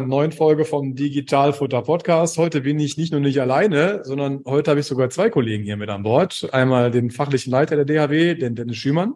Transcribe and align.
Neuen 0.00 0.32
Folge 0.32 0.64
vom 0.64 0.94
Digitalfutter 0.94 1.82
Podcast. 1.82 2.38
Heute 2.38 2.60
bin 2.60 2.78
ich 2.78 2.96
nicht 2.96 3.12
nur 3.12 3.20
nicht 3.20 3.40
alleine, 3.40 4.04
sondern 4.04 4.42
heute 4.46 4.70
habe 4.70 4.80
ich 4.80 4.86
sogar 4.86 5.10
zwei 5.10 5.30
Kollegen 5.30 5.64
hier 5.64 5.76
mit 5.76 5.88
an 5.88 6.02
Bord. 6.02 6.48
Einmal 6.52 6.90
den 6.90 7.10
fachlichen 7.10 7.50
Leiter 7.50 7.76
der 7.76 7.84
DHW, 7.84 8.34
den 8.34 8.54
Dennis 8.54 8.76
Schümann, 8.76 9.14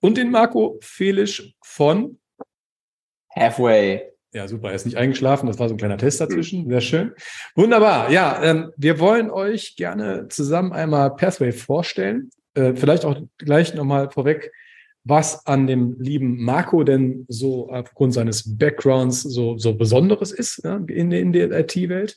und 0.00 0.16
den 0.16 0.30
Marco 0.30 0.78
Felisch 0.80 1.54
von 1.62 2.18
Halfway. 3.34 4.02
Ja, 4.32 4.48
super. 4.48 4.70
Er 4.70 4.74
ist 4.74 4.84
nicht 4.84 4.96
eingeschlafen. 4.96 5.46
Das 5.46 5.58
war 5.58 5.68
so 5.68 5.74
ein 5.74 5.78
kleiner 5.78 5.98
Test 5.98 6.20
dazwischen. 6.20 6.68
Sehr 6.68 6.80
schön. 6.80 7.12
Wunderbar. 7.54 8.10
Ja, 8.10 8.42
ähm, 8.42 8.72
wir 8.76 8.98
wollen 8.98 9.30
euch 9.30 9.76
gerne 9.76 10.28
zusammen 10.28 10.72
einmal 10.72 11.14
Pathway 11.14 11.52
vorstellen. 11.52 12.30
Äh, 12.54 12.74
vielleicht 12.74 13.04
auch 13.04 13.16
gleich 13.38 13.74
nochmal 13.74 14.10
vorweg 14.10 14.50
was 15.04 15.46
an 15.46 15.66
dem 15.66 15.96
lieben 16.00 16.42
Marco 16.42 16.82
denn 16.82 17.26
so 17.28 17.68
aufgrund 17.68 18.14
seines 18.14 18.56
Backgrounds 18.56 19.22
so, 19.22 19.58
so 19.58 19.74
Besonderes 19.74 20.32
ist 20.32 20.62
ja, 20.64 20.76
in, 20.88 21.12
in 21.12 21.32
der 21.32 21.50
IT-Welt. 21.52 22.16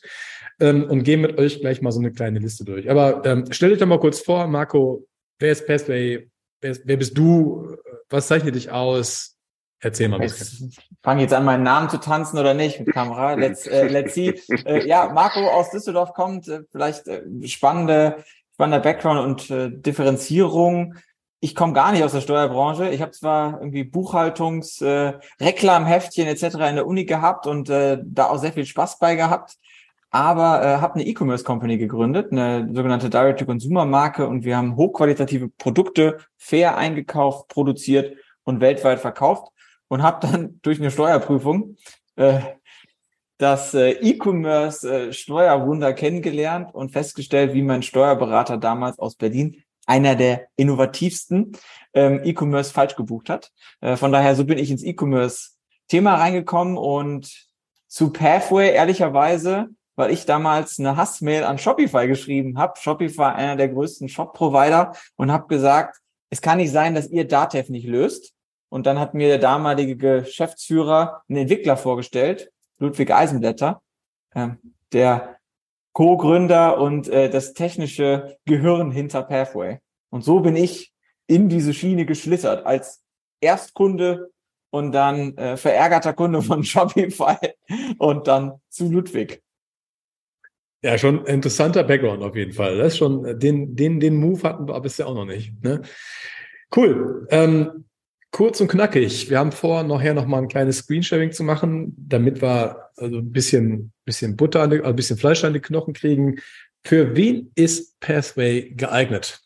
Ähm, 0.60 0.90
und 0.90 1.04
gehen 1.04 1.22
mit 1.22 1.38
euch 1.38 1.60
gleich 1.60 1.82
mal 1.84 1.92
so 1.92 2.00
eine 2.00 2.12
kleine 2.12 2.40
Liste 2.40 2.66
durch. 2.66 2.90
Aber 2.90 3.24
ähm, 3.26 3.46
stell 3.52 3.70
dich 3.70 3.80
doch 3.80 3.86
mal 3.86 4.00
kurz 4.00 4.22
vor, 4.22 4.48
Marco, 4.48 5.06
wer 5.38 5.52
ist 5.52 5.68
Pathway? 5.68 6.30
Wer, 6.62 6.78
wer 6.84 6.98
bist 6.98 7.16
du? 7.16 7.76
Was 8.10 8.28
zeichnet 8.28 8.56
dich 8.56 8.72
aus? 8.72 9.38
Erzähl 9.80 10.10
mal 10.10 10.16
ein 10.16 10.22
bisschen. 10.24 10.70
Ich 10.70 10.80
fange 11.04 11.22
jetzt 11.22 11.34
an, 11.34 11.46
meinen 11.46 11.62
Namen 11.62 11.90
zu 11.90 12.00
tanzen 12.00 12.40
oder 12.40 12.56
nicht 12.56 12.80
mit 12.80 12.92
Kamera. 12.92 13.34
Let's, 13.36 13.68
äh, 13.68 13.88
let's 13.88 14.16
see. 14.16 14.34
Äh, 14.66 14.88
ja, 14.88 15.12
Marco 15.14 15.48
aus 15.48 15.70
Düsseldorf 15.70 16.14
kommt, 16.14 16.48
äh, 16.48 16.62
vielleicht 16.72 17.08
äh, 17.08 17.22
spannende, 17.48 18.24
spannender 18.54 18.80
Background 18.80 19.20
und 19.20 19.52
äh, 19.52 19.70
Differenzierung 19.72 20.96
ich 21.40 21.56
komme 21.56 21.74
gar 21.74 21.92
nicht 21.92 22.04
aus 22.04 22.14
der 22.14 22.22
Steuerbranche. 22.22 22.90
Ich 22.90 23.02
habe 23.02 23.12
zwar 23.12 23.60
irgendwie 23.60 23.84
Buchhaltungs-, 23.84 24.84
äh, 24.84 25.20
Reklamheftchen 25.40 26.28
etc. 26.28 26.44
in 26.70 26.76
der 26.76 26.88
Uni 26.88 27.06
gehabt 27.06 27.46
und 27.46 27.70
äh, 27.70 28.00
da 28.04 28.30
auch 28.30 28.38
sehr 28.38 28.54
viel 28.54 28.66
Spaß 28.66 29.00
bei 29.00 29.16
gehabt, 29.16 29.58
aber 30.10 30.64
äh, 30.64 30.78
habe 30.82 30.96
eine 30.96 31.06
E-Commerce 31.06 31.44
Company 31.44 31.78
gegründet, 31.78 32.32
eine 32.32 32.68
sogenannte 32.74 33.10
Direct-to-Consumer-Marke 33.10 34.28
und 34.28 34.46
wir 34.46 34.58
haben 34.58 34.76
hochqualitative 34.76 35.50
Produkte 35.50 36.18
fair 36.38 36.78
eingekauft, 36.78 37.50
produziert 37.50 38.18
und 38.44 38.59
weltweit 38.59 39.00
verkauft 39.00 39.52
und 39.90 40.02
habe 40.02 40.26
dann 40.26 40.59
durch 40.64 40.80
eine 40.80 40.90
Steuerprüfung 40.90 41.78
äh, 42.16 42.40
das 43.38 43.76
äh, 43.76 43.92
E-Commerce 43.92 45.09
äh, 45.09 45.14
Steuerwunder 45.14 45.94
kennengelernt 45.94 46.74
und 46.74 46.90
festgestellt, 46.90 47.53
wie 47.53 47.62
mein 47.62 47.84
Steuerberater 47.84 48.58
damals 48.58 48.97
aus 48.97 49.16
Berlin 49.16 49.62
einer 49.88 50.16
der 50.16 50.48
innovativsten 50.56 51.53
ähm, 51.94 52.22
E-Commerce 52.24 52.72
falsch 52.72 52.96
gebucht 52.96 53.30
hat. 53.30 53.52
Äh, 53.81 53.96
von 53.96 54.12
daher, 54.12 54.36
so 54.36 54.46
bin 54.46 54.59
ich 54.59 54.70
ins 54.70 54.84
E-Commerce-Thema 54.84 56.16
reingekommen 56.16 56.78
und 56.78 57.48
zu 57.88 58.12
Pathway 58.12 58.74
ehrlicherweise, 58.74 59.70
weil 59.96 60.12
ich 60.12 60.26
damals 60.26 60.78
eine 60.78 60.97
Hassmail 60.97 61.44
an 61.44 61.58
Shopify 61.58 62.08
geschrieben 62.08 62.58
habe. 62.59 62.80
Shopify 62.80 63.34
einer 63.34 63.56
der 63.56 63.70
größten 63.70 64.09
Shop-Provider 64.09 64.94
und 65.16 65.31
habe 65.31 65.47
gesagt, 65.47 65.97
es 66.30 66.42
kann 66.42 66.58
nicht 66.58 66.72
sein, 66.72 66.94
dass 66.94 67.09
ihr 67.09 67.26
Datev 67.26 67.72
nicht 67.72 67.88
löst. 67.88 68.34
Und 68.70 68.86
dann 68.86 69.00
hat 69.00 69.14
mir 69.14 69.30
der 69.30 69.40
damalige 69.40 69.96
Geschäftsführer 69.96 71.24
einen 71.30 71.40
Entwickler 71.40 71.78
vorgestellt, 71.78 72.52
Ludwig 72.80 73.12
Eisenblätter, 73.12 73.81
äh, 74.31 74.50
der 74.92 75.37
Co-Gründer 75.97 76.78
und 76.78 77.09
äh, 77.09 77.28
das 77.28 77.53
technische 77.53 78.38
Gehirn 78.46 78.91
hinter 78.91 79.24
Pathway. 79.24 79.80
Und 80.12 80.24
so 80.24 80.41
bin 80.41 80.56
ich 80.56 80.94
in 81.25 81.50
diese 81.50 81.74
Schiene 81.74 82.06
geschlittert 82.06 82.68
als 82.68 83.02
Erstkunde 83.41 84.30
und 84.69 84.91
dann 84.91 85.35
äh, 85.38 85.58
verärgerter 85.58 86.13
Kunde 86.13 86.44
von 86.44 86.63
Shopify 86.63 87.38
und 87.97 88.28
dann 88.28 88.62
zu 88.69 88.91
Ludwig. 88.91 89.41
Ja, 90.84 91.00
schon 91.00 91.25
interessanter 91.25 91.84
Background 91.84 92.22
auf 92.22 92.35
jeden 92.35 92.53
Fall. 92.53 92.78
Das 92.78 92.94
ist 92.94 93.00
schon, 93.00 93.25
äh, 93.25 93.35
den, 93.35 93.75
den, 93.75 94.00
den 94.00 94.18
Move 94.18 94.44
hatten 94.44 94.68
wir 94.68 94.79
bisher 94.79 95.08
auch 95.08 95.16
noch 95.16 95.25
nicht. 95.25 95.52
Ne? 95.64 95.81
Cool. 96.75 97.25
Ähm, 97.31 97.85
kurz 98.29 98.62
und 98.62 98.68
knackig. 98.68 99.31
Wir 99.31 99.40
haben 99.40 99.52
vor, 99.52 99.81
nachher 99.81 100.14
noch 100.14 100.28
mal 100.28 100.44
ein 100.44 100.47
kleines 100.47 100.78
Screensharing 100.78 101.31
zu 101.31 101.44
machen, 101.44 101.96
damit 101.97 102.40
wir 102.40 102.91
also 102.97 103.18
ein 103.18 103.31
bisschen, 103.31 103.94
bisschen 104.07 104.35
Butter, 104.35 104.63
an 104.63 104.72
die, 104.72 104.78
also 104.78 104.90
ein 104.90 104.95
bisschen 104.95 105.18
Fleisch 105.18 105.44
an 105.44 105.53
die 105.53 105.59
Knochen 105.59 105.94
kriegen. 105.94 106.40
Für 106.84 107.16
wen 107.16 107.51
ist 107.53 108.00
Pathway 108.00 108.72
geeignet? 108.72 109.44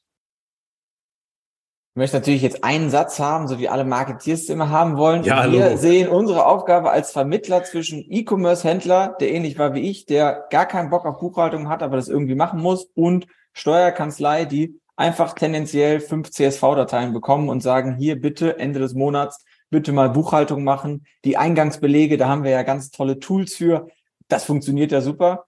Ich 1.94 1.98
möchte 1.98 2.16
natürlich 2.16 2.42
jetzt 2.42 2.64
einen 2.64 2.90
Satz 2.90 3.20
haben, 3.20 3.50
so 3.50 3.60
wie 3.60 3.68
alle 3.68 3.84
Marketeers 3.84 4.48
immer 4.48 4.70
haben 4.70 4.96
wollen. 4.96 5.26
Ja, 5.26 5.52
wir 5.52 5.78
sehen 5.78 6.08
unsere 6.08 6.46
Aufgabe 6.46 6.90
als 6.90 7.12
Vermittler 7.12 7.66
zwischen 7.66 8.06
E-Commerce-Händler, 8.10 9.18
der 9.20 9.32
ähnlich 9.32 9.60
war 9.60 9.74
wie 9.74 9.90
ich, 9.90 10.06
der 10.06 10.46
gar 10.50 10.66
keinen 10.66 10.90
Bock 10.90 11.06
auf 11.06 11.20
Buchhaltung 11.20 11.68
hat, 11.68 11.84
aber 11.84 11.98
das 11.98 12.08
irgendwie 12.08 12.36
machen 12.36 12.62
muss, 12.62 12.86
und 12.96 13.28
Steuerkanzlei, 13.52 14.46
die 14.46 14.80
einfach 14.96 15.34
tendenziell 15.34 16.00
fünf 16.00 16.30
CSV-Dateien 16.30 17.12
bekommen 17.12 17.50
und 17.50 17.62
sagen, 17.62 17.98
hier 17.98 18.22
bitte 18.22 18.58
Ende 18.58 18.80
des 18.80 18.94
Monats 18.94 19.44
bitte 19.70 19.92
mal 19.92 20.10
Buchhaltung 20.10 20.64
machen. 20.64 21.06
Die 21.26 21.38
Eingangsbelege, 21.38 22.18
da 22.18 22.28
haben 22.28 22.44
wir 22.44 22.52
ja 22.52 22.62
ganz 22.64 22.92
tolle 22.92 23.20
Tools 23.20 23.56
für. 23.56 23.88
Das 24.32 24.46
funktioniert 24.46 24.92
ja 24.92 25.02
super. 25.02 25.46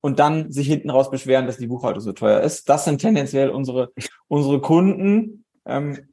Und 0.00 0.18
dann 0.18 0.52
sich 0.52 0.68
hinten 0.68 0.90
raus 0.90 1.10
beschweren, 1.10 1.46
dass 1.46 1.56
die 1.56 1.66
Buchhaltung 1.66 2.00
so 2.00 2.12
teuer 2.12 2.40
ist. 2.40 2.68
Das 2.68 2.84
sind 2.84 3.00
tendenziell 3.00 3.50
unsere, 3.50 3.92
unsere 4.28 4.60
Kunden. 4.60 5.44
Ähm, 5.64 6.08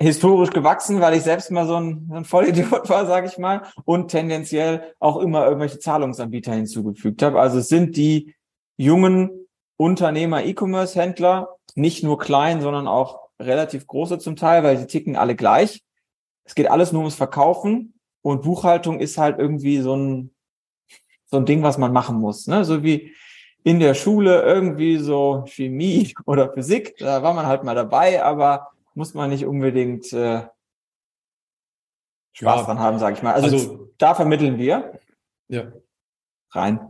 historisch 0.00 0.50
gewachsen, 0.50 1.00
weil 1.02 1.14
ich 1.14 1.22
selbst 1.22 1.50
mal 1.50 1.66
so 1.66 1.76
ein, 1.76 2.06
so 2.08 2.14
ein 2.14 2.24
Vollidiot 2.24 2.88
war, 2.88 3.06
sage 3.06 3.26
ich 3.26 3.36
mal, 3.36 3.62
und 3.84 4.08
tendenziell 4.10 4.94
auch 4.98 5.18
immer 5.18 5.44
irgendwelche 5.44 5.78
Zahlungsanbieter 5.78 6.54
hinzugefügt 6.54 7.22
habe. 7.22 7.38
Also 7.38 7.58
es 7.58 7.68
sind 7.68 7.96
die 7.96 8.34
jungen 8.78 9.46
Unternehmer, 9.76 10.42
E-Commerce-Händler, 10.44 11.56
nicht 11.74 12.02
nur 12.02 12.18
klein, 12.18 12.62
sondern 12.62 12.88
auch 12.88 13.28
relativ 13.38 13.86
große 13.86 14.18
zum 14.18 14.36
Teil, 14.36 14.62
weil 14.62 14.78
sie 14.78 14.86
ticken 14.86 15.16
alle 15.16 15.36
gleich. 15.36 15.82
Es 16.44 16.54
geht 16.54 16.70
alles 16.70 16.92
nur 16.92 17.02
ums 17.02 17.14
Verkaufen 17.14 17.94
und 18.22 18.42
Buchhaltung 18.42 19.00
ist 19.00 19.18
halt 19.18 19.38
irgendwie 19.38 19.80
so 19.80 19.94
ein, 19.94 20.34
so 21.30 21.36
ein 21.36 21.46
Ding, 21.46 21.62
was 21.62 21.78
man 21.78 21.92
machen 21.92 22.18
muss. 22.18 22.46
Ne? 22.46 22.64
So 22.64 22.82
wie 22.82 23.14
in 23.62 23.78
der 23.78 23.94
Schule 23.94 24.42
irgendwie 24.42 24.96
so 24.98 25.44
Chemie 25.46 26.12
oder 26.26 26.52
Physik, 26.52 26.96
da 26.98 27.22
war 27.22 27.34
man 27.34 27.46
halt 27.46 27.62
mal 27.64 27.74
dabei, 27.74 28.22
aber 28.22 28.70
muss 28.94 29.14
man 29.14 29.30
nicht 29.30 29.46
unbedingt 29.46 30.12
äh, 30.12 30.46
Spaß 32.32 32.60
Ja. 32.60 32.64
dran 32.64 32.78
haben, 32.78 32.98
sage 32.98 33.16
ich 33.16 33.22
mal. 33.22 33.34
Also, 33.34 33.46
Also- 33.56 33.90
da 33.98 34.14
vermitteln 34.14 34.58
wir 34.58 34.98
Ja. 35.48 35.72
rein. 36.52 36.80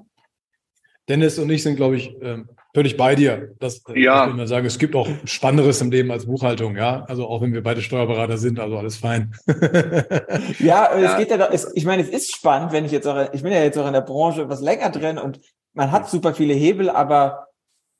Dennis 1.08 1.38
und 1.38 1.50
ich 1.50 1.62
sind, 1.62 1.76
glaube 1.76 1.96
ich, 1.96 2.16
ähm, 2.22 2.48
völlig 2.74 2.96
bei 2.96 3.14
dir. 3.14 3.52
Das, 3.58 3.82
äh, 3.88 4.00
Ja. 4.00 4.24
Ich 4.24 4.30
will 4.30 4.36
mal 4.36 4.46
sagen, 4.46 4.66
es 4.66 4.78
gibt 4.78 4.94
auch 4.94 5.08
Spannenderes 5.24 5.80
im 5.80 5.90
Leben 5.90 6.10
als 6.10 6.26
Buchhaltung, 6.26 6.76
ja. 6.76 7.04
Also 7.08 7.26
auch 7.26 7.40
wenn 7.42 7.52
wir 7.52 7.62
beide 7.62 7.82
Steuerberater 7.82 8.38
sind, 8.38 8.58
also 8.60 8.76
alles 8.78 8.96
fein. 8.96 9.34
Ja, 10.58 10.90
es 10.94 11.02
Ja. 11.02 11.18
geht 11.18 11.30
ja, 11.30 11.36
da, 11.36 11.48
es, 11.52 11.70
ich 11.74 11.84
meine, 11.84 12.02
es 12.02 12.08
ist 12.08 12.34
spannend, 12.34 12.72
wenn 12.72 12.84
ich 12.84 12.92
jetzt 12.92 13.06
auch, 13.06 13.32
ich 13.32 13.42
bin 13.42 13.52
ja 13.52 13.62
jetzt 13.62 13.78
auch 13.78 13.86
in 13.86 13.92
der 13.92 14.00
Branche 14.00 14.42
etwas 14.42 14.60
länger 14.60 14.90
drin 14.90 15.18
und 15.18 15.40
man 15.72 15.92
hat 15.92 16.08
super 16.10 16.34
viele 16.34 16.54
Hebel, 16.54 16.90
aber 16.90 17.46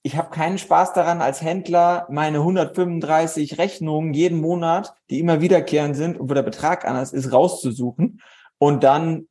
ich 0.02 0.16
habe 0.16 0.30
keinen 0.30 0.58
Spaß 0.58 0.94
daran, 0.94 1.20
als 1.20 1.42
Händler 1.42 2.06
meine 2.10 2.38
135 2.38 3.58
Rechnungen 3.58 4.14
jeden 4.14 4.40
Monat, 4.40 4.94
die 5.10 5.20
immer 5.20 5.40
wiederkehrend 5.40 5.94
sind 5.94 6.18
und 6.18 6.30
wo 6.30 6.34
der 6.34 6.42
Betrag 6.42 6.86
anders 6.86 7.12
ist, 7.12 7.32
rauszusuchen 7.32 8.20
und 8.58 8.82
dann 8.82 9.26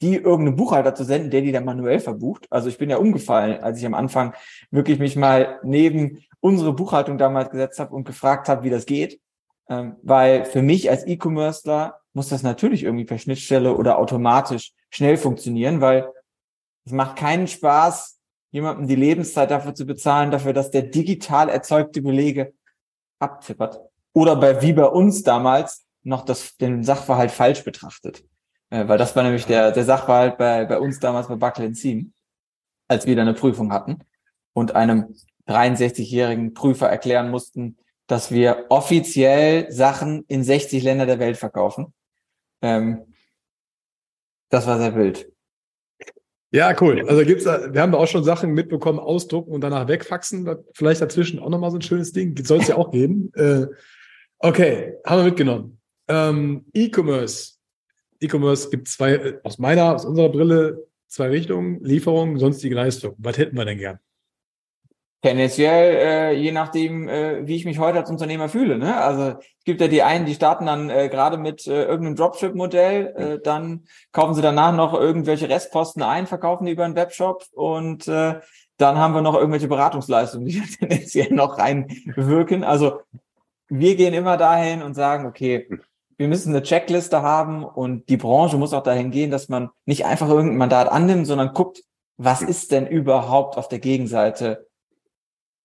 die 0.00 0.14
irgendeinen 0.14 0.56
Buchhalter 0.56 0.94
zu 0.94 1.04
senden, 1.04 1.30
der 1.30 1.42
die 1.42 1.52
dann 1.52 1.64
manuell 1.64 2.00
verbucht. 2.00 2.46
Also 2.50 2.68
ich 2.68 2.78
bin 2.78 2.90
ja 2.90 2.98
umgefallen, 2.98 3.62
als 3.62 3.78
ich 3.78 3.86
am 3.86 3.94
Anfang 3.94 4.34
wirklich 4.70 4.98
mich 4.98 5.16
mal 5.16 5.58
neben 5.62 6.24
unsere 6.40 6.72
Buchhaltung 6.72 7.18
damals 7.18 7.50
gesetzt 7.50 7.80
habe 7.80 7.94
und 7.94 8.04
gefragt 8.04 8.48
habe, 8.48 8.62
wie 8.62 8.70
das 8.70 8.86
geht. 8.86 9.20
Ähm, 9.68 9.96
weil 10.02 10.44
für 10.44 10.62
mich 10.62 10.88
als 10.88 11.06
E-Commercer 11.06 12.00
muss 12.14 12.28
das 12.28 12.42
natürlich 12.42 12.84
irgendwie 12.84 13.04
per 13.04 13.18
Schnittstelle 13.18 13.76
oder 13.76 13.98
automatisch 13.98 14.72
schnell 14.90 15.16
funktionieren, 15.16 15.80
weil 15.80 16.08
es 16.84 16.92
macht 16.92 17.16
keinen 17.16 17.46
Spaß, 17.46 18.18
jemandem 18.50 18.86
die 18.86 18.94
Lebenszeit 18.94 19.50
dafür 19.50 19.74
zu 19.74 19.84
bezahlen, 19.84 20.30
dafür, 20.30 20.52
dass 20.52 20.70
der 20.70 20.82
digital 20.82 21.48
erzeugte 21.48 22.00
Belege 22.00 22.54
abtippert. 23.18 23.80
Oder 24.14 24.36
bei, 24.36 24.62
wie 24.62 24.72
bei 24.72 24.86
uns 24.86 25.22
damals, 25.22 25.84
noch 26.02 26.24
das, 26.24 26.56
den 26.56 26.82
Sachverhalt 26.82 27.30
falsch 27.30 27.62
betrachtet. 27.64 28.24
Äh, 28.70 28.86
weil 28.88 28.98
das 28.98 29.14
war 29.16 29.22
nämlich 29.22 29.46
der, 29.46 29.72
der 29.72 29.84
Sachverhalt 29.84 30.38
bei, 30.38 30.64
bei 30.64 30.78
uns 30.78 30.98
damals 31.00 31.28
bei 31.28 31.36
Buckle 31.36 31.74
Seam, 31.74 32.12
als 32.88 33.06
wir 33.06 33.16
da 33.16 33.22
eine 33.22 33.34
Prüfung 33.34 33.72
hatten 33.72 34.00
und 34.52 34.74
einem 34.74 35.14
63-jährigen 35.46 36.54
Prüfer 36.54 36.88
erklären 36.88 37.30
mussten, 37.30 37.76
dass 38.06 38.30
wir 38.30 38.66
offiziell 38.70 39.70
Sachen 39.70 40.24
in 40.28 40.44
60 40.44 40.82
Länder 40.82 41.06
der 41.06 41.18
Welt 41.18 41.36
verkaufen. 41.36 41.92
Ähm, 42.62 43.14
das 44.50 44.66
war 44.66 44.78
sehr 44.78 44.94
wild. 44.94 45.30
Ja, 46.50 46.74
cool. 46.80 47.04
Also 47.06 47.24
gibt's 47.24 47.44
wir 47.44 47.80
haben 47.80 47.92
da 47.92 47.98
auch 47.98 48.08
schon 48.08 48.24
Sachen 48.24 48.52
mitbekommen, 48.52 48.98
ausdrucken 48.98 49.52
und 49.52 49.60
danach 49.60 49.86
wegfaxen. 49.86 50.48
Vielleicht 50.72 51.02
dazwischen 51.02 51.38
auch 51.40 51.50
nochmal 51.50 51.70
so 51.70 51.76
ein 51.76 51.82
schönes 51.82 52.12
Ding. 52.12 52.34
Soll 52.42 52.60
es 52.60 52.68
ja 52.68 52.76
auch 52.76 52.90
geben. 52.90 53.30
Äh, 53.34 53.66
okay, 54.38 54.94
haben 55.04 55.18
wir 55.18 55.24
mitgenommen. 55.24 55.78
Ähm, 56.08 56.64
E-Commerce. 56.72 57.57
E-Commerce 58.20 58.70
gibt 58.70 58.88
zwei, 58.88 59.12
äh, 59.14 59.40
aus 59.42 59.58
meiner, 59.58 59.94
aus 59.94 60.04
unserer 60.04 60.28
Brille, 60.28 60.86
zwei 61.06 61.28
Richtungen. 61.28 61.82
Lieferung, 61.82 62.38
sonstige 62.38 62.74
Leistung. 62.74 63.14
Was 63.18 63.38
hätten 63.38 63.56
wir 63.56 63.64
denn 63.64 63.78
gern? 63.78 63.98
Tendenziell, 65.20 65.96
äh, 65.96 66.32
je 66.34 66.52
nachdem, 66.52 67.08
äh, 67.08 67.44
wie 67.44 67.56
ich 67.56 67.64
mich 67.64 67.80
heute 67.80 67.98
als 67.98 68.08
Unternehmer 68.08 68.48
fühle. 68.48 68.78
Ne? 68.78 68.96
Also 68.96 69.36
es 69.58 69.64
gibt 69.64 69.80
ja 69.80 69.88
die 69.88 70.04
einen, 70.04 70.26
die 70.26 70.34
starten 70.34 70.66
dann 70.66 70.90
äh, 70.90 71.08
gerade 71.08 71.38
mit 71.38 71.66
äh, 71.66 71.86
irgendeinem 71.86 72.14
Dropship-Modell, 72.14 73.14
äh, 73.16 73.38
dann 73.42 73.84
kaufen 74.12 74.34
sie 74.34 74.42
danach 74.42 74.72
noch 74.76 74.94
irgendwelche 74.94 75.48
Restposten 75.48 76.04
ein, 76.04 76.28
verkaufen 76.28 76.66
die 76.66 76.72
über 76.72 76.84
einen 76.84 76.94
Webshop 76.94 77.44
und 77.50 78.06
äh, 78.06 78.38
dann 78.76 78.96
haben 78.96 79.12
wir 79.12 79.20
noch 79.20 79.34
irgendwelche 79.34 79.66
Beratungsleistungen, 79.66 80.46
die 80.46 80.60
tendenziell 80.78 81.32
noch 81.32 81.58
reinwirken. 81.58 82.62
Also 82.62 83.00
wir 83.68 83.96
gehen 83.96 84.14
immer 84.14 84.36
dahin 84.36 84.82
und 84.82 84.94
sagen, 84.94 85.26
okay, 85.26 85.68
wir 86.18 86.28
müssen 86.28 86.54
eine 86.54 86.62
Checkliste 86.62 87.22
haben 87.22 87.64
und 87.64 88.08
die 88.08 88.16
Branche 88.16 88.58
muss 88.58 88.74
auch 88.74 88.82
dahin 88.82 89.10
gehen, 89.10 89.30
dass 89.30 89.48
man 89.48 89.70
nicht 89.86 90.04
einfach 90.04 90.28
irgendein 90.28 90.58
Mandat 90.58 90.88
annimmt, 90.88 91.26
sondern 91.26 91.54
guckt, 91.54 91.82
was 92.16 92.42
ist 92.42 92.72
denn 92.72 92.86
überhaupt 92.86 93.56
auf 93.56 93.68
der 93.68 93.78
Gegenseite 93.78 94.66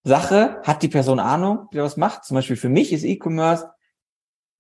Sache, 0.04 0.62
hat 0.64 0.84
die 0.84 0.90
Person 0.90 1.20
Ahnung, 1.20 1.68
wie 1.72 1.78
er 1.78 1.84
was 1.84 1.98
macht. 1.98 2.26
Zum 2.26 2.36
Beispiel 2.36 2.58
für 2.58 2.70
mich 2.70 2.94
ist 2.94 3.04
E-Commerce, 3.04 3.68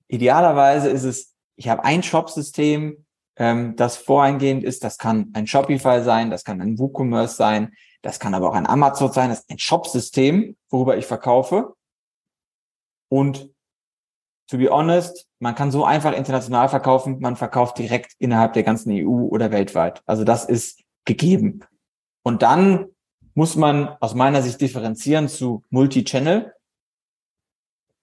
idealerweise 0.07 0.90
ist 0.90 1.04
es, 1.04 1.36
ich 1.56 1.69
habe 1.69 1.84
ein 1.84 2.01
Shop-System, 2.01 3.06
ähm, 3.36 3.75
das 3.75 3.98
voreingehend 3.98 4.63
ist. 4.63 4.84
Das 4.84 4.98
kann 4.98 5.31
ein 5.34 5.45
Shopify 5.45 6.01
sein, 6.01 6.30
das 6.30 6.44
kann 6.44 6.62
ein 6.62 6.80
WooCommerce 6.80 7.36
sein, 7.36 7.74
das 8.01 8.19
kann 8.19 8.34
aber 8.34 8.50
auch 8.50 8.56
ein 8.56 8.68
Amazon 8.68 9.12
sein, 9.12 9.30
das 9.30 9.42
ist 9.42 9.51
ein 9.51 9.60
Shop-System, 9.60 10.56
worüber 10.69 10.98
ich 10.98 11.06
verkaufe. 11.06 11.75
Und 13.10 13.52
to 14.48 14.57
be 14.57 14.69
honest, 14.69 15.28
man 15.40 15.56
kann 15.56 15.72
so 15.72 15.86
einfach 15.86 16.13
international 16.13 16.69
verkaufen, 16.69 17.19
man 17.19 17.36
verkauft 17.36 17.78
direkt 17.78 18.13
innerhalb 18.19 18.54
der 18.54 18.63
ganzen 18.63 18.92
EU 18.92 19.28
oder 19.28 19.51
weltweit. 19.51 20.01
Also 20.06 20.24
das 20.24 20.45
ist 20.45 20.81
gegeben. 21.06 21.62
Und 22.24 22.42
dann 22.42 22.88
muss 23.34 23.56
man 23.56 23.90
aus 24.00 24.13
meiner 24.13 24.42
Sicht 24.42 24.62
differenzieren 24.62 25.28
zu 25.28 25.63
Multi-Channel. 25.69 26.54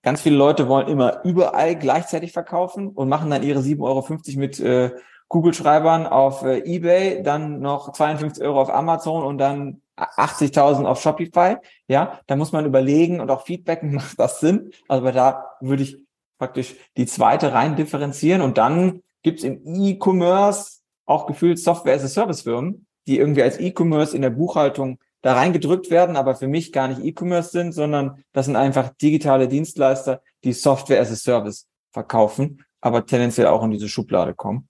Ganz 0.02 0.22
viele 0.22 0.36
Leute 0.36 0.68
wollen 0.68 0.88
immer 0.88 1.22
überall 1.24 1.76
gleichzeitig 1.76 2.32
verkaufen 2.32 2.88
und 2.88 3.08
machen 3.08 3.30
dann 3.30 3.42
ihre 3.42 3.60
7,50 3.60 3.80
Euro 3.82 4.40
mit 4.40 4.60
äh, 4.60 4.90
Google-Schreibern 5.28 6.06
auf 6.06 6.42
äh, 6.42 6.58
eBay, 6.64 7.22
dann 7.22 7.60
noch 7.60 7.92
52 7.92 8.42
Euro 8.44 8.60
auf 8.60 8.70
Amazon 8.70 9.22
und 9.22 9.38
dann 9.38 9.82
80.000 9.96 10.84
auf 10.86 11.00
Shopify. 11.00 11.56
Ja, 11.86 12.20
da 12.26 12.36
muss 12.36 12.52
man 12.52 12.64
überlegen 12.66 13.20
und 13.20 13.30
auch 13.30 13.44
feedbacken, 13.44 13.94
macht 13.94 14.18
das 14.18 14.40
Sinn? 14.40 14.72
Also 14.88 15.08
da 15.10 15.52
würde 15.60 15.82
ich 15.82 16.04
praktisch 16.40 16.74
die 16.96 17.04
zweite 17.04 17.52
rein 17.52 17.76
differenzieren 17.76 18.40
und 18.40 18.56
dann 18.56 19.02
gibt's 19.22 19.44
im 19.44 19.60
E-Commerce 19.62 20.78
auch 21.04 21.26
gefühlt 21.26 21.58
Software-as-a-Service-Firmen, 21.58 22.86
die 23.06 23.18
irgendwie 23.18 23.42
als 23.42 23.60
E-Commerce 23.60 24.16
in 24.16 24.22
der 24.22 24.30
Buchhaltung 24.30 24.98
da 25.20 25.34
reingedrückt 25.34 25.90
werden, 25.90 26.16
aber 26.16 26.34
für 26.34 26.48
mich 26.48 26.72
gar 26.72 26.88
nicht 26.88 27.04
E-Commerce 27.04 27.50
sind, 27.50 27.72
sondern 27.72 28.24
das 28.32 28.46
sind 28.46 28.56
einfach 28.56 28.88
digitale 28.88 29.48
Dienstleister, 29.48 30.22
die 30.42 30.54
Software 30.54 31.02
as 31.02 31.12
a 31.12 31.16
Service 31.16 31.68
verkaufen, 31.92 32.64
aber 32.80 33.04
tendenziell 33.04 33.48
auch 33.48 33.62
in 33.62 33.70
diese 33.70 33.90
Schublade 33.90 34.32
kommen. 34.32 34.66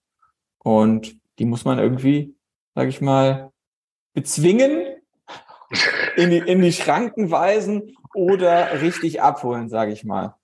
Und 0.59 1.17
die 1.39 1.45
muss 1.45 1.65
man 1.65 1.79
irgendwie, 1.79 2.35
sage 2.75 2.89
ich 2.89 3.01
mal, 3.01 3.53
bezwingen, 4.13 4.97
in 6.17 6.31
die, 6.31 6.39
in 6.39 6.63
die 6.63 6.73
Schranken 6.73 7.31
weisen 7.31 7.97
oder 8.13 8.83
richtig 8.83 9.23
abholen, 9.23 9.69
sage 9.69 9.93
ich 9.93 10.03
mal. 10.05 10.35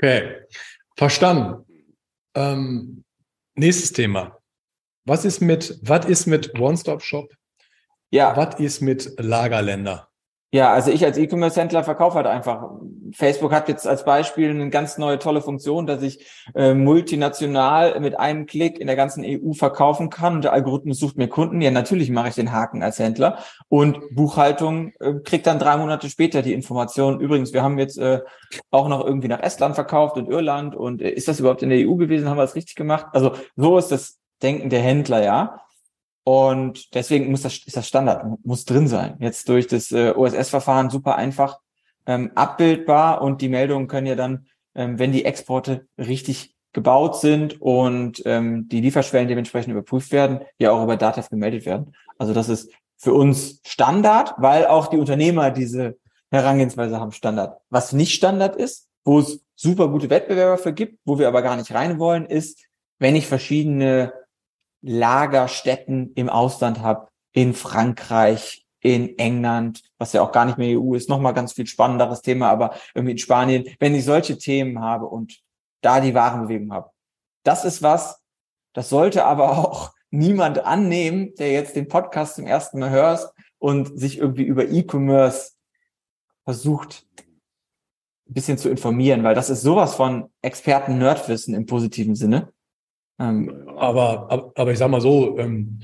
Okay, 0.00 0.42
verstanden. 0.96 1.64
Ähm, 2.34 3.04
nächstes 3.54 3.92
Thema. 3.92 4.38
Was 5.04 5.24
ist 5.24 5.40
mit, 5.40 5.78
was 5.82 6.06
ist 6.06 6.26
mit 6.26 6.58
One-Stop-Shop 6.58 7.32
ja. 8.10 8.34
Was 8.36 8.58
ist 8.58 8.80
mit 8.80 9.12
Lagerländer? 9.18 10.07
Ja, 10.50 10.72
also 10.72 10.90
ich 10.90 11.04
als 11.04 11.18
E-Commerce-Händler 11.18 11.84
verkaufe 11.84 12.16
halt 12.16 12.26
einfach. 12.26 12.70
Facebook 13.12 13.52
hat 13.52 13.68
jetzt 13.68 13.86
als 13.86 14.04
Beispiel 14.04 14.48
eine 14.48 14.70
ganz 14.70 14.96
neue 14.96 15.18
tolle 15.18 15.42
Funktion, 15.42 15.86
dass 15.86 16.02
ich 16.02 16.26
äh, 16.54 16.72
multinational 16.72 18.00
mit 18.00 18.18
einem 18.18 18.46
Klick 18.46 18.78
in 18.78 18.86
der 18.86 18.96
ganzen 18.96 19.24
EU 19.26 19.52
verkaufen 19.52 20.08
kann 20.08 20.36
und 20.36 20.44
der 20.44 20.54
Algorithmus 20.54 20.98
sucht 20.98 21.18
mir 21.18 21.28
Kunden. 21.28 21.60
Ja, 21.60 21.70
natürlich 21.70 22.10
mache 22.10 22.28
ich 22.28 22.34
den 22.34 22.50
Haken 22.50 22.82
als 22.82 22.98
Händler 22.98 23.38
und 23.68 24.00
Buchhaltung 24.14 24.92
äh, 25.00 25.14
kriegt 25.22 25.46
dann 25.46 25.58
drei 25.58 25.76
Monate 25.76 26.08
später 26.08 26.40
die 26.40 26.54
Information. 26.54 27.20
Übrigens, 27.20 27.52
wir 27.52 27.62
haben 27.62 27.78
jetzt 27.78 27.98
äh, 27.98 28.20
auch 28.70 28.88
noch 28.88 29.04
irgendwie 29.04 29.28
nach 29.28 29.42
Estland 29.42 29.74
verkauft 29.74 30.16
und 30.16 30.30
Irland 30.30 30.74
und 30.74 31.02
äh, 31.02 31.10
ist 31.10 31.28
das 31.28 31.40
überhaupt 31.40 31.62
in 31.62 31.68
der 31.68 31.86
EU 31.86 31.96
gewesen? 31.96 32.28
Haben 32.28 32.38
wir 32.38 32.42
das 32.42 32.54
richtig 32.54 32.74
gemacht? 32.74 33.06
Also 33.12 33.32
so 33.56 33.76
ist 33.76 33.92
das 33.92 34.18
Denken 34.42 34.70
der 34.70 34.80
Händler, 34.80 35.22
ja. 35.22 35.60
Und 36.28 36.94
deswegen 36.94 37.30
muss 37.30 37.40
das, 37.40 37.56
ist 37.64 37.74
das 37.74 37.88
Standard, 37.88 38.44
muss 38.44 38.66
drin 38.66 38.86
sein. 38.86 39.16
Jetzt 39.18 39.48
durch 39.48 39.66
das 39.66 39.90
äh, 39.92 40.12
OSS-Verfahren 40.14 40.90
super 40.90 41.16
einfach 41.16 41.58
ähm, 42.04 42.32
abbildbar 42.34 43.22
und 43.22 43.40
die 43.40 43.48
Meldungen 43.48 43.88
können 43.88 44.06
ja 44.06 44.14
dann, 44.14 44.46
ähm, 44.74 44.98
wenn 44.98 45.10
die 45.10 45.24
Exporte 45.24 45.86
richtig 45.96 46.54
gebaut 46.74 47.18
sind 47.18 47.62
und 47.62 48.20
ähm, 48.26 48.68
die 48.68 48.82
Lieferschwellen 48.82 49.26
dementsprechend 49.26 49.72
überprüft 49.72 50.12
werden, 50.12 50.40
ja 50.58 50.70
auch 50.70 50.84
über 50.84 50.98
Datev 50.98 51.30
gemeldet 51.30 51.64
werden. 51.64 51.94
Also 52.18 52.34
das 52.34 52.50
ist 52.50 52.74
für 52.98 53.14
uns 53.14 53.62
Standard, 53.66 54.34
weil 54.36 54.66
auch 54.66 54.88
die 54.88 54.98
Unternehmer 54.98 55.50
diese 55.50 55.96
Herangehensweise 56.30 57.00
haben 57.00 57.12
Standard. 57.12 57.58
Was 57.70 57.94
nicht 57.94 58.14
Standard 58.14 58.54
ist, 58.54 58.90
wo 59.02 59.20
es 59.20 59.42
super 59.54 59.88
gute 59.88 60.10
Wettbewerber 60.10 60.58
für 60.58 60.74
gibt, 60.74 60.98
wo 61.06 61.18
wir 61.18 61.26
aber 61.26 61.40
gar 61.40 61.56
nicht 61.56 61.72
rein 61.72 61.98
wollen, 61.98 62.26
ist, 62.26 62.66
wenn 62.98 63.16
ich 63.16 63.26
verschiedene 63.26 64.12
Lagerstätten 64.82 66.12
im 66.14 66.28
Ausland 66.28 66.80
habe, 66.80 67.08
in 67.32 67.54
Frankreich, 67.54 68.66
in 68.80 69.18
England, 69.18 69.82
was 69.98 70.12
ja 70.12 70.22
auch 70.22 70.32
gar 70.32 70.44
nicht 70.44 70.58
mehr 70.58 70.78
EU 70.78 70.94
ist, 70.94 71.08
nochmal 71.08 71.34
ganz 71.34 71.52
viel 71.52 71.66
spannenderes 71.66 72.22
Thema, 72.22 72.48
aber 72.48 72.74
irgendwie 72.94 73.12
in 73.12 73.18
Spanien, 73.18 73.64
wenn 73.80 73.94
ich 73.94 74.04
solche 74.04 74.38
Themen 74.38 74.80
habe 74.80 75.06
und 75.06 75.40
da 75.80 76.00
die 76.00 76.14
Warenbewegung 76.14 76.72
habe. 76.72 76.90
Das 77.44 77.64
ist 77.64 77.82
was, 77.82 78.22
das 78.74 78.88
sollte 78.88 79.24
aber 79.24 79.58
auch 79.58 79.92
niemand 80.10 80.64
annehmen, 80.64 81.34
der 81.38 81.52
jetzt 81.52 81.76
den 81.76 81.88
Podcast 81.88 82.36
zum 82.36 82.46
ersten 82.46 82.78
Mal 82.78 82.90
hört 82.90 83.30
und 83.58 83.98
sich 83.98 84.18
irgendwie 84.18 84.44
über 84.44 84.68
E-Commerce 84.68 85.52
versucht, 86.44 87.06
ein 88.28 88.34
bisschen 88.34 88.58
zu 88.58 88.68
informieren, 88.68 89.22
weil 89.22 89.34
das 89.34 89.50
ist 89.50 89.62
sowas 89.62 89.94
von 89.94 90.30
Experten-Nerdwissen 90.42 91.54
im 91.54 91.66
positiven 91.66 92.14
Sinne. 92.14 92.52
Ähm, 93.18 93.68
aber, 93.76 94.30
aber, 94.30 94.52
aber 94.54 94.72
ich 94.72 94.78
sag 94.78 94.90
mal 94.90 95.00
so, 95.00 95.38
ähm, 95.38 95.80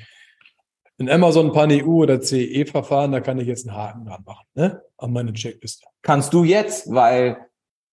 in 0.97 1.11
Amazon 1.11 1.53
Pan 1.53 1.71
EU 1.73 2.03
oder 2.03 2.21
CE-Verfahren, 2.21 3.12
da 3.12 3.21
kann 3.21 3.38
ich 3.38 3.49
jetzt 3.49 3.69
einen 3.69 3.76
Haken 3.76 4.05
dran 4.07 4.23
machen, 4.25 4.47
ne? 4.55 4.83
An 4.97 5.12
meine 5.12 5.33
Checkliste. 5.33 5.87
Kannst 6.03 6.33
du 6.33 6.45
jetzt, 6.45 6.93
weil 6.93 7.37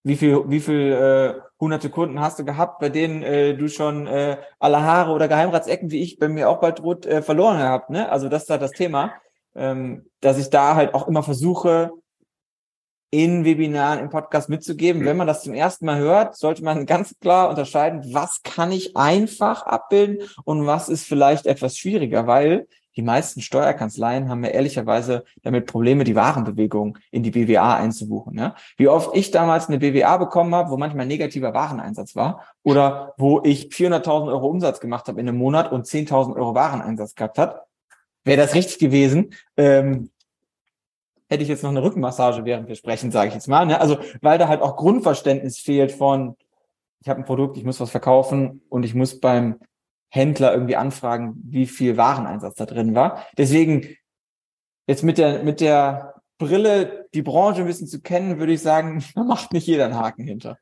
wie 0.03 0.15
viel, 0.15 0.49
wie 0.49 0.59
viel 0.59 0.91
äh, 0.91 1.41
hunderte 1.59 1.89
Kunden 1.89 2.19
hast 2.19 2.39
du 2.39 2.45
gehabt, 2.45 2.79
bei 2.79 2.89
denen 2.89 3.23
äh, 3.23 3.55
du 3.55 3.67
schon 3.67 4.07
äh, 4.07 4.37
alle 4.59 4.81
Haare 4.81 5.11
oder 5.11 5.27
Geheimratsecken, 5.27 5.91
wie 5.91 6.01
ich 6.01 6.19
bei 6.19 6.27
mir 6.27 6.49
auch 6.49 6.59
bald 6.59 6.79
droht, 6.79 7.05
äh, 7.05 7.21
verloren 7.21 7.57
gehabt, 7.57 7.89
ne? 7.89 8.09
Also 8.09 8.29
das 8.29 8.43
ist 8.43 8.49
halt 8.49 8.61
das 8.61 8.71
Thema, 8.71 9.13
ähm, 9.55 10.05
dass 10.21 10.37
ich 10.37 10.49
da 10.49 10.75
halt 10.75 10.93
auch 10.93 11.07
immer 11.07 11.23
versuche, 11.23 11.91
in 13.11 13.43
Webinaren, 13.43 13.99
im 13.99 14.09
Podcast 14.09 14.49
mitzugeben. 14.49 15.05
Wenn 15.05 15.17
man 15.17 15.27
das 15.27 15.43
zum 15.43 15.53
ersten 15.53 15.85
Mal 15.85 15.99
hört, 15.99 16.37
sollte 16.37 16.63
man 16.63 16.85
ganz 16.85 17.13
klar 17.19 17.49
unterscheiden, 17.49 18.13
was 18.13 18.41
kann 18.43 18.71
ich 18.71 18.95
einfach 18.95 19.63
abbilden 19.63 20.27
und 20.45 20.65
was 20.65 20.87
ist 20.89 21.05
vielleicht 21.05 21.45
etwas 21.45 21.77
schwieriger, 21.77 22.25
weil 22.25 22.67
die 22.95 23.01
meisten 23.01 23.41
Steuerkanzleien 23.41 24.29
haben 24.29 24.43
ja 24.43 24.49
ehrlicherweise 24.49 25.23
damit 25.43 25.65
Probleme, 25.65 26.03
die 26.03 26.15
Warenbewegung 26.15 26.97
in 27.11 27.23
die 27.23 27.31
BWA 27.31 27.75
einzubuchen. 27.75 28.37
Ja? 28.37 28.55
Wie 28.77 28.87
oft 28.87 29.15
ich 29.15 29.31
damals 29.31 29.67
eine 29.67 29.79
BWA 29.79 30.17
bekommen 30.17 30.53
habe, 30.55 30.71
wo 30.71 30.77
manchmal 30.77 31.05
negativer 31.05 31.53
Wareneinsatz 31.53 32.15
war 32.15 32.45
oder 32.63 33.13
wo 33.17 33.41
ich 33.43 33.67
400.000 33.67 34.27
Euro 34.27 34.47
Umsatz 34.47 34.79
gemacht 34.79 35.07
habe 35.07 35.19
in 35.21 35.27
einem 35.27 35.37
Monat 35.37 35.71
und 35.71 35.85
10.000 35.85 36.35
Euro 36.35 36.53
Wareneinsatz 36.53 37.15
gehabt 37.15 37.37
hat, 37.37 37.61
wäre 38.23 38.41
das 38.41 38.55
richtig 38.55 38.79
gewesen. 38.79 39.33
Ähm, 39.57 40.09
hätte 41.31 41.43
ich 41.43 41.49
jetzt 41.49 41.63
noch 41.63 41.69
eine 41.69 41.81
Rückenmassage, 41.81 42.43
während 42.43 42.67
wir 42.67 42.75
sprechen, 42.75 43.09
sage 43.09 43.29
ich 43.29 43.33
jetzt 43.33 43.47
mal. 43.47 43.65
Ne? 43.65 43.79
Also 43.79 43.97
weil 44.21 44.37
da 44.37 44.49
halt 44.49 44.61
auch 44.61 44.75
Grundverständnis 44.75 45.59
fehlt 45.59 45.93
von, 45.93 46.35
ich 46.99 47.07
habe 47.07 47.21
ein 47.21 47.25
Produkt, 47.25 47.57
ich 47.57 47.63
muss 47.63 47.79
was 47.79 47.89
verkaufen 47.89 48.61
und 48.67 48.83
ich 48.83 48.93
muss 48.93 49.21
beim 49.21 49.57
Händler 50.09 50.51
irgendwie 50.51 50.75
anfragen, 50.75 51.35
wie 51.45 51.67
viel 51.67 51.95
Wareneinsatz 51.95 52.55
da 52.55 52.65
drin 52.65 52.95
war. 52.95 53.25
Deswegen 53.37 53.95
jetzt 54.87 55.03
mit 55.03 55.17
der 55.17 55.41
mit 55.43 55.61
der 55.61 56.15
Brille 56.37 57.07
die 57.13 57.21
Branche 57.21 57.61
ein 57.61 57.67
bisschen 57.67 57.87
zu 57.87 58.01
kennen, 58.01 58.37
würde 58.37 58.51
ich 58.51 58.61
sagen, 58.61 59.01
da 59.15 59.23
macht 59.23 59.53
nicht 59.53 59.67
jeder 59.67 59.85
einen 59.85 59.97
Haken 59.97 60.25
hinter. 60.25 60.57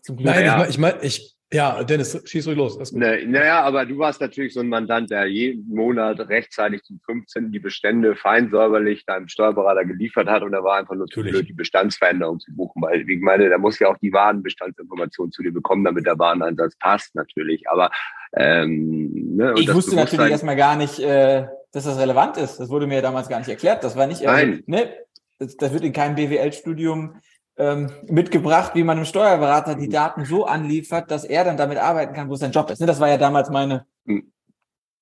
Zum 0.00 0.16
Glück. 0.16 0.34
Nein, 0.34 0.46
ja. 0.46 0.66
ich 0.66 0.78
meine, 0.78 1.02
ich, 1.02 1.36
ja, 1.50 1.82
Dennis, 1.82 2.20
schieß 2.26 2.46
ruhig 2.46 2.58
los. 2.58 2.92
Ne, 2.92 3.24
naja, 3.26 3.62
aber 3.62 3.86
du 3.86 3.96
warst 3.96 4.20
natürlich 4.20 4.52
so 4.52 4.60
ein 4.60 4.68
Mandant, 4.68 5.10
der 5.10 5.26
jeden 5.26 5.66
Monat 5.74 6.20
rechtzeitig 6.28 6.82
zum 6.82 7.00
15. 7.06 7.50
die 7.50 7.58
Bestände 7.58 8.16
fein 8.16 8.50
säuberlich 8.50 9.06
deinem 9.06 9.28
Steuerberater 9.28 9.86
geliefert 9.86 10.28
hat 10.28 10.42
und 10.42 10.52
da 10.52 10.62
war 10.62 10.76
einfach 10.76 10.94
nur 10.94 11.06
zu 11.06 11.22
blöd, 11.22 11.48
die 11.48 11.54
Bestandsveränderung 11.54 12.38
zu 12.38 12.54
buchen, 12.54 12.82
weil 12.82 13.08
ich 13.08 13.20
meine, 13.20 13.48
da 13.48 13.56
muss 13.56 13.78
ja 13.78 13.88
auch 13.88 13.96
die 13.96 14.12
Warenbestandsinformation 14.12 15.32
zu 15.32 15.42
dir 15.42 15.52
bekommen, 15.52 15.84
damit 15.84 16.04
der 16.04 16.18
Wareneinsatz 16.18 16.76
passt 16.76 17.14
natürlich. 17.14 17.68
Aber 17.70 17.90
ähm, 18.36 19.36
ne, 19.36 19.54
ich 19.56 19.72
wusste 19.72 19.96
natürlich 19.96 20.30
erstmal 20.30 20.56
gar 20.56 20.76
nicht, 20.76 20.98
äh, 20.98 21.46
dass 21.72 21.84
das 21.84 21.98
relevant 21.98 22.36
ist. 22.36 22.58
Das 22.58 22.68
wurde 22.68 22.86
mir 22.86 23.00
damals 23.00 23.30
gar 23.30 23.38
nicht 23.38 23.48
erklärt. 23.48 23.84
Das 23.84 23.96
war 23.96 24.06
nicht, 24.06 24.22
Nein. 24.22 24.64
ne, 24.66 24.92
das, 25.38 25.56
das 25.56 25.72
wird 25.72 25.84
in 25.84 25.94
keinem 25.94 26.14
BWL-Studium 26.14 27.16
ähm, 27.58 27.90
mitgebracht, 28.06 28.74
wie 28.74 28.84
man 28.84 28.96
einem 28.96 29.04
Steuerberater 29.04 29.74
die 29.74 29.88
Daten 29.88 30.24
so 30.24 30.46
anliefert, 30.46 31.10
dass 31.10 31.24
er 31.24 31.44
dann 31.44 31.56
damit 31.56 31.78
arbeiten 31.78 32.14
kann, 32.14 32.28
wo 32.28 32.36
sein 32.36 32.52
Job 32.52 32.70
ist. 32.70 32.80
Ne, 32.80 32.86
das 32.86 33.00
war 33.00 33.08
ja 33.08 33.18
damals 33.18 33.50
meine, 33.50 33.86
hm. 34.06 34.32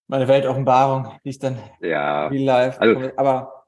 meine 0.08 0.26
Weltoffenbarung, 0.26 1.12
die 1.24 1.30
ich 1.30 1.38
dann 1.38 1.58
ja. 1.80 2.28
real 2.28 2.44
live. 2.44 2.80
Also, 2.80 3.10
aber, 3.16 3.64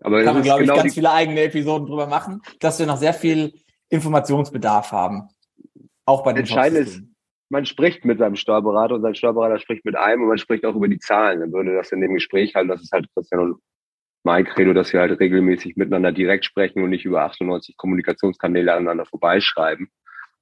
aber 0.00 0.24
kann 0.24 0.34
man, 0.34 0.42
glaube 0.42 0.62
genau 0.62 0.74
ich, 0.74 0.82
ganz 0.82 0.94
viele 0.94 1.10
eigene 1.10 1.40
Episoden 1.42 1.86
drüber 1.86 2.06
machen, 2.06 2.42
dass 2.60 2.78
wir 2.78 2.86
noch 2.86 2.96
sehr 2.96 3.14
viel 3.14 3.54
Informationsbedarf 3.88 4.92
haben. 4.92 5.28
Auch 6.04 6.22
bei 6.22 6.32
den 6.32 6.40
Entscheidend 6.40 6.78
ist, 6.78 7.02
man 7.48 7.66
spricht 7.66 8.04
mit 8.04 8.18
seinem 8.18 8.36
Steuerberater 8.36 8.94
und 8.94 9.02
sein 9.02 9.14
Steuerberater 9.14 9.58
spricht 9.58 9.84
mit 9.84 9.96
einem 9.96 10.22
und 10.22 10.28
man 10.28 10.38
spricht 10.38 10.64
auch 10.64 10.74
über 10.74 10.88
die 10.88 10.98
Zahlen. 10.98 11.40
Dann 11.40 11.52
würde 11.52 11.74
das 11.74 11.92
in 11.92 12.00
dem 12.00 12.14
Gespräch 12.14 12.54
halt, 12.54 12.70
das 12.70 12.82
ist 12.82 12.92
halt 12.92 13.06
Christian 13.14 13.56
mein 14.24 14.44
Credo, 14.44 14.72
dass 14.72 14.92
wir 14.92 15.00
halt 15.00 15.18
regelmäßig 15.18 15.76
miteinander 15.76 16.12
direkt 16.12 16.44
sprechen 16.44 16.82
und 16.82 16.90
nicht 16.90 17.04
über 17.04 17.22
98 17.22 17.76
Kommunikationskanäle 17.76 18.72
aneinander 18.72 19.04
vorbeischreiben. 19.04 19.88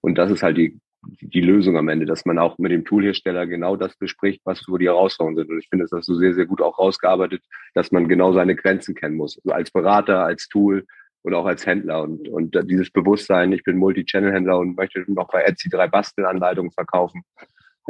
Und 0.00 0.18
das 0.18 0.30
ist 0.30 0.42
halt 0.42 0.58
die, 0.58 0.78
die 1.02 1.40
Lösung 1.40 1.76
am 1.76 1.88
Ende, 1.88 2.06
dass 2.06 2.26
man 2.26 2.38
auch 2.38 2.58
mit 2.58 2.72
dem 2.72 2.84
Toolhersteller 2.84 3.46
genau 3.46 3.76
das 3.76 3.96
bespricht, 3.96 4.42
was 4.44 4.60
so 4.60 4.76
die 4.76 4.86
Herausforderungen 4.86 5.36
sind. 5.36 5.50
Und 5.50 5.58
ich 5.58 5.68
finde, 5.68 5.84
das 5.84 5.92
hast 5.92 6.08
du 6.08 6.14
sehr, 6.14 6.34
sehr 6.34 6.46
gut 6.46 6.60
auch 6.60 6.78
rausgearbeitet, 6.78 7.42
dass 7.74 7.90
man 7.90 8.08
genau 8.08 8.32
seine 8.32 8.54
Grenzen 8.54 8.94
kennen 8.94 9.16
muss. 9.16 9.38
Also 9.38 9.54
als 9.54 9.70
Berater, 9.70 10.24
als 10.24 10.48
Tool 10.48 10.84
und 11.22 11.34
auch 11.34 11.46
als 11.46 11.66
Händler. 11.66 12.02
Und, 12.02 12.28
und 12.28 12.58
dieses 12.70 12.90
Bewusstsein, 12.90 13.52
ich 13.52 13.62
bin 13.62 13.76
Multi-Channel-Händler 13.76 14.58
und 14.58 14.76
möchte 14.76 15.04
noch 15.08 15.28
bei 15.28 15.42
Etsy 15.42 15.68
drei 15.70 15.88
Bastelanleitungen 15.88 16.72
verkaufen. 16.72 17.22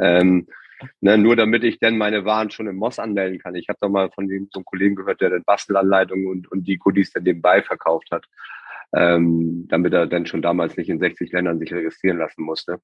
Ähm, 0.01 0.47
Ne, 0.99 1.17
nur 1.17 1.35
damit 1.35 1.63
ich 1.63 1.79
denn 1.79 1.97
meine 1.97 2.25
Waren 2.25 2.51
schon 2.51 2.67
im 2.67 2.77
Moss 2.77 2.99
anmelden 2.99 3.39
kann. 3.39 3.55
Ich 3.55 3.69
habe 3.69 3.79
doch 3.81 3.89
mal 3.89 4.09
von 4.11 4.27
dem, 4.27 4.49
so 4.51 4.59
einem 4.59 4.65
Kollegen 4.65 4.95
gehört, 4.95 5.21
der 5.21 5.29
dann 5.29 5.43
Bastelanleitungen 5.43 6.27
und, 6.27 6.51
und 6.51 6.63
die 6.63 6.77
Goodies 6.77 7.11
dann 7.11 7.23
nebenbei 7.23 7.61
verkauft 7.61 8.09
hat, 8.11 8.25
ähm, 8.93 9.67
damit 9.69 9.93
er 9.93 10.07
dann 10.07 10.25
schon 10.25 10.41
damals 10.41 10.77
nicht 10.77 10.89
in 10.89 10.99
60 10.99 11.31
Ländern 11.31 11.59
sich 11.59 11.73
registrieren 11.73 12.17
lassen 12.17 12.43
musste. 12.43 12.79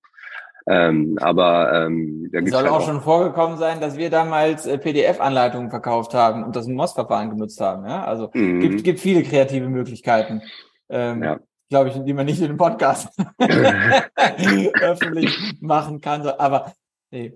Ähm, 0.69 1.17
aber 1.21 1.85
ähm, 1.85 2.29
da 2.31 2.39
gibt's 2.39 2.51
soll 2.51 2.63
halt 2.63 2.71
auch, 2.71 2.81
auch 2.81 2.85
schon 2.85 3.01
vorgekommen 3.01 3.57
sein, 3.57 3.79
dass 3.79 3.97
wir 3.97 4.09
damals 4.09 4.65
äh, 4.65 4.77
PDF-Anleitungen 4.77 5.69
verkauft 5.69 6.13
haben 6.13 6.43
und 6.43 6.55
das 6.55 6.67
MOS-Verfahren 6.67 7.29
genutzt 7.29 7.61
haben. 7.61 7.85
Ja? 7.85 8.03
Also 8.03 8.29
mhm. 8.33 8.59
gibt 8.59 8.83
gibt 8.83 8.99
viele 8.99 9.23
kreative 9.23 9.69
Möglichkeiten. 9.69 10.41
Ähm, 10.89 11.23
ja 11.23 11.39
glaube 11.69 11.89
ich, 11.89 12.03
die 12.03 12.13
man 12.13 12.25
nicht 12.25 12.39
in 12.39 12.45
einem 12.45 12.57
Podcast 12.57 13.09
öffentlich 14.81 15.37
machen 15.59 16.01
kann. 16.01 16.25
Aber 16.25 16.73
nee, 17.11 17.33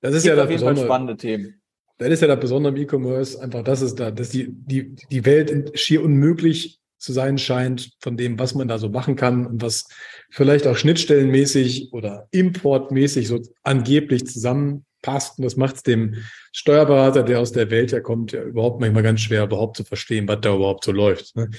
das 0.00 0.14
ist 0.14 0.26
ja 0.26 0.36
das 0.36 0.48
Besondere. 0.48 0.84
spannende 0.84 1.16
Themen. 1.16 1.60
Das 1.98 2.08
ist 2.08 2.20
ja 2.20 2.28
das 2.28 2.40
Besondere 2.40 2.74
im 2.74 2.82
E-Commerce, 2.82 3.40
einfach, 3.40 3.64
dass 3.64 3.80
es 3.80 3.94
da, 3.94 4.10
dass 4.10 4.28
die, 4.28 4.48
die, 4.50 4.94
die 5.10 5.24
Welt 5.24 5.78
schier 5.78 6.02
unmöglich 6.02 6.78
zu 6.98 7.12
sein 7.12 7.38
scheint 7.38 7.90
von 8.00 8.16
dem, 8.16 8.38
was 8.38 8.54
man 8.54 8.68
da 8.68 8.78
so 8.78 8.88
machen 8.88 9.16
kann 9.16 9.46
und 9.46 9.62
was 9.62 9.84
vielleicht 10.30 10.66
auch 10.66 10.76
schnittstellenmäßig 10.76 11.92
oder 11.92 12.28
importmäßig 12.30 13.28
so 13.28 13.40
angeblich 13.62 14.26
zusammenpasst. 14.26 15.38
Und 15.38 15.44
das 15.44 15.56
macht 15.56 15.76
es 15.76 15.82
dem 15.82 16.16
Steuerberater, 16.52 17.22
der 17.22 17.40
aus 17.40 17.52
der 17.52 17.70
Welt 17.70 17.92
ja 17.92 18.00
kommt, 18.00 18.32
ja 18.32 18.42
überhaupt 18.42 18.80
manchmal 18.80 19.02
ganz 19.02 19.20
schwer, 19.20 19.44
überhaupt 19.44 19.76
zu 19.76 19.84
verstehen, 19.84 20.26
was 20.28 20.40
da 20.40 20.54
überhaupt 20.54 20.84
so 20.84 20.92
läuft. 20.92 21.36
Ne? 21.36 21.50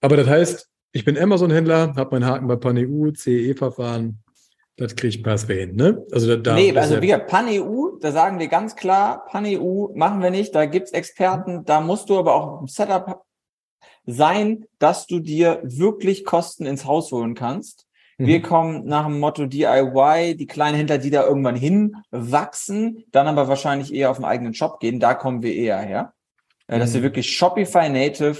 Aber 0.00 0.16
das 0.16 0.26
heißt, 0.26 0.68
ich 0.92 1.04
bin 1.04 1.18
Amazon-Händler, 1.18 1.94
habe 1.96 2.14
meinen 2.16 2.26
Haken 2.26 2.46
bei 2.46 2.56
PanEU, 2.56 3.12
CE-Verfahren, 3.12 4.22
das 4.76 4.96
kriegt 4.96 5.22
Pathway 5.22 5.66
hin, 5.66 5.76
ne? 5.76 6.04
Also 6.12 6.28
da, 6.28 6.36
da 6.36 6.54
nee, 6.54 6.76
also 6.76 7.00
wie 7.02 7.08
gesagt, 7.08 7.28
Pan-EU, 7.28 7.98
da 8.00 8.10
sagen 8.10 8.38
wir 8.38 8.48
ganz 8.48 8.74
klar, 8.74 9.24
Pan-EU 9.26 9.88
machen 9.94 10.22
wir 10.22 10.30
nicht, 10.30 10.54
da 10.54 10.64
gibt's 10.64 10.92
Experten, 10.92 11.64
da 11.64 11.80
musst 11.80 12.08
du 12.08 12.18
aber 12.18 12.34
auch 12.34 12.60
im 12.60 12.68
Setup 12.68 13.22
sein, 14.06 14.64
dass 14.78 15.06
du 15.06 15.20
dir 15.20 15.60
wirklich 15.62 16.24
Kosten 16.24 16.64
ins 16.64 16.86
Haus 16.86 17.12
holen 17.12 17.34
kannst. 17.34 17.86
Mhm. 18.16 18.26
Wir 18.26 18.42
kommen 18.42 18.86
nach 18.86 19.04
dem 19.04 19.20
Motto 19.20 19.46
DIY, 19.46 20.36
die 20.36 20.46
kleinen 20.46 20.76
Händler, 20.76 20.98
die 20.98 21.10
da 21.10 21.24
irgendwann 21.24 21.56
hinwachsen, 21.56 23.04
dann 23.12 23.28
aber 23.28 23.48
wahrscheinlich 23.48 23.92
eher 23.92 24.10
auf 24.10 24.16
den 24.16 24.24
eigenen 24.24 24.54
Shop 24.54 24.80
gehen, 24.80 25.00
da 25.00 25.14
kommen 25.14 25.42
wir 25.42 25.54
eher 25.54 25.78
her. 25.78 26.14
Mhm. 26.66 26.78
Dass 26.78 26.94
wir 26.94 27.00
mhm. 27.00 27.04
wirklich 27.04 27.30
Shopify 27.30 27.90
Native, 27.90 28.38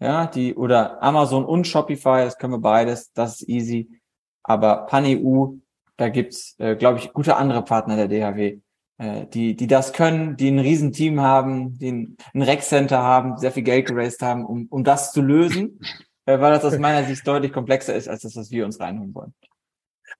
ja, 0.00 0.26
die, 0.26 0.54
oder 0.54 1.00
Amazon 1.00 1.44
und 1.44 1.66
Shopify, 1.66 2.24
das 2.24 2.38
können 2.38 2.54
wir 2.54 2.58
beides, 2.58 3.12
das 3.12 3.40
ist 3.40 3.48
easy 3.48 3.99
aber 4.42 4.86
PanEU, 4.86 5.58
da 5.96 6.08
gibt's, 6.08 6.56
äh, 6.58 6.76
glaube 6.76 6.98
ich, 6.98 7.12
gute 7.12 7.36
andere 7.36 7.62
Partner 7.62 7.96
der 7.96 8.08
DHW, 8.08 8.58
äh, 8.98 9.26
die, 9.26 9.56
die 9.56 9.66
das 9.66 9.92
können, 9.92 10.36
die 10.36 10.50
ein 10.50 10.58
Riesenteam 10.58 11.20
haben, 11.20 11.78
die 11.78 11.92
ein, 11.92 12.16
ein 12.34 12.42
Rec-Center 12.42 13.02
haben, 13.02 13.38
sehr 13.38 13.52
viel 13.52 13.62
Geld 13.62 13.86
geraced 13.86 14.22
haben, 14.22 14.44
um, 14.44 14.66
um 14.70 14.84
das 14.84 15.12
zu 15.12 15.22
lösen, 15.22 15.80
äh, 16.26 16.40
weil 16.40 16.52
das 16.52 16.64
aus 16.64 16.78
meiner 16.78 17.06
Sicht 17.06 17.26
deutlich 17.26 17.52
komplexer 17.52 17.94
ist, 17.94 18.08
als 18.08 18.22
das, 18.22 18.36
was 18.36 18.50
wir 18.50 18.64
uns 18.64 18.80
reinholen 18.80 19.14
wollen. 19.14 19.34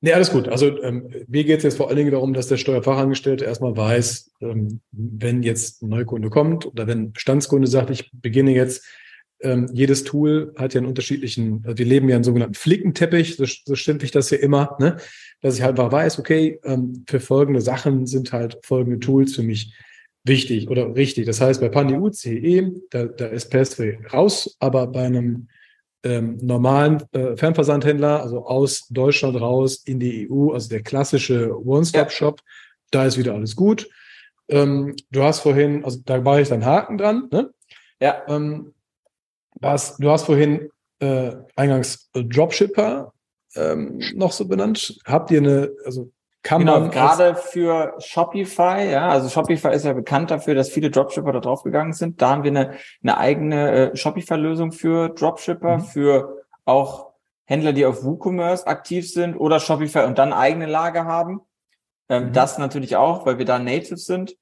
Nee, 0.02 0.14
alles 0.14 0.30
gut. 0.30 0.48
Also 0.48 0.82
ähm, 0.82 1.10
mir 1.28 1.44
geht 1.44 1.58
es 1.58 1.64
jetzt 1.64 1.76
vor 1.76 1.88
allen 1.88 1.96
Dingen 1.96 2.10
darum, 2.10 2.32
dass 2.32 2.46
der 2.46 2.56
Steuerfachangestellte 2.56 3.44
erstmal 3.44 3.76
weiß, 3.76 4.32
ähm, 4.40 4.80
wenn 4.92 5.42
jetzt 5.42 5.82
ein 5.82 5.90
Neukunde 5.90 6.30
kommt 6.30 6.64
oder 6.64 6.86
wenn 6.86 7.12
Bestandskunde 7.12 7.66
sagt, 7.66 7.90
ich 7.90 8.10
beginne 8.12 8.52
jetzt 8.52 8.86
ähm, 9.42 9.68
jedes 9.72 10.04
Tool 10.04 10.52
hat 10.56 10.74
ja 10.74 10.78
einen 10.78 10.88
unterschiedlichen, 10.88 11.62
also 11.64 11.78
wir 11.78 11.86
leben 11.86 12.08
ja 12.08 12.16
in 12.16 12.24
sogenannten 12.24 12.54
Flickenteppich, 12.54 13.36
so, 13.36 13.44
so 13.46 13.74
stimmt 13.74 14.02
ich 14.02 14.10
das 14.10 14.30
ja 14.30 14.38
immer, 14.38 14.76
ne? 14.78 14.96
dass 15.40 15.56
ich 15.56 15.62
halt 15.62 15.78
einfach 15.78 15.92
weiß, 15.92 16.18
okay, 16.18 16.60
ähm, 16.64 17.04
für 17.08 17.20
folgende 17.20 17.60
Sachen 17.60 18.06
sind 18.06 18.32
halt 18.32 18.58
folgende 18.62 18.98
Tools 18.98 19.34
für 19.34 19.42
mich 19.42 19.72
wichtig 20.24 20.68
oder 20.68 20.94
richtig. 20.94 21.26
Das 21.26 21.40
heißt, 21.40 21.60
bei 21.60 21.68
PanDU 21.68 22.10
CE, 22.10 22.72
da, 22.90 23.06
da 23.06 23.26
ist 23.26 23.50
Pathway 23.50 23.98
raus, 24.12 24.56
aber 24.58 24.86
bei 24.86 25.04
einem 25.04 25.48
ähm, 26.02 26.38
normalen 26.42 27.02
äh, 27.12 27.36
Fernversandhändler, 27.36 28.22
also 28.22 28.46
aus 28.46 28.86
Deutschland 28.88 29.40
raus 29.40 29.82
in 29.84 30.00
die 30.00 30.30
EU, 30.30 30.52
also 30.52 30.68
der 30.68 30.82
klassische 30.82 31.54
One-Stop-Shop, 31.64 32.40
da 32.90 33.06
ist 33.06 33.18
wieder 33.18 33.34
alles 33.34 33.56
gut. 33.56 33.88
Ähm, 34.48 34.96
du 35.10 35.22
hast 35.22 35.40
vorhin, 35.40 35.84
also 35.84 35.98
da 36.04 36.24
war 36.24 36.40
ich 36.40 36.48
dann 36.48 36.64
Haken 36.64 36.98
dran, 36.98 37.28
ne? 37.30 37.50
Ja. 38.00 38.22
Ähm, 38.28 38.72
was, 39.60 39.96
du 39.96 40.10
hast 40.10 40.24
vorhin 40.24 40.70
äh, 41.00 41.32
eingangs 41.56 42.10
Dropshipper 42.12 43.12
ähm, 43.56 44.00
noch 44.14 44.32
so 44.32 44.46
benannt. 44.46 44.98
Habt 45.04 45.30
ihr 45.30 45.38
eine, 45.38 45.70
also 45.84 46.10
kann 46.42 46.60
genau, 46.60 46.80
man. 46.80 46.90
Gerade 46.90 47.34
für 47.34 47.94
Shopify, 47.98 48.90
ja, 48.90 49.08
also 49.08 49.28
Shopify 49.28 49.74
ist 49.74 49.84
ja 49.84 49.92
bekannt 49.92 50.30
dafür, 50.30 50.54
dass 50.54 50.70
viele 50.70 50.90
Dropshipper 50.90 51.32
da 51.32 51.40
draufgegangen 51.40 51.92
sind. 51.92 52.22
Da 52.22 52.30
haben 52.30 52.44
wir 52.44 52.50
eine, 52.50 52.74
eine 53.02 53.18
eigene 53.18 53.70
äh, 53.92 53.96
Shopify-Lösung 53.96 54.72
für 54.72 55.10
Dropshipper, 55.10 55.78
mhm. 55.78 55.82
für 55.82 56.42
auch 56.64 57.10
Händler, 57.44 57.72
die 57.72 57.84
auf 57.84 58.04
WooCommerce 58.04 58.66
aktiv 58.66 59.10
sind 59.10 59.36
oder 59.36 59.60
Shopify 59.60 60.04
und 60.04 60.18
dann 60.18 60.32
eigene 60.32 60.66
Lager 60.66 61.04
haben. 61.04 61.42
Ähm, 62.08 62.28
mhm. 62.28 62.32
Das 62.32 62.56
natürlich 62.56 62.96
auch, 62.96 63.26
weil 63.26 63.38
wir 63.38 63.44
da 63.44 63.58
native 63.58 63.98
sind. 63.98 64.36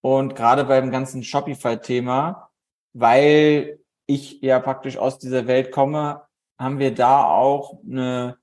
Und 0.00 0.36
gerade 0.36 0.64
beim 0.64 0.90
ganzen 0.90 1.22
Shopify-Thema, 1.22 2.48
weil 2.94 3.80
ich 4.06 4.40
ja 4.40 4.60
praktisch 4.60 4.96
aus 4.96 5.18
dieser 5.18 5.46
Welt 5.46 5.72
komme, 5.72 6.22
haben 6.58 6.78
wir 6.78 6.94
da 6.94 7.24
auch 7.24 7.78
eine 7.84 8.38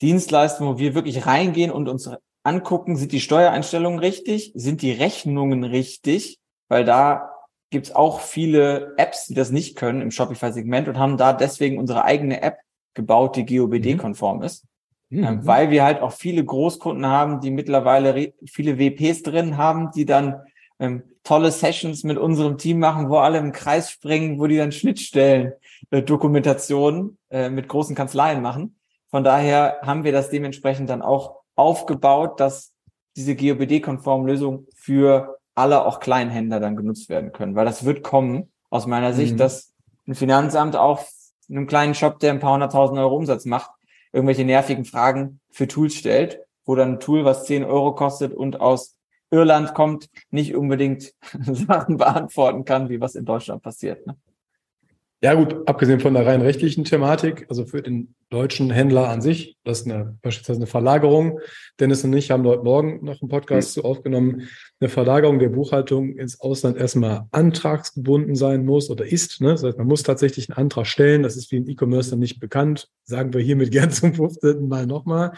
Dienstleistung, 0.00 0.68
wo 0.68 0.78
wir 0.78 0.94
wirklich 0.94 1.26
reingehen 1.26 1.70
und 1.70 1.88
uns 1.88 2.10
angucken, 2.42 2.96
sind 2.96 3.12
die 3.12 3.20
Steuereinstellungen 3.20 3.98
richtig, 3.98 4.52
sind 4.54 4.82
die 4.82 4.92
Rechnungen 4.92 5.64
richtig, 5.64 6.38
weil 6.68 6.84
da 6.84 7.30
gibt's 7.70 7.94
auch 7.94 8.20
viele 8.20 8.94
Apps, 8.96 9.26
die 9.26 9.34
das 9.34 9.50
nicht 9.50 9.76
können 9.76 10.00
im 10.00 10.10
Shopify-Segment 10.10 10.88
und 10.88 10.98
haben 10.98 11.16
da 11.16 11.32
deswegen 11.32 11.78
unsere 11.78 12.04
eigene 12.04 12.42
App 12.42 12.58
gebaut, 12.94 13.36
die 13.36 13.44
GOBD-konform 13.44 14.42
ist. 14.42 14.64
Mhm. 15.10 15.24
Ähm, 15.24 15.46
weil 15.46 15.70
wir 15.70 15.84
halt 15.84 16.00
auch 16.00 16.12
viele 16.12 16.44
Großkunden 16.44 17.06
haben, 17.06 17.40
die 17.40 17.50
mittlerweile 17.50 18.32
viele 18.46 18.78
WPs 18.78 19.22
drin 19.22 19.56
haben, 19.56 19.90
die 19.92 20.04
dann 20.04 20.42
ähm, 20.78 21.02
tolle 21.24 21.50
Sessions 21.50 22.04
mit 22.04 22.18
unserem 22.18 22.58
Team 22.58 22.78
machen, 22.78 23.08
wo 23.08 23.18
alle 23.18 23.38
im 23.38 23.52
Kreis 23.52 23.90
springen, 23.90 24.38
wo 24.38 24.46
die 24.46 24.56
dann 24.56 24.72
Schnittstellen, 24.72 25.52
äh, 25.90 26.02
Dokumentationen 26.02 27.18
äh, 27.30 27.48
mit 27.48 27.68
großen 27.68 27.96
Kanzleien 27.96 28.42
machen. 28.42 28.78
Von 29.10 29.24
daher 29.24 29.78
haben 29.82 30.04
wir 30.04 30.12
das 30.12 30.30
dementsprechend 30.30 30.90
dann 30.90 31.02
auch 31.02 31.36
aufgebaut, 31.54 32.40
dass 32.40 32.72
diese 33.16 33.34
GOBD-konformen 33.34 34.26
Lösungen 34.26 34.66
für 34.74 35.38
alle 35.54 35.84
auch 35.86 36.00
Kleinhändler 36.00 36.60
dann 36.60 36.76
genutzt 36.76 37.08
werden 37.08 37.32
können, 37.32 37.54
weil 37.54 37.64
das 37.64 37.84
wird 37.84 38.02
kommen 38.02 38.52
aus 38.68 38.86
meiner 38.86 39.14
Sicht, 39.14 39.34
mhm. 39.34 39.38
dass 39.38 39.72
ein 40.06 40.14
Finanzamt 40.14 40.76
auch 40.76 41.02
einem 41.48 41.66
kleinen 41.66 41.94
Shop, 41.94 42.18
der 42.18 42.32
ein 42.32 42.40
paar 42.40 42.52
hunderttausend 42.52 42.98
Euro 42.98 43.16
Umsatz 43.16 43.46
macht, 43.46 43.70
irgendwelche 44.12 44.44
nervigen 44.44 44.84
Fragen 44.84 45.40
für 45.50 45.66
Tools 45.66 45.94
stellt, 45.94 46.40
wo 46.64 46.74
dann 46.74 46.94
ein 46.94 47.00
Tool, 47.00 47.24
was 47.24 47.44
10 47.44 47.64
Euro 47.64 47.94
kostet 47.94 48.34
und 48.34 48.60
aus 48.60 48.95
Irland 49.30 49.74
kommt, 49.74 50.08
nicht 50.30 50.54
unbedingt 50.54 51.12
Sachen 51.42 51.96
beantworten 51.96 52.64
kann, 52.64 52.88
wie 52.88 53.00
was 53.00 53.14
in 53.14 53.24
Deutschland 53.24 53.62
passiert. 53.62 54.06
Ne? 54.06 54.16
Ja 55.26 55.34
gut, 55.34 55.56
abgesehen 55.66 55.98
von 55.98 56.14
der 56.14 56.24
rein 56.24 56.40
rechtlichen 56.40 56.84
Thematik, 56.84 57.46
also 57.48 57.66
für 57.66 57.82
den 57.82 58.14
deutschen 58.30 58.70
Händler 58.70 59.08
an 59.08 59.20
sich, 59.20 59.56
das 59.64 59.80
ist 59.80 59.90
eine, 59.90 60.16
beispielsweise 60.22 60.60
eine 60.60 60.68
Verlagerung. 60.68 61.40
Dennis 61.80 62.04
und 62.04 62.12
ich 62.12 62.30
haben 62.30 62.44
heute 62.44 62.62
Morgen 62.62 63.04
noch 63.04 63.20
einen 63.20 63.28
Podcast 63.28 63.70
mhm. 63.70 63.80
zu 63.80 63.84
aufgenommen. 63.84 64.48
Eine 64.78 64.88
Verlagerung 64.88 65.40
der 65.40 65.48
Buchhaltung 65.48 66.16
ins 66.16 66.40
Ausland 66.40 66.76
erstmal 66.76 67.24
antragsgebunden 67.32 68.36
sein 68.36 68.64
muss 68.64 68.88
oder 68.88 69.04
ist. 69.04 69.40
Ne? 69.40 69.48
Das 69.48 69.64
heißt, 69.64 69.78
man 69.78 69.88
muss 69.88 70.04
tatsächlich 70.04 70.48
einen 70.48 70.58
Antrag 70.58 70.86
stellen. 70.86 71.24
Das 71.24 71.34
ist 71.34 71.50
wie 71.50 71.56
im 71.56 71.68
E-Commerce 71.68 72.10
dann 72.10 72.20
nicht 72.20 72.38
bekannt. 72.38 72.88
Sagen 73.02 73.34
wir 73.34 73.40
hiermit 73.40 73.70
gern 73.72 73.90
zum 73.90 74.14
15. 74.14 74.68
Mal 74.68 74.86
nochmal. 74.86 75.32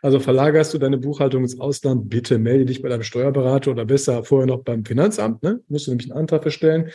Also 0.00 0.20
verlagerst 0.20 0.72
du 0.72 0.78
deine 0.78 0.96
Buchhaltung 0.96 1.42
ins 1.42 1.60
Ausland, 1.60 2.08
bitte 2.08 2.38
melde 2.38 2.64
dich 2.64 2.80
bei 2.80 2.88
deinem 2.88 3.02
Steuerberater 3.02 3.72
oder 3.72 3.84
besser 3.84 4.24
vorher 4.24 4.46
noch 4.46 4.62
beim 4.62 4.86
Finanzamt. 4.86 5.42
Ne? 5.42 5.60
Musst 5.68 5.86
du 5.86 5.90
nämlich 5.90 6.10
einen 6.10 6.18
Antrag 6.18 6.40
bestellen. 6.40 6.90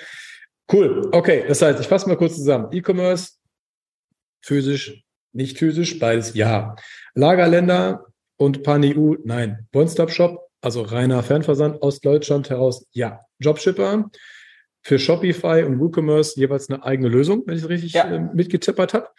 Cool. 0.71 1.09
Okay, 1.11 1.45
das 1.47 1.61
heißt, 1.61 1.79
ich 1.79 1.87
fasse 1.87 2.07
mal 2.07 2.15
kurz 2.15 2.35
zusammen. 2.35 2.67
E-Commerce, 2.71 3.33
physisch, 4.41 5.03
nicht 5.33 5.57
physisch, 5.57 5.99
beides 5.99 6.33
ja. 6.35 6.75
Lagerländer 7.15 8.05
und 8.37 8.63
Pan-EU, 8.63 9.15
nein. 9.23 9.67
One-Stop-Shop, 9.73 10.49
also 10.61 10.81
reiner 10.83 11.23
Fernversand 11.23 11.81
aus 11.81 11.99
Deutschland 11.99 12.49
heraus, 12.49 12.85
ja. 12.91 13.19
Dropshipper, 13.39 14.09
für 14.81 14.99
Shopify 14.99 15.63
und 15.63 15.79
WooCommerce 15.79 16.39
jeweils 16.39 16.69
eine 16.69 16.83
eigene 16.83 17.09
Lösung, 17.09 17.43
wenn 17.45 17.55
ich 17.55 17.63
es 17.63 17.69
richtig 17.69 17.93
ja. 17.93 18.03
äh, 18.05 18.19
mitgetippert 18.19 18.93
habe. 18.93 19.09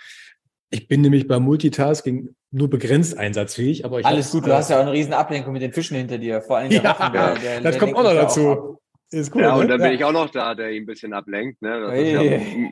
Ich 0.71 0.87
bin 0.87 1.01
nämlich 1.01 1.27
beim 1.27 1.43
Multitasking 1.43 2.35
nur 2.53 2.71
begrenzt 2.71 3.19
einsatzfähig, 3.19 3.85
aber 3.85 4.01
ich 4.01 4.07
Alles 4.07 4.31
gut, 4.31 4.47
du 4.47 4.53
hast 4.53 4.71
ja 4.71 4.77
auch 4.77 4.83
eine 4.83 4.93
riesen 4.93 5.13
Ablenkung 5.13 5.53
mit 5.53 5.63
den 5.63 5.73
Fischen 5.73 5.97
hinter 5.97 6.19
dir, 6.19 6.41
vor 6.43 6.59
allem 6.59 6.71
der 6.71 6.83
ja, 6.83 7.11
der, 7.11 7.35
der, 7.35 7.61
das 7.61 7.73
der 7.73 7.81
kommt 7.81 7.97
auch 7.97 8.05
noch 8.05 8.15
dazu. 8.15 8.79
Ist 9.13 9.35
cool, 9.35 9.43
ja, 9.43 9.55
und 9.55 9.63
ne? 9.63 9.69
dann 9.69 9.81
bin 9.81 9.93
ich 9.93 10.05
auch 10.05 10.13
noch 10.13 10.31
da, 10.31 10.55
der 10.55 10.71
ihn 10.71 10.85
ein 10.85 10.87
bisschen 10.87 11.13
ablenkt. 11.13 11.61
Ne? 11.63 11.89
Hey. 11.91 12.13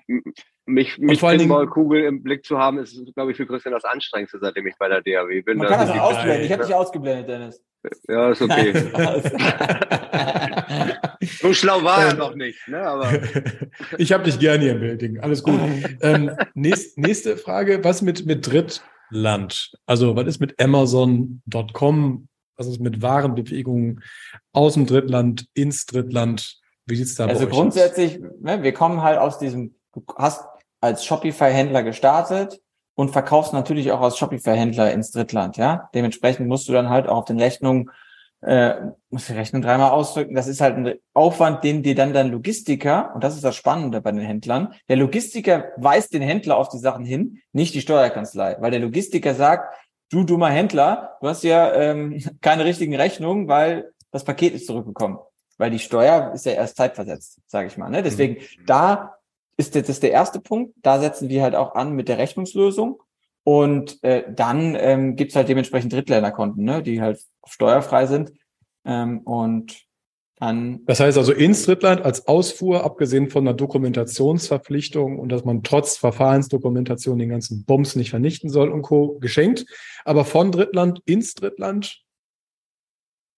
Ja, 0.07 0.21
mich 0.67 0.99
mich 0.99 1.21
Pinballkugel 1.21 2.05
im 2.05 2.23
Blick 2.23 2.45
zu 2.45 2.59
haben, 2.59 2.79
ist, 2.79 2.97
glaube 3.15 3.33
ich, 3.33 3.37
für 3.37 3.47
Christian 3.47 3.75
das 3.75 3.85
Anstrengendste, 3.85 4.39
seitdem 4.41 4.67
ich 4.67 4.75
bei 4.79 4.89
der 4.89 5.03
DAW 5.03 5.43
bin. 5.43 5.59
Man 5.59 5.67
kann 5.67 5.89
das 5.89 5.99
auch 5.99 6.13
ausblenden. 6.13 6.45
Ich 6.45 6.53
habe 6.53 6.65
dich 6.65 6.75
ausgeblendet, 6.75 7.29
Dennis. 7.29 7.65
Ja, 8.09 8.31
ist 8.31 8.43
okay. 8.43 8.73
so 11.41 11.53
schlau 11.53 11.83
war 11.83 12.07
er 12.07 12.15
noch 12.15 12.35
nicht. 12.35 12.69
Ne? 12.69 12.81
Aber 12.81 13.11
ich 13.99 14.13
habe 14.13 14.25
dich 14.25 14.39
gerne 14.39 14.63
hier 14.63 14.73
im 14.73 14.81
Bild. 14.81 15.23
Alles 15.23 15.43
gut. 15.43 15.61
ähm, 16.03 16.31
nächst, 16.55 16.99
nächste 16.99 17.37
Frage, 17.37 17.83
was 17.83 18.03
mit, 18.03 18.27
mit 18.27 18.47
Drittland? 18.47 19.73
Also 19.87 20.17
was 20.17 20.27
ist 20.27 20.41
mit 20.41 20.61
Amazon.com? 20.61 22.28
Ist 22.67 22.81
mit 22.81 23.03
Warenbewegungen 23.03 24.03
aus 24.53 24.75
dem 24.75 24.87
Drittland 24.87 25.47
ins 25.55 25.87
Drittland? 25.87 26.59
Wie 26.87 26.97
sieht's 26.97 27.15
da 27.15 27.27
also 27.27 27.45
bei 27.45 27.47
euch 27.47 27.53
grundsätzlich, 27.53 28.19
ne, 28.41 28.63
wir 28.63 28.73
kommen 28.73 29.03
halt 29.03 29.19
aus 29.19 29.39
diesem, 29.39 29.77
du 29.93 30.03
hast 30.17 30.45
als 30.81 31.05
Shopify-Händler 31.05 31.85
gestartet 31.85 32.61
und 32.95 33.11
verkaufst 33.11 33.53
natürlich 33.53 33.93
auch 33.93 34.01
als 34.01 34.19
Shopify-Händler 34.19 34.93
ins 34.93 35.13
Drittland, 35.13 35.57
ja. 35.57 35.89
Dementsprechend 35.95 36.49
musst 36.49 36.69
du 36.69 36.73
dann 36.73 36.89
halt 36.89 37.07
auch 37.07 37.19
auf 37.19 37.25
den 37.27 37.39
Rechnungen, 37.39 37.91
äh, 38.41 38.75
musst 39.11 39.29
die 39.29 39.35
Rechnung 39.35 39.63
dreimal 39.63 39.93
ausdrücken. 39.93 40.35
Das 40.35 40.49
ist 40.49 40.61
halt 40.61 40.77
ein 40.77 40.95
Aufwand, 41.15 41.63
den 41.63 41.85
dir 41.85 41.95
dann 41.95 42.13
dein 42.13 42.33
Logistiker, 42.33 43.13
und 43.15 43.23
das 43.23 43.37
ist 43.37 43.45
das 43.45 43.55
Spannende 43.55 44.01
bei 44.01 44.11
den 44.11 44.21
Händlern, 44.21 44.75
der 44.89 44.97
Logistiker 44.97 45.67
weist 45.77 46.13
den 46.13 46.23
Händler 46.23 46.57
auf 46.57 46.71
die 46.71 46.79
Sachen 46.79 47.05
hin, 47.05 47.39
nicht 47.53 47.75
die 47.75 47.83
Steuerkanzlei, 47.83 48.57
weil 48.59 48.73
der 48.73 48.81
Logistiker 48.81 49.35
sagt, 49.35 49.73
du 50.11 50.25
dummer 50.25 50.51
Händler, 50.51 51.17
du 51.21 51.29
hast 51.29 51.45
ja 51.45 51.73
ähm, 51.75 52.23
keine 52.41 52.65
richtigen 52.65 52.95
Rechnungen, 52.95 53.49
weil 53.49 53.93
das 54.11 54.25
Paket 54.25 54.55
ist 54.55 54.67
zurückgekommen. 54.67 55.19
Weil 55.59 55.71
die 55.71 55.79
Steuer 55.79 56.33
ist 56.35 56.47
ja 56.47 56.53
erst 56.53 56.77
zeitversetzt, 56.77 57.41
sage 57.47 57.67
ich 57.67 57.77
mal. 57.77 57.91
Ne? 57.91 58.03
Deswegen, 58.03 58.35
mhm. 58.35 58.67
da 58.67 59.15
ist 59.57 59.75
das 59.75 59.89
ist 59.89 60.03
der 60.05 60.13
erste 60.13 60.41
Punkt. 60.41 60.75
Da 60.83 61.01
setzen 61.01 61.29
wir 61.29 61.43
halt 61.43 61.57
auch 61.57 61.75
an 61.75 61.93
mit 61.93 62.09
der 62.09 62.19
Rechnungslösung. 62.19 63.03
Und 63.43 64.03
äh, 64.05 64.25
dann 64.33 64.77
ähm, 64.79 65.17
gibt 65.17 65.35
halt 65.35 65.49
dementsprechend 65.49 65.93
Drittländerkonten, 65.93 66.63
ne, 66.63 66.83
die 66.83 67.01
halt 67.01 67.21
steuerfrei 67.47 68.07
sind. 68.07 68.33
Ähm, 68.85 69.21
und 69.21 69.88
dann. 70.41 70.85
Das 70.87 71.01
heißt 71.01 71.19
also 71.19 71.33
ins 71.33 71.65
Drittland 71.65 72.03
als 72.03 72.27
Ausfuhr, 72.29 72.85
abgesehen 72.85 73.31
von 73.31 73.47
einer 73.47 73.57
Dokumentationsverpflichtung 73.57 75.19
und 75.19 75.31
dass 75.31 75.45
man 75.45 75.63
trotz 75.63 75.97
Verfahrensdokumentation 75.97 77.19
den 77.19 77.29
ganzen 77.29 77.65
Bums 77.65 77.97
nicht 77.97 78.11
vernichten 78.11 78.51
soll 78.51 78.71
und 78.71 78.83
Co. 78.83 79.19
geschenkt. 79.19 79.67
Aber 80.05 80.25
von 80.25 80.53
Drittland 80.53 81.01
ins 81.05 81.35
Drittland 81.35 82.03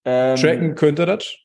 ähm, 0.05 0.37
tracken 0.37 0.75
könnte 0.75 1.07
das? 1.07 1.37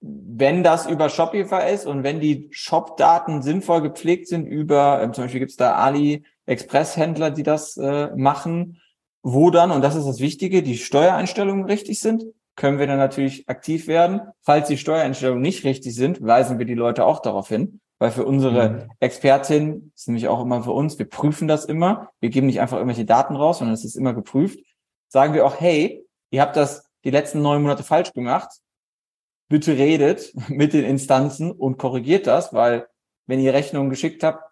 Wenn 0.00 0.62
das 0.62 0.86
über 0.86 1.08
Shopify 1.08 1.72
ist 1.72 1.86
und 1.86 2.04
wenn 2.04 2.20
die 2.20 2.48
Shop-Daten 2.52 3.42
sinnvoll 3.42 3.82
gepflegt 3.82 4.28
sind 4.28 4.46
über, 4.46 5.02
äh, 5.02 5.12
zum 5.12 5.24
Beispiel 5.24 5.40
gibt 5.40 5.50
es 5.50 5.56
da 5.56 5.74
Ali-Express-Händler, 5.74 7.30
die 7.30 7.42
das 7.42 7.76
äh, 7.76 8.14
machen, 8.16 8.80
wo 9.22 9.50
dann, 9.50 9.72
und 9.72 9.82
das 9.82 9.96
ist 9.96 10.06
das 10.06 10.20
Wichtige, 10.20 10.62
die 10.62 10.78
Steuereinstellungen 10.78 11.64
richtig 11.64 11.98
sind, 11.98 12.24
können 12.58 12.80
wir 12.80 12.88
dann 12.88 12.98
natürlich 12.98 13.48
aktiv 13.48 13.86
werden. 13.86 14.20
Falls 14.42 14.66
die 14.66 14.76
Steuereinstellungen 14.76 15.40
nicht 15.40 15.64
richtig 15.64 15.94
sind, 15.94 16.20
weisen 16.20 16.58
wir 16.58 16.66
die 16.66 16.74
Leute 16.74 17.06
auch 17.06 17.20
darauf 17.20 17.48
hin, 17.48 17.80
weil 17.98 18.10
für 18.10 18.26
unsere 18.26 18.70
mhm. 18.70 18.90
Expertin 18.98 19.92
ist 19.94 20.08
nämlich 20.08 20.26
auch 20.26 20.42
immer 20.42 20.62
für 20.64 20.72
uns, 20.72 20.98
wir 20.98 21.08
prüfen 21.08 21.46
das 21.46 21.64
immer. 21.64 22.10
Wir 22.20 22.30
geben 22.30 22.48
nicht 22.48 22.60
einfach 22.60 22.76
irgendwelche 22.76 23.04
Daten 23.04 23.36
raus, 23.36 23.58
sondern 23.58 23.74
es 23.74 23.84
ist 23.84 23.94
immer 23.94 24.12
geprüft. 24.12 24.58
Sagen 25.06 25.34
wir 25.34 25.46
auch, 25.46 25.60
hey, 25.60 26.04
ihr 26.30 26.42
habt 26.42 26.56
das 26.56 26.90
die 27.04 27.10
letzten 27.10 27.42
neun 27.42 27.62
Monate 27.62 27.84
falsch 27.84 28.12
gemacht. 28.12 28.50
Bitte 29.48 29.76
redet 29.78 30.32
mit 30.48 30.72
den 30.72 30.84
Instanzen 30.84 31.52
und 31.52 31.78
korrigiert 31.78 32.26
das, 32.26 32.52
weil 32.52 32.88
wenn 33.26 33.38
ihr 33.38 33.54
Rechnungen 33.54 33.88
geschickt 33.88 34.24
habt 34.24 34.42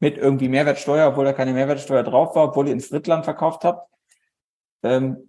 mit 0.00 0.18
irgendwie 0.18 0.50
Mehrwertsteuer, 0.50 1.08
obwohl 1.08 1.24
da 1.24 1.32
keine 1.32 1.54
Mehrwertsteuer 1.54 2.02
drauf 2.02 2.36
war, 2.36 2.44
obwohl 2.44 2.68
ihr 2.68 2.74
ins 2.74 2.90
Drittland 2.90 3.24
verkauft 3.24 3.64
habt, 3.64 3.90
ähm, 4.82 5.27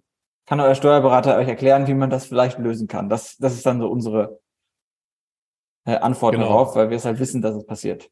kann 0.50 0.58
euer 0.58 0.74
Steuerberater 0.74 1.36
euch 1.36 1.46
erklären, 1.46 1.86
wie 1.86 1.94
man 1.94 2.10
das 2.10 2.26
vielleicht 2.26 2.58
lösen 2.58 2.88
kann. 2.88 3.08
Das, 3.08 3.36
das 3.36 3.54
ist 3.54 3.64
dann 3.64 3.78
so 3.78 3.86
unsere 3.86 4.40
äh, 5.86 5.94
Antwort 5.94 6.34
genau. 6.34 6.48
darauf, 6.48 6.74
weil 6.74 6.90
wir 6.90 6.96
es 6.96 7.04
halt 7.04 7.20
wissen, 7.20 7.40
dass 7.40 7.54
es 7.54 7.64
passiert. 7.64 8.10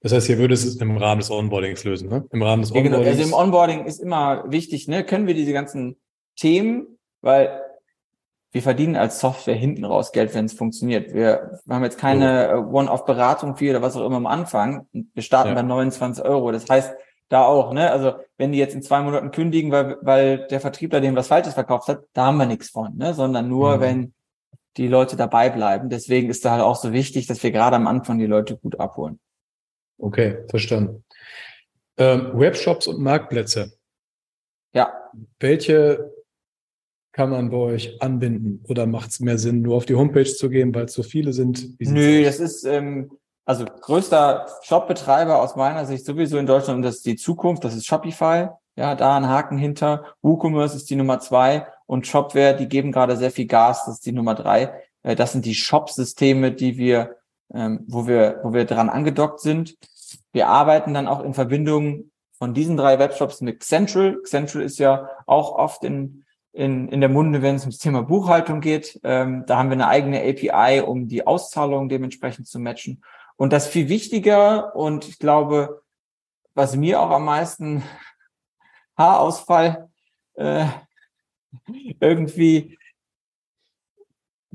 Das 0.00 0.12
heißt, 0.12 0.26
hier 0.26 0.38
würde 0.38 0.54
es 0.54 0.80
im 0.80 0.96
Rahmen 0.96 1.20
des 1.20 1.30
Onboardings 1.30 1.84
lösen, 1.84 2.08
ne? 2.08 2.26
Im 2.32 2.42
Rahmen 2.42 2.62
des 2.62 2.72
Onboardings. 2.72 2.92
Ja, 2.92 3.02
genau. 3.02 3.08
Also 3.08 3.22
im 3.22 3.32
Onboarding 3.32 3.84
ist 3.84 4.00
immer 4.00 4.50
wichtig, 4.50 4.88
ne? 4.88 5.04
Können 5.04 5.28
wir 5.28 5.34
diese 5.34 5.52
ganzen 5.52 5.96
Themen, 6.34 6.98
weil 7.20 7.62
wir 8.50 8.62
verdienen 8.62 8.96
als 8.96 9.20
Software 9.20 9.54
hinten 9.54 9.84
raus 9.84 10.10
Geld, 10.10 10.34
wenn 10.34 10.46
es 10.46 10.54
funktioniert. 10.54 11.14
Wir, 11.14 11.60
haben 11.68 11.84
jetzt 11.84 11.98
keine 11.98 12.64
oh. 12.68 12.78
One-off-Beratung 12.78 13.54
für 13.54 13.70
oder 13.70 13.82
was 13.82 13.96
auch 13.96 14.04
immer 14.04 14.16
am 14.16 14.26
Anfang. 14.26 14.88
Wir 14.92 15.22
starten 15.22 15.50
ja. 15.50 15.54
bei 15.54 15.62
29 15.62 16.24
Euro. 16.24 16.50
Das 16.50 16.68
heißt, 16.68 16.96
da 17.28 17.44
auch, 17.44 17.72
ne? 17.72 17.90
Also 17.90 18.14
wenn 18.36 18.52
die 18.52 18.58
jetzt 18.58 18.74
in 18.74 18.82
zwei 18.82 19.02
Monaten 19.02 19.30
kündigen, 19.30 19.72
weil, 19.72 19.96
weil 20.02 20.46
der 20.46 20.60
Vertriebler 20.60 21.00
dem 21.00 21.16
was 21.16 21.28
Falsches 21.28 21.54
verkauft 21.54 21.88
hat, 21.88 22.04
da 22.12 22.26
haben 22.26 22.36
wir 22.36 22.46
nichts 22.46 22.70
von, 22.70 22.96
ne? 22.96 23.14
Sondern 23.14 23.48
nur, 23.48 23.76
mhm. 23.76 23.80
wenn 23.80 24.14
die 24.76 24.88
Leute 24.88 25.16
dabei 25.16 25.50
bleiben. 25.50 25.88
Deswegen 25.88 26.28
ist 26.28 26.44
da 26.44 26.52
halt 26.52 26.62
auch 26.62 26.76
so 26.76 26.92
wichtig, 26.92 27.26
dass 27.26 27.42
wir 27.42 27.50
gerade 27.50 27.76
am 27.76 27.86
Anfang 27.86 28.18
die 28.18 28.26
Leute 28.26 28.56
gut 28.56 28.78
abholen. 28.78 29.18
Okay, 29.98 30.44
verstanden. 30.48 31.04
Ähm, 31.96 32.32
Webshops 32.34 32.86
und 32.86 33.00
Marktplätze. 33.00 33.72
Ja. 34.74 34.92
Welche 35.40 36.12
kann 37.12 37.30
man 37.30 37.48
bei 37.48 37.56
euch 37.56 38.02
anbinden? 38.02 38.62
Oder 38.68 38.86
macht 38.86 39.10
es 39.10 39.20
mehr 39.20 39.38
Sinn, 39.38 39.62
nur 39.62 39.76
auf 39.76 39.86
die 39.86 39.94
Homepage 39.94 40.24
zu 40.24 40.50
gehen, 40.50 40.74
weil 40.74 40.84
es 40.84 40.92
so 40.92 41.02
viele 41.02 41.32
sind? 41.32 41.80
Nö, 41.80 42.22
das 42.22 42.40
ist, 42.40 42.64
ähm, 42.64 43.10
also 43.46 43.64
größter 43.64 44.46
Shopbetreiber 44.62 45.40
aus 45.40 45.54
meiner 45.56 45.86
Sicht 45.86 46.04
sowieso 46.04 46.36
in 46.36 46.46
Deutschland 46.46 46.78
und 46.78 46.82
das 46.82 46.96
ist 46.96 47.06
die 47.06 47.16
Zukunft, 47.16 47.64
das 47.64 47.74
ist 47.74 47.86
Shopify. 47.86 48.48
Ja, 48.78 48.94
da 48.94 49.16
ein 49.16 49.28
Haken 49.28 49.56
hinter. 49.56 50.04
WooCommerce 50.20 50.76
ist 50.76 50.90
die 50.90 50.96
Nummer 50.96 51.18
zwei 51.20 51.66
und 51.86 52.06
Shopware, 52.06 52.54
die 52.54 52.68
geben 52.68 52.92
gerade 52.92 53.16
sehr 53.16 53.30
viel 53.30 53.46
Gas, 53.46 53.86
das 53.86 53.94
ist 53.94 54.06
die 54.06 54.12
Nummer 54.12 54.34
drei. 54.34 54.74
Äh, 55.02 55.14
das 55.14 55.32
sind 55.32 55.46
die 55.46 55.54
Shop-Systeme, 55.54 56.52
die 56.52 56.76
wir, 56.76 57.16
ähm, 57.54 57.84
wo 57.86 58.06
wir, 58.06 58.40
wo 58.42 58.52
wir 58.52 58.66
dran 58.66 58.90
angedockt 58.90 59.40
sind. 59.40 59.76
Wir 60.32 60.48
arbeiten 60.48 60.92
dann 60.92 61.08
auch 61.08 61.22
in 61.22 61.32
Verbindung 61.32 62.10
von 62.38 62.52
diesen 62.52 62.76
drei 62.76 62.98
Webshops 62.98 63.40
mit 63.40 63.62
Central. 63.62 64.20
Central 64.24 64.62
ist 64.62 64.78
ja 64.78 65.08
auch 65.24 65.54
oft 65.54 65.84
in, 65.84 66.24
in, 66.52 66.88
in 66.88 67.00
der 67.00 67.08
Munde, 67.08 67.40
wenn 67.40 67.54
es 67.54 67.62
ums 67.62 67.78
Thema 67.78 68.02
Buchhaltung 68.02 68.60
geht. 68.60 69.00
Ähm, 69.04 69.44
da 69.46 69.56
haben 69.56 69.70
wir 69.70 69.74
eine 69.74 69.88
eigene 69.88 70.20
API, 70.20 70.82
um 70.82 71.08
die 71.08 71.26
Auszahlungen 71.26 71.88
dementsprechend 71.88 72.48
zu 72.48 72.58
matchen. 72.58 73.02
Und 73.36 73.52
das 73.52 73.66
viel 73.66 73.88
wichtiger 73.88 74.74
und 74.74 75.06
ich 75.08 75.18
glaube, 75.18 75.82
was 76.54 76.74
mir 76.74 77.00
auch 77.00 77.10
am 77.10 77.24
meisten 77.24 77.82
Haarausfall 78.96 79.90
äh, 80.34 80.66
irgendwie 82.00 82.78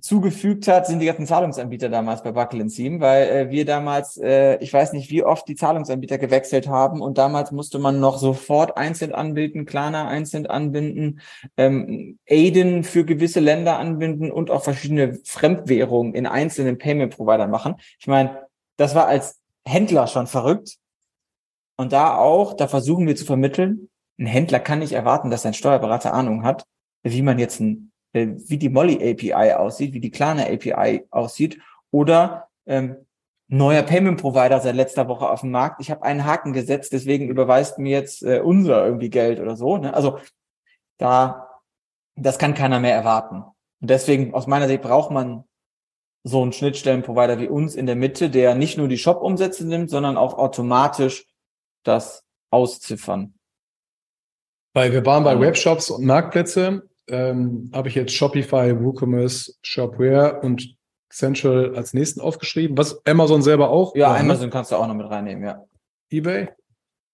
zugefügt 0.02 0.68
hat, 0.68 0.88
sind 0.88 1.00
die 1.00 1.06
ganzen 1.06 1.28
Zahlungsanbieter 1.28 1.88
damals 1.88 2.24
bei 2.24 2.32
Buckle 2.32 2.68
Seam, 2.70 3.00
weil 3.00 3.30
äh, 3.30 3.50
wir 3.52 3.66
damals, 3.66 4.18
äh, 4.18 4.58
ich 4.58 4.74
weiß 4.74 4.94
nicht, 4.94 5.12
wie 5.12 5.24
oft 5.24 5.48
die 5.48 5.56
Zahlungsanbieter 5.56 6.18
gewechselt 6.18 6.68
haben 6.68 7.02
und 7.02 7.20
damals 7.20 7.52
musste 7.52 7.78
man 7.78 8.00
noch 8.00 8.18
sofort 8.18 8.78
einzeln 8.78 9.14
anbinden, 9.14 9.66
Klarna 9.66 10.08
einzeln 10.08 10.48
anbinden, 10.48 11.22
ähm, 11.56 12.18
Aiden 12.28 12.84
für 12.84 13.06
gewisse 13.06 13.40
Länder 13.40 13.78
anbinden 13.78 14.32
und 14.32 14.50
auch 14.50 14.64
verschiedene 14.64 15.20
Fremdwährungen 15.24 16.16
in 16.16 16.26
einzelnen 16.26 16.80
Payment 16.80 17.16
Provider 17.16 17.48
machen. 17.48 17.76
Ich 18.00 18.08
meine, 18.08 18.40
das 18.78 18.96
war 18.96 19.08
als 19.08 19.40
Händler 19.66 20.08
schon 20.08 20.28
verrückt. 20.28 20.78
Und 21.78 21.94
da 21.94 22.18
auch, 22.18 22.54
da 22.54 22.68
versuchen 22.68 23.08
wir 23.08 23.16
zu 23.16 23.26
vermitteln, 23.26 23.90
ein 24.20 24.28
Händler 24.28 24.60
kann 24.60 24.80
nicht 24.80 24.94
erwarten, 24.94 25.32
dass 25.32 25.42
sein 25.42 25.54
Steuerberater 25.54 26.14
Ahnung 26.14 26.44
hat, 26.44 26.66
wie 27.04 27.22
man 27.22 27.40
jetzt 27.40 27.60
ein 27.60 27.92
äh, 28.14 28.28
wie 28.48 28.58
die 28.58 28.70
Molly 28.70 28.96
API 28.96 29.54
aussieht, 29.54 29.94
wie 29.94 30.00
die 30.00 30.12
Klarna 30.12 30.44
API 30.44 31.06
aussieht 31.12 31.62
oder 31.92 32.50
ähm, 32.66 32.98
neuer 33.48 33.84
Payment 33.84 34.20
Provider 34.20 34.60
seit 34.60 34.76
letzter 34.76 35.08
Woche 35.08 35.30
auf 35.30 35.42
dem 35.42 35.52
Markt. 35.52 35.82
Ich 35.82 35.92
habe 35.92 36.04
einen 36.04 36.26
Haken 36.26 36.54
gesetzt, 36.54 36.94
deswegen 36.94 37.30
überweist 37.30 37.80
mir 37.80 37.92
jetzt 37.92 38.24
äh, 38.24 38.40
unser 38.40 38.86
irgendwie 38.86 39.10
Geld 39.10 39.40
oder 39.40 39.56
so. 39.56 39.78
Ne? 39.78 39.94
Also 39.94 40.20
da, 40.98 41.50
das 42.16 42.38
kann 42.38 42.54
keiner 42.54 42.80
mehr 42.80 42.96
erwarten. 42.96 43.44
Und 43.82 43.90
deswegen 43.90 44.34
aus 44.34 44.48
meiner 44.48 44.68
Sicht 44.68 44.82
braucht 44.82 45.12
man 45.12 45.46
so 46.24 46.42
einen 46.42 46.54
Schnittstellenprovider 46.54 47.40
wie 47.40 47.48
uns 47.48 47.76
in 47.76 47.86
der 47.86 47.96
Mitte, 47.96 48.30
der 48.30 48.56
nicht 48.56 48.78
nur 48.78 48.88
die 48.88 48.98
Shop-Umsätze 48.98 49.68
nimmt, 49.68 49.90
sondern 49.90 50.18
auch 50.18 50.38
automatisch 50.38 51.26
das 51.84 52.24
ausziffern. 52.52 53.34
Weil 54.74 54.94
wir 54.94 55.06
waren 55.06 55.24
bei 55.24 55.40
Webshops 55.40 55.90
und 55.90 56.06
Marktplätze 56.06 56.84
ähm, 57.08 57.72
habe 57.74 57.90
ich 57.90 57.96
jetzt 57.96 58.14
Shopify, 58.14 58.80
WooCommerce, 58.80 59.58
Shopware 59.62 60.40
und 60.42 60.76
Central 61.10 61.76
als 61.76 61.94
nächsten 61.94 62.22
aufgeschrieben. 62.22 62.78
Was 62.78 63.06
Amazon 63.06 63.42
selber 63.42 63.70
auch? 63.70 63.96
Ja, 63.96 64.10
war, 64.10 64.14
ne? 64.14 64.20
Amazon 64.22 64.50
kannst 64.50 64.72
du 64.72 64.76
auch 64.78 64.88
noch 64.88 64.94
mit 64.94 65.10
reinnehmen, 65.10 65.44
ja. 65.44 65.66
eBay? 66.10 66.50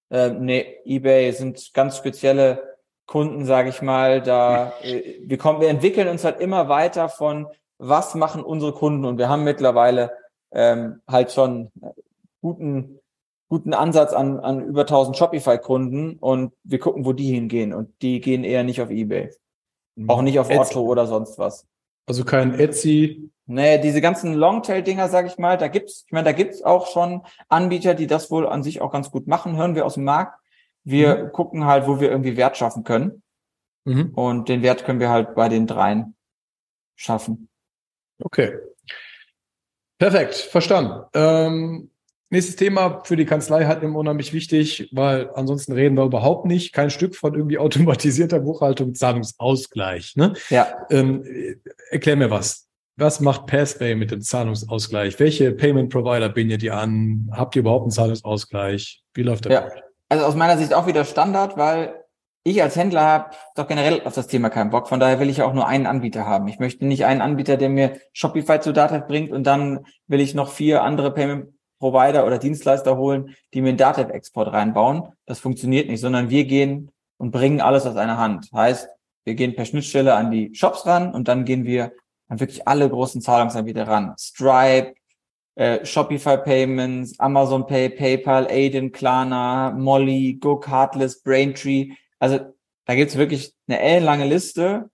Äh, 0.10 0.30
nee, 0.32 0.78
eBay 0.86 1.32
sind 1.32 1.74
ganz 1.74 1.98
spezielle 1.98 2.78
Kunden, 3.08 3.46
sage 3.46 3.70
ich 3.70 3.82
mal. 3.82 4.22
Da 4.22 4.74
äh, 4.84 5.20
wir 5.22 5.38
kommen, 5.38 5.62
wir 5.62 5.70
entwickeln 5.70 6.08
uns 6.08 6.24
halt 6.24 6.40
immer 6.40 6.70
weiter 6.70 7.10
von 7.10 7.48
was 7.78 8.16
machen 8.16 8.44
unsere 8.44 8.74
Kunden 8.74 9.06
und 9.06 9.18
wir 9.18 9.30
haben 9.30 9.44
mittlerweile 9.44 10.12
ähm, 10.52 11.02
halt 11.08 11.32
schon 11.32 11.72
guten 12.42 13.00
guten 13.50 13.74
Ansatz 13.74 14.14
an, 14.14 14.40
an 14.40 14.62
über 14.62 14.82
1000 14.82 15.16
Shopify-Kunden 15.16 16.18
und 16.20 16.54
wir 16.64 16.80
gucken, 16.80 17.06
wo 17.06 17.14
die 17.14 17.34
hingehen 17.34 17.74
und 17.74 17.90
die 18.02 18.20
gehen 18.20 18.44
eher 18.44 18.64
nicht 18.64 18.82
auf 18.82 18.90
eBay. 18.90 19.32
Auch 20.08 20.22
nicht 20.22 20.40
auf 20.40 20.50
Etsy. 20.50 20.76
Otto 20.76 20.82
oder 20.82 21.08
sonst 21.08 21.40
was. 21.40 21.66
Also 22.06 22.24
kein 22.24 22.54
Etsy. 22.54 23.32
Nee, 23.48 23.80
diese 23.80 24.02
ganzen 24.02 24.34
Longtail-Dinger, 24.34 25.08
sag 25.08 25.26
ich 25.26 25.38
mal, 25.38 25.58
da 25.58 25.70
gibt's, 25.70 26.04
ich 26.06 26.12
meine, 26.12 26.26
da 26.26 26.32
gibt's 26.34 26.62
auch 26.62 26.88
schon 26.88 27.24
Anbieter, 27.48 27.96
die 27.96 28.08
das 28.08 28.30
wohl 28.30 28.48
an 28.48 28.62
sich 28.62 28.82
auch 28.82 28.92
ganz 28.92 29.10
gut 29.10 29.28
machen, 29.28 29.56
hören 29.56 29.74
wir 29.74 29.86
aus 29.86 29.96
dem 29.96 30.04
Markt. 30.04 30.40
Wir 30.84 31.26
mhm. 31.26 31.32
gucken 31.32 31.66
halt, 31.66 31.88
wo 31.88 32.00
wir 32.00 32.12
irgendwie 32.12 32.38
Wert 32.38 32.58
schaffen 32.58 32.84
können. 32.84 33.24
Mhm. 33.86 34.12
Und 34.14 34.50
den 34.50 34.62
Wert 34.62 34.86
können 34.86 35.00
wir 35.00 35.10
halt 35.10 35.34
bei 35.34 35.50
den 35.50 35.66
dreien 35.66 36.16
schaffen. 36.96 37.50
Okay. 38.20 38.58
Perfekt, 40.00 40.36
verstanden. 40.36 41.04
Ähm, 41.14 41.90
Nächstes 42.30 42.58
Thema 42.58 43.04
für 43.06 43.16
die 43.16 43.26
Kanzlei 43.26 43.66
halt 43.66 43.84
immer 43.84 44.00
unheimlich 44.00 44.34
wichtig, 44.34 44.90
weil 44.92 45.30
ansonsten 45.36 45.72
reden 45.72 45.96
wir 45.96 46.04
überhaupt 46.04 46.46
nicht. 46.46 46.74
Kein 46.74 46.90
Stück 46.90 47.16
von 47.16 47.34
irgendwie 47.34 47.58
automatisierter 47.58 48.42
Buchhaltung, 48.42 48.94
Zahlungsausgleich. 48.94 50.18
Ne? 50.18 50.34
Ja. 50.50 50.68
Ähm, 50.90 51.24
erklär 51.90 52.18
mir 52.18 52.30
was. 52.30 52.68
Was 52.98 53.22
macht 53.22 53.46
Pathway 53.46 53.96
mit 53.96 54.12
dem 54.12 54.22
Zahlungsausgleich? 54.22 55.20
Welche 55.20 55.54
Payment 55.54 55.90
Provider 55.90 56.30
bindet 56.30 56.64
ihr 56.64 56.76
an? 56.76 57.30
Habt 57.32 57.56
ihr 57.56 57.62
überhaupt 57.62 57.84
einen 57.84 57.92
Zahlungsausgleich? 57.92 59.04
Wie 59.14 59.24
läuft 59.24 59.46
der? 59.46 59.52
Ja. 59.52 59.68
Also 60.10 60.26
aus 60.26 60.36
meiner 60.36 60.58
Sicht 60.58 60.74
auch 60.74 60.88
wieder 60.88 61.06
Standard, 61.06 61.58
weil 61.58 61.94
ich 62.50 62.64
als 62.64 62.76
Händler 62.76 63.02
habe 63.02 63.32
doch 63.56 63.68
generell 63.68 64.02
auf 64.06 64.14
das 64.14 64.28
Thema 64.28 64.50
keinen 64.50 64.70
Bock. 64.70 64.88
Von 64.88 65.00
daher 65.00 65.20
will 65.20 65.30
ich 65.30 65.42
auch 65.42 65.54
nur 65.54 65.68
einen 65.68 65.86
Anbieter 65.86 66.26
haben. 66.26 66.48
Ich 66.48 66.60
möchte 66.60 66.86
nicht 66.86 67.06
einen 67.06 67.22
Anbieter, 67.22 67.58
der 67.58 67.70
mir 67.70 68.00
Shopify 68.14 68.60
zu 68.60 68.74
Data 68.74 69.00
bringt 69.00 69.32
und 69.32 69.44
dann 69.44 69.86
will 70.08 70.22
ich 70.22 70.34
noch 70.34 70.52
vier 70.52 70.84
andere 70.84 71.14
Payment 71.14 71.54
Provider 71.80 72.26
oder 72.26 72.40
Dienstleister 72.40 72.98
holen, 72.98 73.36
die 73.54 73.62
mir 73.62 73.70
einen 73.70 73.78
Datev-Export 73.78 74.52
reinbauen. 74.52 75.10
Das 75.26 75.40
funktioniert 75.40 75.90
nicht, 75.90 76.02
sondern 76.02 76.30
wir 76.30 76.46
gehen 76.46 76.92
und 77.18 77.32
bringen 77.32 77.62
alles 77.62 77.86
aus 77.86 77.98
einer 77.98 78.18
Hand. 78.18 78.50
Heißt, 78.54 78.88
wir 79.26 79.36
gehen 79.36 79.56
per 79.56 79.66
Schnittstelle 79.66 80.16
an 80.16 80.32
die 80.32 80.56
Shops 80.56 80.86
ran 80.86 81.14
und 81.14 81.28
dann 81.28 81.46
gehen 81.46 81.66
wir 81.66 81.92
an 82.30 82.40
wirklich 82.40 82.68
alle 82.68 82.90
großen 82.90 83.22
Zahlungsanbieter 83.22 83.88
ran. 83.88 84.16
Stripe, 84.18 84.96
äh, 85.56 85.86
Shopify 85.86 86.38
Payments, 86.38 87.20
Amazon 87.20 87.66
Pay, 87.66 87.90
PayPal, 87.90 88.48
Aiden, 88.48 88.92
Klarna, 88.92 89.72
Molly, 89.72 90.38
Go 90.40 90.58
Cardless, 90.58 91.22
Braintree. 91.22 91.92
Also 92.20 92.54
da 92.86 92.96
gibt's 92.96 93.18
wirklich 93.18 93.54
eine 93.68 93.80
ellenlange 93.80 94.26
Liste. 94.26 94.90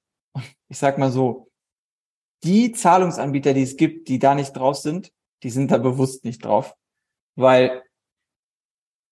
Ich 0.68 0.78
sag 0.78 0.98
mal 0.98 1.12
so, 1.12 1.52
die 2.44 2.72
Zahlungsanbieter, 2.72 3.54
die 3.54 3.64
es 3.64 3.78
gibt, 3.78 4.08
die 4.10 4.20
da 4.20 4.36
nicht 4.36 4.54
drauf 4.54 4.78
sind, 4.78 5.12
die 5.44 5.50
sind 5.50 5.72
da 5.72 5.78
bewusst 5.78 6.26
nicht 6.26 6.44
drauf. 6.44 6.76
Weil 7.36 7.84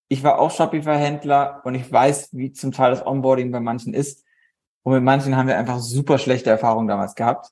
ich 0.08 0.22
war 0.22 0.38
auch 0.38 0.50
Shopify-Händler 0.50 1.62
und 1.64 1.74
ich 1.74 1.90
weiß, 1.90 2.30
wie 2.32 2.52
zum 2.52 2.72
Teil 2.72 2.90
das 2.90 3.06
Onboarding 3.06 3.50
bei 3.50 3.60
manchen 3.60 3.94
ist. 3.94 4.24
Und 4.82 4.92
mit 4.92 5.02
manchen 5.02 5.36
haben 5.36 5.46
wir 5.46 5.56
einfach 5.56 5.78
super 5.78 6.18
schlechte 6.18 6.50
Erfahrungen 6.50 6.88
damals 6.88 7.14
gehabt. 7.14 7.50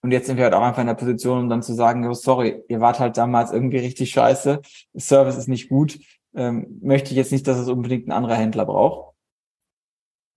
Und 0.00 0.12
jetzt 0.12 0.26
sind 0.26 0.36
wir 0.36 0.44
halt 0.44 0.54
auch 0.54 0.62
einfach 0.62 0.80
in 0.80 0.86
der 0.86 0.94
Position, 0.94 1.38
um 1.38 1.48
dann 1.48 1.62
zu 1.62 1.74
sagen, 1.74 2.06
oh, 2.06 2.14
sorry, 2.14 2.62
ihr 2.68 2.80
wart 2.80 2.98
halt 2.98 3.16
damals 3.16 3.52
irgendwie 3.52 3.78
richtig 3.78 4.10
scheiße, 4.10 4.60
Service 4.96 5.36
ist 5.36 5.48
nicht 5.48 5.68
gut, 5.68 5.98
ähm, 6.34 6.78
möchte 6.82 7.10
ich 7.10 7.16
jetzt 7.16 7.32
nicht, 7.32 7.46
dass 7.46 7.58
es 7.58 7.68
unbedingt 7.68 8.06
ein 8.06 8.12
anderer 8.12 8.36
Händler 8.36 8.64
braucht. 8.64 9.07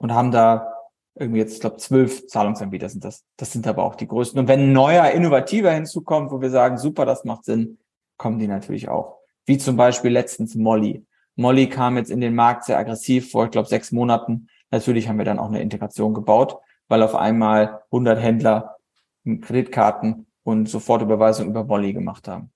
Und 0.02 0.14
haben 0.14 0.32
da 0.32 0.74
irgendwie 1.14 1.40
jetzt, 1.40 1.54
ich 1.54 1.60
glaube, 1.60 1.78
zwölf 1.78 2.26
Zahlungsanbieter 2.28 2.90
sind 2.90 3.04
das. 3.04 3.24
Das 3.38 3.52
sind 3.52 3.68
aber 3.68 3.84
auch 3.84 3.96
die 3.96 4.08
größten. 4.08 4.40
Und 4.40 4.48
wenn 4.48 4.62
ein 4.62 4.74
neuer, 4.74 5.12
innovativer 5.12 5.72
hinzukommt, 5.72 6.32
wo 6.32 6.42
wir 6.42 6.50
sagen, 6.50 6.80
super, 6.80 7.06
das 7.06 7.24
macht 7.24 7.46
Sinn, 7.46 7.78
kommen 8.18 8.40
die 8.40 8.48
natürlich 8.48 8.90
auch. 8.90 9.20
Wie 9.46 9.60
zum 9.60 9.78
Beispiel 9.78 10.12
letztens 10.12 10.56
Molly. 10.56 11.06
Molly 11.36 11.70
kam 11.70 11.98
jetzt 11.98 12.10
in 12.10 12.20
den 12.20 12.34
Markt 12.34 12.66
sehr 12.66 12.80
aggressiv 12.80 13.32
vor, 13.32 13.46
ich 13.46 13.52
glaube, 13.52 13.68
sechs 13.70 13.92
Monaten. 13.92 14.48
Natürlich 14.72 15.08
haben 15.08 15.20
wir 15.20 15.26
dann 15.26 15.40
auch 15.40 15.50
eine 15.50 15.62
Integration 15.62 16.16
gebaut, 16.16 16.58
weil 16.88 17.04
auf 17.04 17.14
einmal 17.14 17.84
100 17.92 18.20
Händler 18.20 18.78
Kreditkarten 19.24 20.26
und 20.44 20.68
Sofortüberweisung 20.68 21.48
über 21.48 21.64
Molly 21.64 21.94
gemacht 21.94 22.28
haben. 22.28 22.52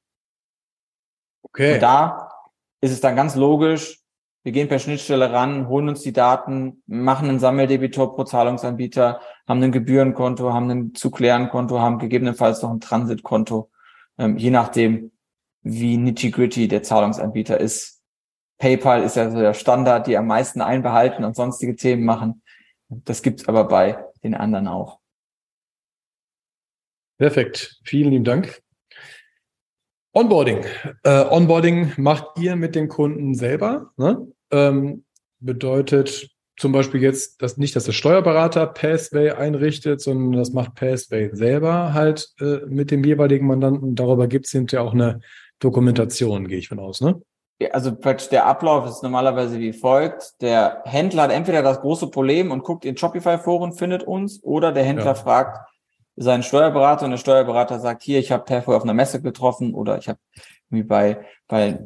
Okay. 1.43 1.75
Und 1.75 1.84
da 1.84 2.31
ist 2.81 2.91
es 2.91 3.01
dann 3.01 3.15
ganz 3.15 3.36
logisch, 3.36 4.04
wir 4.45 4.51
gehen 4.51 4.67
per 4.67 4.77
Schnittstelle 4.77 5.31
ran, 5.31 5.67
holen 5.67 5.89
uns 5.89 6.01
die 6.01 6.13
Daten, 6.13 6.84
machen 6.86 7.27
einen 7.27 7.39
Sammeldebitor 7.39 8.15
pro 8.15 8.25
Zahlungsanbieter, 8.25 9.19
haben 9.47 9.63
ein 9.63 9.71
Gebührenkonto, 9.71 10.53
haben 10.53 10.69
ein 10.69 10.93
zu 10.93 11.10
klären 11.10 11.49
Konto, 11.49 11.79
haben 11.79 11.97
gegebenenfalls 11.97 12.62
noch 12.62 12.69
ein 12.69 12.79
Transitkonto, 12.79 13.71
ähm, 14.19 14.38
je 14.38 14.51
nachdem, 14.51 15.12
wie 15.63 15.97
nitty-gritty 15.97 16.67
der 16.67 16.84
Zahlungsanbieter 16.84 17.60
ist. 17.60 18.03
PayPal 18.60 19.01
ist 19.01 19.15
ja 19.15 19.31
so 19.31 19.39
der 19.39 19.55
Standard, 19.55 20.05
die 20.05 20.15
am 20.15 20.27
meisten 20.27 20.62
einbehalten 20.62 21.23
und 21.23 21.36
sonstige 21.36 21.75
Themen 21.75 22.05
machen. 22.05 22.43
Das 22.88 23.23
gibt's 23.23 23.47
aber 23.47 23.67
bei 23.67 24.05
den 24.23 24.36
anderen 24.36 24.67
auch. 24.67 24.99
Perfekt. 27.17 27.79
Vielen 27.84 28.12
lieben 28.12 28.25
Dank. 28.25 28.62
Onboarding. 30.15 30.63
Äh, 31.04 31.25
Onboarding 31.30 31.91
macht 31.97 32.39
ihr 32.39 32.56
mit 32.56 32.73
den 32.73 32.88
Kunden 32.88 33.36
selber. 33.36 33.91
Ne? 33.97 34.25
Ähm, 34.49 35.04
bedeutet 35.39 36.30
zum 36.58 36.71
Beispiel 36.71 37.01
jetzt, 37.01 37.41
dass 37.41 37.58
nicht, 37.58 37.75
dass 37.75 37.84
der 37.84 37.91
Steuerberater 37.91 38.65
Pathway 38.65 39.32
einrichtet, 39.32 39.99
sondern 39.99 40.32
das 40.39 40.54
macht 40.54 40.75
Pathway 40.75 41.30
selber 41.34 41.93
halt 41.93 42.30
äh, 42.39 42.60
mit 42.65 42.91
dem 42.91 43.04
jeweiligen 43.04 43.45
Mandanten. 43.45 43.95
Darüber 43.95 44.28
gibt 44.28 44.45
es 44.45 44.54
hinterher 44.54 44.86
auch 44.88 44.93
eine 44.93 45.19
Dokumentation, 45.60 46.47
gehe 46.47 46.60
ich 46.60 46.69
von 46.69 46.80
aus, 46.80 47.01
ne? 47.01 47.21
also 47.71 47.91
der 47.91 48.45
Ablauf 48.45 48.86
ist 48.86 49.01
normalerweise 49.01 49.60
wie 49.60 49.71
folgt. 49.71 50.41
Der 50.41 50.82
Händler 50.84 51.23
hat 51.23 51.32
entweder 51.32 51.62
das 51.62 51.80
große 51.80 52.08
Problem 52.08 52.51
und 52.51 52.63
guckt 52.63 52.84
in 52.84 52.97
Shopify-Foren, 52.97 53.73
findet 53.73 54.04
uns, 54.04 54.43
oder 54.43 54.73
der 54.73 54.84
Händler 54.84 55.06
ja. 55.06 55.15
fragt 55.15 55.60
seinen 56.15 56.43
Steuerberater 56.43 57.06
und 57.06 57.12
der 57.12 57.17
Steuerberater 57.17 57.80
sagt, 57.80 58.04
hier, 58.04 58.19
ich 58.19 58.32
habe 58.32 58.45
Perfoy 58.45 58.75
auf 58.75 58.84
einer 58.84 58.93
Messe 58.93 59.21
getroffen 59.21 59.73
oder 59.73 59.97
ich 59.97 60.08
habe 60.08 60.19
irgendwie 60.69 60.88
bei, 60.88 61.25
bei 61.47 61.80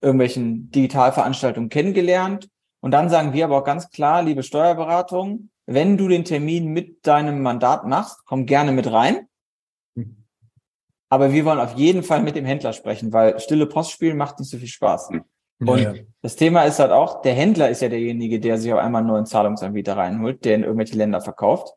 irgendwelchen 0.00 0.70
Digitalveranstaltungen 0.70 1.68
kennengelernt. 1.68 2.48
Und 2.80 2.92
dann 2.92 3.08
sagen 3.08 3.32
wir 3.32 3.44
aber 3.44 3.58
auch 3.58 3.64
ganz 3.64 3.90
klar, 3.90 4.22
liebe 4.22 4.42
Steuerberatung, 4.42 5.50
wenn 5.66 5.96
du 5.96 6.08
den 6.08 6.24
Termin 6.24 6.68
mit 6.68 7.06
deinem 7.06 7.42
Mandat 7.42 7.86
machst, 7.86 8.24
komm 8.24 8.46
gerne 8.46 8.72
mit 8.72 8.90
rein. 8.90 9.26
Aber 11.10 11.32
wir 11.32 11.44
wollen 11.44 11.60
auf 11.60 11.74
jeden 11.74 12.02
Fall 12.02 12.22
mit 12.22 12.36
dem 12.36 12.44
Händler 12.44 12.72
sprechen, 12.72 13.12
weil 13.12 13.38
stille 13.40 13.66
Postspiel 13.66 14.14
macht 14.14 14.38
nicht 14.38 14.50
so 14.50 14.58
viel 14.58 14.68
Spaß. 14.68 15.10
Und 15.60 15.78
ja. 15.80 15.94
das 16.22 16.36
Thema 16.36 16.62
ist 16.64 16.78
halt 16.78 16.92
auch, 16.92 17.22
der 17.22 17.34
Händler 17.34 17.68
ist 17.68 17.82
ja 17.82 17.88
derjenige, 17.88 18.38
der 18.38 18.58
sich 18.58 18.72
auf 18.72 18.78
einmal 18.78 19.00
einen 19.00 19.08
neuen 19.08 19.26
Zahlungsanbieter 19.26 19.96
reinholt, 19.96 20.44
der 20.44 20.54
in 20.54 20.62
irgendwelche 20.62 20.96
Länder 20.96 21.20
verkauft, 21.20 21.74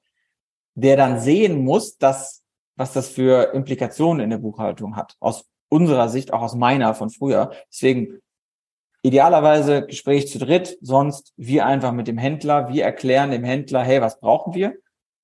der 0.81 0.97
dann 0.97 1.19
sehen 1.19 1.63
muss, 1.63 1.97
dass, 1.97 2.43
was 2.75 2.93
das 2.93 3.09
für 3.09 3.53
Implikationen 3.53 4.23
in 4.23 4.29
der 4.29 4.37
Buchhaltung 4.37 4.95
hat. 4.95 5.15
Aus 5.19 5.45
unserer 5.69 6.09
Sicht, 6.09 6.33
auch 6.33 6.41
aus 6.41 6.55
meiner 6.55 6.93
von 6.93 7.09
früher. 7.09 7.51
Deswegen 7.71 8.19
idealerweise 9.03 9.85
Gespräch 9.85 10.27
zu 10.27 10.37
dritt, 10.37 10.77
sonst 10.81 11.33
wir 11.37 11.65
einfach 11.65 11.91
mit 11.91 12.07
dem 12.07 12.17
Händler, 12.17 12.69
wir 12.69 12.83
erklären 12.83 13.31
dem 13.31 13.43
Händler, 13.43 13.83
hey, 13.83 14.01
was 14.01 14.19
brauchen 14.19 14.53
wir? 14.53 14.75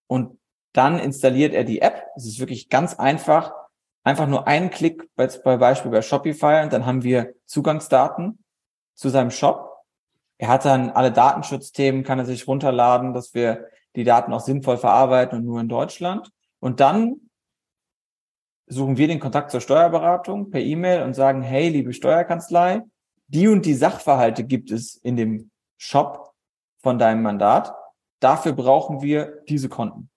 Und 0.08 0.40
dann 0.74 1.00
installiert 1.00 1.54
er 1.54 1.64
die 1.64 1.82
App. 1.82 2.04
Es 2.16 2.26
ist 2.26 2.40
wirklich 2.40 2.70
ganz 2.70 2.96
einfach 2.96 3.54
einfach 4.08 4.28
nur 4.28 4.48
einen 4.48 4.70
Klick 4.70 5.10
bei, 5.16 5.28
bei 5.44 5.58
Beispiel 5.58 5.92
bei 5.92 6.02
Shopify 6.02 6.62
und 6.64 6.72
dann 6.72 6.86
haben 6.86 7.04
wir 7.04 7.34
Zugangsdaten 7.46 8.40
zu 8.96 9.10
seinem 9.10 9.32
Shop. 9.32 9.84
Er 10.38 10.48
hat 10.48 10.64
dann 10.64 10.92
alle 10.92 11.12
Datenschutzthemen, 11.12 12.06
kann 12.06 12.20
er 12.20 12.26
sich 12.26 12.48
runterladen, 12.48 13.14
dass 13.14 13.34
wir 13.34 13.68
die 13.98 14.06
Daten 14.06 14.32
auch 14.32 14.40
sinnvoll 14.40 14.78
verarbeiten 14.78 15.40
und 15.40 15.46
nur 15.46 15.60
in 15.60 15.68
Deutschland. 15.68 16.32
Und 16.60 16.80
dann 16.80 17.30
suchen 18.68 18.98
wir 18.98 19.08
den 19.08 19.20
Kontakt 19.20 19.52
zur 19.52 19.60
Steuerberatung 19.60 20.50
per 20.50 20.62
E-Mail 20.62 21.04
und 21.04 21.14
sagen, 21.14 21.42
hey, 21.42 21.68
liebe 21.68 21.92
Steuerkanzlei, 21.92 22.84
die 23.28 23.48
und 23.50 23.66
die 23.66 23.74
Sachverhalte 23.74 24.46
gibt 24.46 24.72
es 24.72 24.96
in 24.96 25.18
dem 25.18 25.52
Shop 25.78 26.34
von 26.82 26.98
deinem 27.00 27.24
Mandat. 27.24 27.74
Dafür 28.22 28.54
brauchen 28.54 29.02
wir 29.02 29.42
diese 29.50 29.68
Konten 29.68 30.10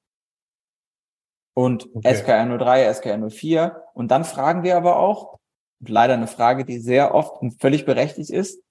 und 1.55 1.89
okay. 1.95 2.15
SKR03, 2.15 2.91
SKR04. 2.91 3.77
Und 3.95 4.11
dann 4.11 4.25
fragen 4.25 4.63
wir 4.63 4.77
aber 4.77 4.97
auch, 4.97 5.39
leider 5.81 6.15
eine 6.15 6.27
Frage, 6.27 6.65
die 6.65 6.79
sehr 6.79 7.15
oft 7.15 7.41
und 7.41 7.61
völlig 7.61 7.85
berechtigt 7.85 8.31
ist, 8.31 8.63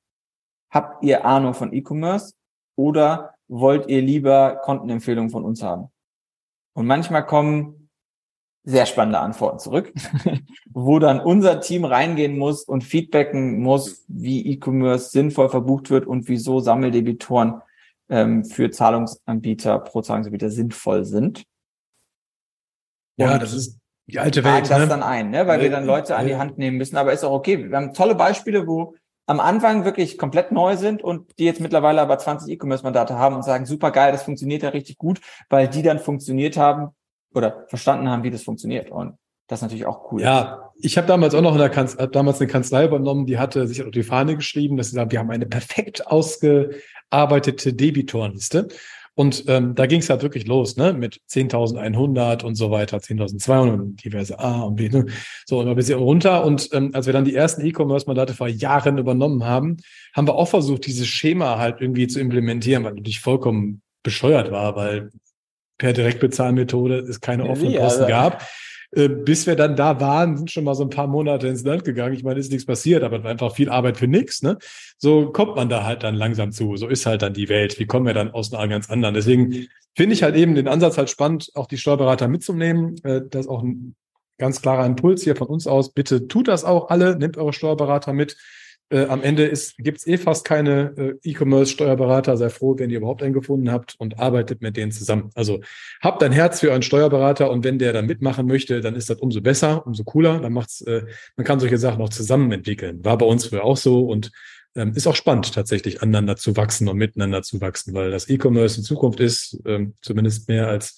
habt 0.72 1.04
ihr 1.04 1.26
Ahnung 1.26 1.54
von 1.54 1.74
E-Commerce 1.74 2.34
oder 2.76 3.34
wollt 3.50 3.90
ihr 3.90 4.02
lieber 4.02 4.62
Kontenempfehlungen 4.64 5.30
von 5.30 5.44
uns 5.44 5.62
haben? 5.62 5.90
Und 6.74 6.86
manchmal 6.86 7.26
kommen 7.26 7.90
sehr 8.64 8.86
spannende 8.86 9.20
Antworten 9.20 9.60
zurück, 9.60 9.92
wo 10.70 11.00
dann 11.00 11.20
unser 11.20 11.60
Team 11.60 11.86
reingehen 11.86 12.38
muss 12.38 12.64
und 12.64 12.84
feedbacken 12.84 13.60
muss, 13.60 14.06
wie 14.08 14.46
E-Commerce 14.54 15.10
sinnvoll 15.10 15.50
verbucht 15.50 15.90
wird 15.90 16.06
und 16.06 16.28
wieso 16.28 16.60
Sammeldebitoren 16.60 17.62
ähm, 18.10 18.46
für 18.46 18.70
Zahlungsanbieter 18.70 19.80
pro 19.80 20.02
Zahlungsanbieter 20.02 20.52
sinnvoll 20.52 21.06
sind. 21.06 21.44
Ja, 23.18 23.38
das 23.38 23.54
ist 23.54 23.80
die 24.08 24.20
alte 24.20 24.44
Welt. 24.44 24.70
das 24.70 24.80
ne? 24.80 24.88
dann 24.88 25.04
ein, 25.04 25.30
ne? 25.30 25.46
weil 25.48 25.62
wir 25.62 25.70
dann 25.70 25.86
Leute 25.86 26.16
an 26.16 26.26
die 26.26 26.36
Hand 26.36 26.58
nehmen 26.58 26.78
müssen. 26.78 26.98
Aber 26.98 27.12
ist 27.12 27.24
auch 27.24 27.34
okay. 27.34 27.70
Wir 27.70 27.78
haben 27.78 27.94
tolle 27.94 28.16
Beispiele, 28.16 28.66
wo 28.66 28.96
am 29.30 29.40
Anfang 29.40 29.86
wirklich 29.86 30.18
komplett 30.18 30.52
neu 30.52 30.76
sind 30.76 31.04
und 31.04 31.38
die 31.38 31.46
jetzt 31.46 31.62
mittlerweile 31.62 32.02
aber 32.02 32.18
20 32.18 32.52
E-Commerce-Mandate 32.52 33.14
haben 33.14 33.36
und 33.36 33.44
sagen, 33.44 33.68
super 33.68 33.92
geil, 33.92 34.12
das 34.12 34.24
funktioniert 34.24 34.64
ja 34.64 34.70
richtig 34.70 34.98
gut, 34.98 35.22
weil 35.50 35.68
die 35.68 35.84
dann 35.84 36.00
funktioniert 36.00 36.58
haben 36.58 36.90
oder 37.36 37.66
verstanden 37.68 38.10
haben, 38.10 38.24
wie 38.24 38.32
das 38.32 38.42
funktioniert. 38.42 38.90
Und 38.90 39.18
das 39.46 39.60
ist 39.60 39.62
natürlich 39.62 39.86
auch 39.86 40.12
cool. 40.12 40.24
Ja, 40.24 40.72
ich 40.80 40.98
habe 40.98 41.06
damals 41.06 41.36
auch 41.36 41.44
noch 41.44 41.52
in 41.52 41.60
der 41.60 41.70
Kanzlei, 41.70 42.08
damals 42.08 42.42
eine 42.42 42.48
Kanzlei 42.48 42.86
übernommen, 42.86 43.28
die 43.28 43.38
hatte 43.38 43.68
sich 43.68 43.84
auf 43.84 43.92
die 43.92 44.02
Fahne 44.02 44.36
geschrieben, 44.36 44.78
dass 44.78 44.90
sie 44.90 44.96
sagen, 44.96 45.12
wir 45.12 45.20
haben 45.20 45.30
eine 45.30 45.46
perfekt 45.46 46.08
ausgearbeitete 46.08 47.74
Debitorenliste. 47.74 48.70
Und 49.16 49.44
ähm, 49.48 49.76
da 49.76 49.86
ging 49.86 50.00
es 50.00 50.10
halt 50.10 50.24
wirklich 50.24 50.48
los, 50.48 50.78
ne? 50.78 50.94
Mit 50.94 51.20
10.100 51.30 52.44
und 52.44 52.56
so 52.56 52.72
weiter, 52.72 52.98
10.200 52.98 53.74
und 53.74 54.04
diverse 54.04 54.40
A 54.40 54.62
und 54.62 54.76
B. 54.76 54.90
Ne? 54.90 55.06
So, 55.46 55.60
und 55.60 55.68
ein 55.68 55.76
bisschen 55.76 56.00
runter. 56.00 56.46
Und 56.46 56.70
ähm, 56.74 56.92
als 56.94 57.06
wir 57.06 57.14
dann 57.14 57.26
die 57.26 57.36
ersten 57.36 57.66
E-Commerce-Mandate 57.66 58.34
vor 58.34 58.48
Jahren 58.48 58.98
übernommen 58.98 59.44
haben, 59.44 59.78
haben 60.16 60.28
wir 60.28 60.36
auch 60.36 60.48
versucht, 60.48 60.86
dieses 60.86 61.08
Schema 61.08 61.58
halt 61.58 61.82
irgendwie 61.82 62.08
zu 62.08 62.20
implementieren, 62.20 62.84
weil 62.84 62.94
natürlich 62.94 63.20
vollkommen 63.20 63.82
bescheuert 64.04 64.52
war, 64.52 64.76
weil 64.76 65.10
per 65.78 65.94
Direktbezahlmethode 65.94 67.00
es 67.00 67.22
keine 67.22 67.50
offenen 67.50 67.76
Posten 67.76 68.04
also. 68.04 68.08
gab. 68.08 68.46
Äh, 68.92 69.08
bis 69.08 69.46
wir 69.46 69.56
dann 69.56 69.76
da 69.76 70.00
waren, 70.00 70.38
sind 70.38 70.50
schon 70.50 70.64
mal 70.64 70.74
so 70.74 70.84
ein 70.84 70.90
paar 70.90 71.08
Monate 71.08 71.48
ins 71.48 71.64
Land 71.64 71.84
gegangen. 71.84 72.16
Ich 72.16 72.24
meine, 72.24 72.40
ist 72.40 72.52
nichts 72.52 72.66
passiert, 72.66 73.04
aber 73.04 73.24
einfach 73.24 73.54
viel 73.54 73.70
Arbeit 73.70 73.98
für 73.98 74.08
nichts. 74.08 74.42
Ne? 74.42 74.58
So 74.98 75.32
kommt 75.32 75.56
man 75.56 75.70
da 75.70 75.84
halt 75.84 76.04
dann 76.04 76.16
langsam 76.16 76.52
zu. 76.52 76.76
So 76.76 76.88
ist 76.88 77.06
halt 77.06 77.22
dann 77.22 77.34
die 77.34 77.50
Welt. 77.50 77.80
Wie 77.80 77.86
kommen 77.86 78.08
wir 78.08 78.14
dann 78.14 78.32
aus 78.32 78.52
einer 78.52 78.68
ganz 78.68 78.90
anderen? 78.90 79.14
Deswegen 79.14 79.68
finde 79.96 80.14
ich 80.14 80.24
halt 80.24 80.36
eben 80.36 80.56
den 80.56 80.68
Ansatz 80.68 80.98
halt 80.98 81.10
spannend, 81.10 81.52
auch 81.54 81.68
die 81.68 81.78
Steuerberater 81.78 82.28
mitzunehmen. 82.28 82.96
Äh, 83.04 83.22
das 83.30 83.42
ist 83.42 83.50
auch 83.50 83.62
ein 83.62 83.96
ganz 84.40 84.62
klarer 84.62 84.86
Impuls 84.86 85.24
hier 85.24 85.36
von 85.36 85.48
uns 85.48 85.68
aus. 85.68 85.94
Bitte 85.94 86.28
tut 86.28 86.48
das 86.48 86.64
auch 86.64 86.90
alle. 86.90 87.16
Nehmt 87.18 87.38
eure 87.38 87.54
Steuerberater 87.54 88.14
mit. 88.14 88.38
Äh, 88.92 89.06
am 89.06 89.22
Ende 89.22 89.52
gibt 89.78 90.00
es 90.00 90.08
eh 90.08 90.18
fast 90.18 90.46
keine 90.46 90.94
äh, 91.24 91.30
E-Commerce-Steuerberater. 91.30 92.38
Sei 92.38 92.50
froh, 92.50 92.76
wenn 92.78 92.90
ihr 92.90 92.98
überhaupt 92.98 93.22
einen 93.22 93.34
gefunden 93.34 93.72
habt 93.72 93.96
und 94.00 94.20
arbeitet 94.20 94.62
mit 94.62 94.78
denen 94.78 94.92
zusammen. 94.92 95.30
Also 95.36 95.62
habt 96.02 96.24
ein 96.24 96.32
Herz 96.32 96.60
für 96.60 96.70
euren 96.70 96.82
Steuerberater 96.82 97.52
und 97.52 97.64
wenn 97.64 97.78
der 97.78 97.94
dann 97.94 98.08
mitmachen 98.08 98.48
möchte, 98.48 98.82
dann 98.82 98.96
ist 98.96 99.10
das 99.10 99.20
umso 99.20 99.42
besser, 99.42 99.86
umso 99.86 100.04
cooler. 100.04 100.40
Dann 100.40 100.54
macht's, 100.54 100.82
äh, 100.82 101.04
man 101.38 101.46
kann 101.46 101.60
solche 101.60 101.78
Sachen 101.78 102.02
auch 102.02 102.10
zusammen 102.10 102.52
entwickeln. 102.52 103.04
War 103.06 103.18
bei 103.18 103.26
uns 103.26 103.46
früher 103.46 103.64
auch 103.64 103.78
so 103.78 104.06
und 104.06 104.32
ähm, 104.76 104.94
ist 104.96 105.08
auch 105.08 105.16
spannend, 105.16 105.54
tatsächlich 105.54 106.02
aneinander 106.02 106.36
zu 106.36 106.56
wachsen 106.56 106.88
und 106.88 106.98
miteinander 106.98 107.42
zu 107.42 107.60
wachsen, 107.62 107.94
weil 107.94 108.12
das 108.12 108.30
E-Commerce 108.30 108.78
in 108.78 108.84
Zukunft 108.84 109.20
ist, 109.20 109.60
ähm, 109.66 109.96
zumindest 110.02 110.48
mehr 110.48 110.68
als 110.68 110.96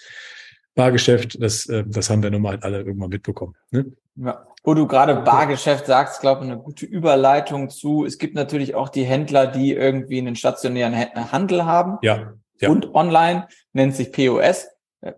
Bargeschäft, 0.75 1.41
das, 1.41 1.67
äh, 1.67 1.83
das 1.85 2.09
haben 2.09 2.23
wir 2.23 2.31
nun 2.31 2.41
mal 2.41 2.59
alle 2.61 2.81
irgendwann 2.81 3.09
mitbekommen. 3.09 3.55
Ne? 3.71 3.91
Ja. 4.15 4.45
Wo 4.63 4.73
du 4.73 4.87
gerade 4.87 5.15
Bargeschäft 5.15 5.87
sagst, 5.87 6.21
glaube 6.21 6.45
ich, 6.45 6.51
eine 6.51 6.61
gute 6.61 6.85
Überleitung 6.85 7.69
zu. 7.69 8.05
Es 8.05 8.19
gibt 8.19 8.35
natürlich 8.35 8.75
auch 8.75 8.89
die 8.89 9.03
Händler, 9.03 9.47
die 9.47 9.73
irgendwie 9.73 10.19
einen 10.19 10.35
stationären 10.35 10.95
Handel 11.31 11.65
haben. 11.65 11.97
Ja. 12.03 12.33
ja. 12.59 12.69
Und 12.69 12.93
online 12.93 13.47
nennt 13.73 13.95
sich 13.95 14.11
POS. 14.11 14.67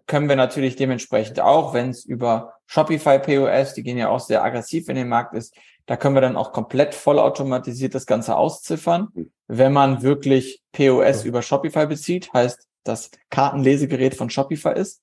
Können 0.07 0.29
wir 0.29 0.37
natürlich 0.37 0.77
dementsprechend 0.77 1.41
auch, 1.41 1.73
wenn 1.73 1.89
es 1.89 2.05
über 2.05 2.53
Shopify 2.67 3.19
POS, 3.19 3.73
die 3.73 3.83
gehen 3.83 3.97
ja 3.97 4.07
auch 4.07 4.21
sehr 4.21 4.43
aggressiv 4.43 4.87
in 4.87 4.95
den 4.95 5.09
Markt 5.09 5.33
ist, 5.33 5.53
da 5.85 5.97
können 5.97 6.15
wir 6.15 6.21
dann 6.21 6.37
auch 6.37 6.53
komplett 6.53 6.95
vollautomatisiert 6.95 7.93
das 7.93 8.05
Ganze 8.05 8.37
ausziffern. 8.37 9.09
Wenn 9.47 9.73
man 9.73 10.01
wirklich 10.01 10.63
POS 10.71 11.25
über 11.25 11.41
Shopify 11.41 11.85
bezieht, 11.85 12.31
heißt 12.33 12.65
das 12.85 13.11
Kartenlesegerät 13.29 14.15
von 14.15 14.29
Shopify 14.29 14.73
ist, 14.73 15.02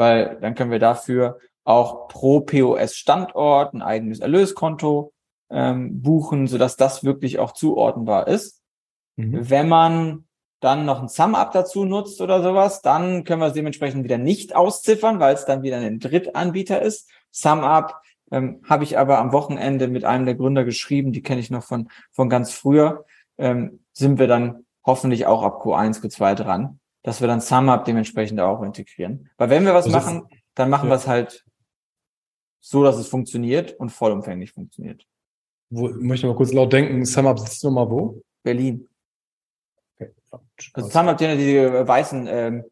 weil 0.00 0.38
dann 0.40 0.54
können 0.54 0.70
wir 0.70 0.78
dafür 0.78 1.40
auch 1.62 2.08
pro 2.08 2.40
POS-Standort 2.40 3.74
ein 3.74 3.82
eigenes 3.82 4.20
Erlöskonto 4.20 5.12
ähm, 5.50 6.00
buchen, 6.00 6.46
sodass 6.46 6.76
das 6.76 7.04
wirklich 7.04 7.38
auch 7.38 7.52
zuordnenbar 7.52 8.26
ist. 8.26 8.62
Mhm. 9.16 9.50
Wenn 9.50 9.68
man 9.68 10.24
dann 10.60 10.86
noch 10.86 11.02
ein 11.02 11.08
Sum-Up 11.08 11.52
dazu 11.52 11.84
nutzt 11.84 12.22
oder 12.22 12.42
sowas, 12.42 12.80
dann 12.80 13.24
können 13.24 13.42
wir 13.42 13.48
es 13.48 13.52
dementsprechend 13.52 14.02
wieder 14.02 14.16
nicht 14.16 14.56
ausziffern, 14.56 15.20
weil 15.20 15.34
es 15.34 15.44
dann 15.44 15.62
wieder 15.62 15.76
ein 15.76 16.00
Drittanbieter 16.00 16.80
ist. 16.80 17.10
Sum-Up 17.30 18.00
ähm, 18.30 18.62
habe 18.66 18.84
ich 18.84 18.96
aber 18.96 19.18
am 19.18 19.32
Wochenende 19.32 19.86
mit 19.86 20.06
einem 20.06 20.24
der 20.24 20.34
Gründer 20.34 20.64
geschrieben, 20.64 21.12
die 21.12 21.22
kenne 21.22 21.40
ich 21.40 21.50
noch 21.50 21.64
von, 21.64 21.90
von 22.10 22.30
ganz 22.30 22.52
früher, 22.52 23.04
ähm, 23.36 23.80
sind 23.92 24.18
wir 24.18 24.28
dann 24.28 24.64
hoffentlich 24.82 25.26
auch 25.26 25.42
ab 25.42 25.62
Q1, 25.62 26.00
Q2 26.00 26.36
dran, 26.36 26.79
dass 27.02 27.20
wir 27.20 27.28
dann 27.28 27.40
Sum-Up 27.40 27.84
dementsprechend 27.84 28.40
auch 28.40 28.62
integrieren. 28.62 29.30
Weil 29.36 29.50
wenn 29.50 29.64
wir 29.64 29.74
was 29.74 29.86
also 29.86 29.96
machen, 29.96 30.28
dann 30.54 30.70
machen 30.70 30.88
ja. 30.88 30.92
wir 30.92 30.96
es 30.96 31.06
halt 31.06 31.44
so, 32.60 32.84
dass 32.84 32.96
es 32.98 33.08
funktioniert 33.08 33.72
und 33.78 33.90
vollumfänglich 33.90 34.52
funktioniert. 34.52 35.06
Wo, 35.70 35.88
möchte 35.88 36.26
mal 36.26 36.36
kurz 36.36 36.52
laut 36.52 36.72
denken, 36.72 37.06
SumUp 37.06 37.38
sitzt 37.38 37.64
nochmal 37.64 37.90
wo? 37.90 38.22
Berlin. 38.42 38.88
Okay. 39.98 40.12
Also 40.74 40.90
SumUp 40.90 41.12
hat 41.12 41.20
ja 41.20 41.36
diese 41.36 41.88
weißen 41.88 42.26
ähm, 42.28 42.64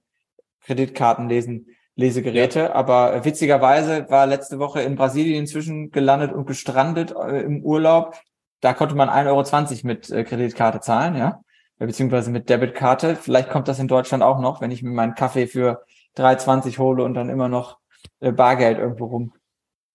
Kreditkarten 0.60 1.28
lesen, 1.28 1.68
Lesegeräte, 1.94 2.60
ja. 2.60 2.74
aber 2.74 3.24
witzigerweise 3.24 4.08
war 4.10 4.26
letzte 4.26 4.58
Woche 4.58 4.82
in 4.82 4.94
Brasilien 4.94 5.40
inzwischen 5.40 5.90
gelandet 5.90 6.32
und 6.32 6.46
gestrandet 6.46 7.12
äh, 7.12 7.40
im 7.40 7.62
Urlaub. 7.64 8.14
Da 8.60 8.74
konnte 8.74 8.94
man 8.94 9.08
1,20 9.08 9.26
Euro 9.28 9.86
mit 9.86 10.10
äh, 10.10 10.24
Kreditkarte 10.24 10.80
zahlen, 10.80 11.16
ja, 11.16 11.42
beziehungsweise 11.86 12.30
mit 12.30 12.48
Debitkarte. 12.48 13.16
Vielleicht 13.16 13.50
kommt 13.50 13.68
das 13.68 13.78
in 13.78 13.88
Deutschland 13.88 14.22
auch 14.22 14.40
noch, 14.40 14.60
wenn 14.60 14.70
ich 14.70 14.82
mir 14.82 14.90
meinen 14.90 15.14
Kaffee 15.14 15.46
für 15.46 15.84
3,20 16.16 16.78
hole 16.78 17.04
und 17.04 17.14
dann 17.14 17.28
immer 17.28 17.48
noch 17.48 17.78
äh, 18.20 18.32
Bargeld 18.32 18.78
irgendwo 18.78 19.06
rum 19.06 19.32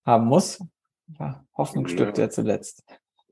haben 0.05 0.25
muss. 0.25 0.63
Ja, 1.19 1.43
Hoffnung 1.55 1.87
stirbt 1.87 2.17
ja 2.17 2.29
zuletzt. 2.29 2.83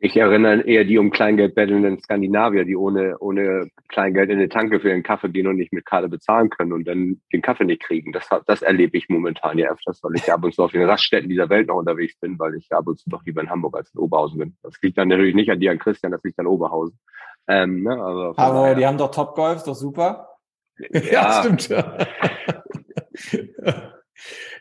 Ich 0.04 0.18
erinnere 0.18 0.62
eher 0.62 0.84
die 0.84 0.98
um 0.98 1.12
Kleingeld 1.12 1.54
bettelnden 1.54 2.00
Skandinavier, 2.00 2.66
die 2.66 2.76
ohne, 2.76 3.20
ohne 3.20 3.70
Kleingeld 3.88 4.32
in 4.32 4.40
eine 4.40 4.50
Tanke 4.50 4.80
für 4.80 4.90
den 4.90 5.04
Kaffee 5.04 5.30
gehen 5.30 5.46
und 5.46 5.58
nicht 5.58 5.74
mit 5.74 5.86
Karte 5.86 6.10
bezahlen 6.10 6.50
können 6.50 6.74
und 6.74 6.88
dann 6.88 7.22
den 7.32 7.44
Kaffee 7.44 7.66
nicht 7.66 7.84
kriegen. 7.84 8.12
Das, 8.12 8.28
das 8.48 8.64
erlebe 8.64 8.98
ich 8.98 9.10
momentan 9.10 9.60
ja 9.60 9.70
öfters, 9.70 10.02
weil 10.02 10.16
ich 10.16 10.34
ab 10.34 10.44
und 10.44 10.56
zu 10.56 10.64
auf 10.64 10.72
den 10.72 10.82
Raststätten 10.90 11.30
dieser 11.30 11.50
Welt 11.50 11.68
noch 11.68 11.76
unterwegs 11.76 12.20
bin, 12.20 12.40
weil 12.40 12.56
ich 12.56 12.72
ab 12.72 12.88
und 12.88 12.98
zu 12.98 13.12
doch 13.12 13.24
lieber 13.26 13.42
in 13.42 13.52
Hamburg 13.52 13.78
als 13.78 13.94
in 13.94 14.00
Oberhausen 14.00 14.40
bin. 14.40 14.58
Das 14.64 14.74
liegt 14.82 14.98
dann 14.98 15.08
natürlich 15.08 15.36
nicht 15.36 15.52
an 15.52 15.60
dir, 15.60 15.70
an 15.70 15.78
Christian, 15.78 16.12
das 16.12 16.24
liegt 16.24 16.40
an 16.40 16.48
Oberhausen. 16.48 16.98
Ähm, 17.48 17.84
ne, 17.84 17.92
aber, 17.92 18.34
aber 18.38 18.76
die 18.76 18.86
haben 18.86 18.98
doch 18.98 19.12
Top 19.12 19.36
Golf, 19.36 19.64
doch 19.64 19.76
super. 19.76 20.30
Ja, 20.78 21.02
ja 21.12 21.44
stimmt. 21.44 21.70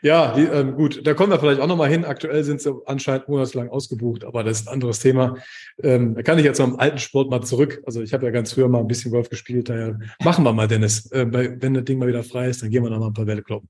Ja, 0.03 0.33
die, 0.33 0.41
ähm, 0.41 0.75
gut, 0.75 1.05
da 1.05 1.13
kommen 1.13 1.31
wir 1.31 1.39
vielleicht 1.39 1.61
auch 1.61 1.67
nochmal 1.67 1.89
hin. 1.89 2.05
Aktuell 2.05 2.43
sind 2.43 2.59
sie 2.59 2.73
anscheinend 2.87 3.29
monatelang 3.29 3.69
ausgebucht, 3.69 4.25
aber 4.25 4.43
das 4.43 4.61
ist 4.61 4.67
ein 4.67 4.73
anderes 4.73 4.99
Thema. 4.99 5.37
Ähm, 5.83 6.15
da 6.15 6.23
kann 6.23 6.39
ich 6.39 6.45
jetzt 6.45 6.57
zum 6.57 6.79
alten 6.79 6.97
Sport 6.97 7.29
mal 7.29 7.41
zurück. 7.41 7.83
Also 7.85 8.01
ich 8.01 8.11
habe 8.11 8.25
ja 8.25 8.31
ganz 8.31 8.53
früher 8.53 8.67
mal 8.67 8.79
ein 8.79 8.87
bisschen 8.87 9.11
Golf 9.11 9.29
gespielt, 9.29 9.69
daher 9.69 9.99
machen 10.23 10.43
wir 10.43 10.53
mal, 10.53 10.67
Dennis. 10.67 11.11
Äh, 11.11 11.25
bei, 11.25 11.61
wenn 11.61 11.75
das 11.75 11.83
Ding 11.83 11.99
mal 11.99 12.07
wieder 12.07 12.23
frei 12.23 12.49
ist, 12.49 12.63
dann 12.63 12.71
gehen 12.71 12.83
wir 12.83 12.89
noch 12.89 12.99
mal 12.99 13.07
ein 13.07 13.13
paar 13.13 13.25
Bälle 13.25 13.43
kloppen. 13.43 13.69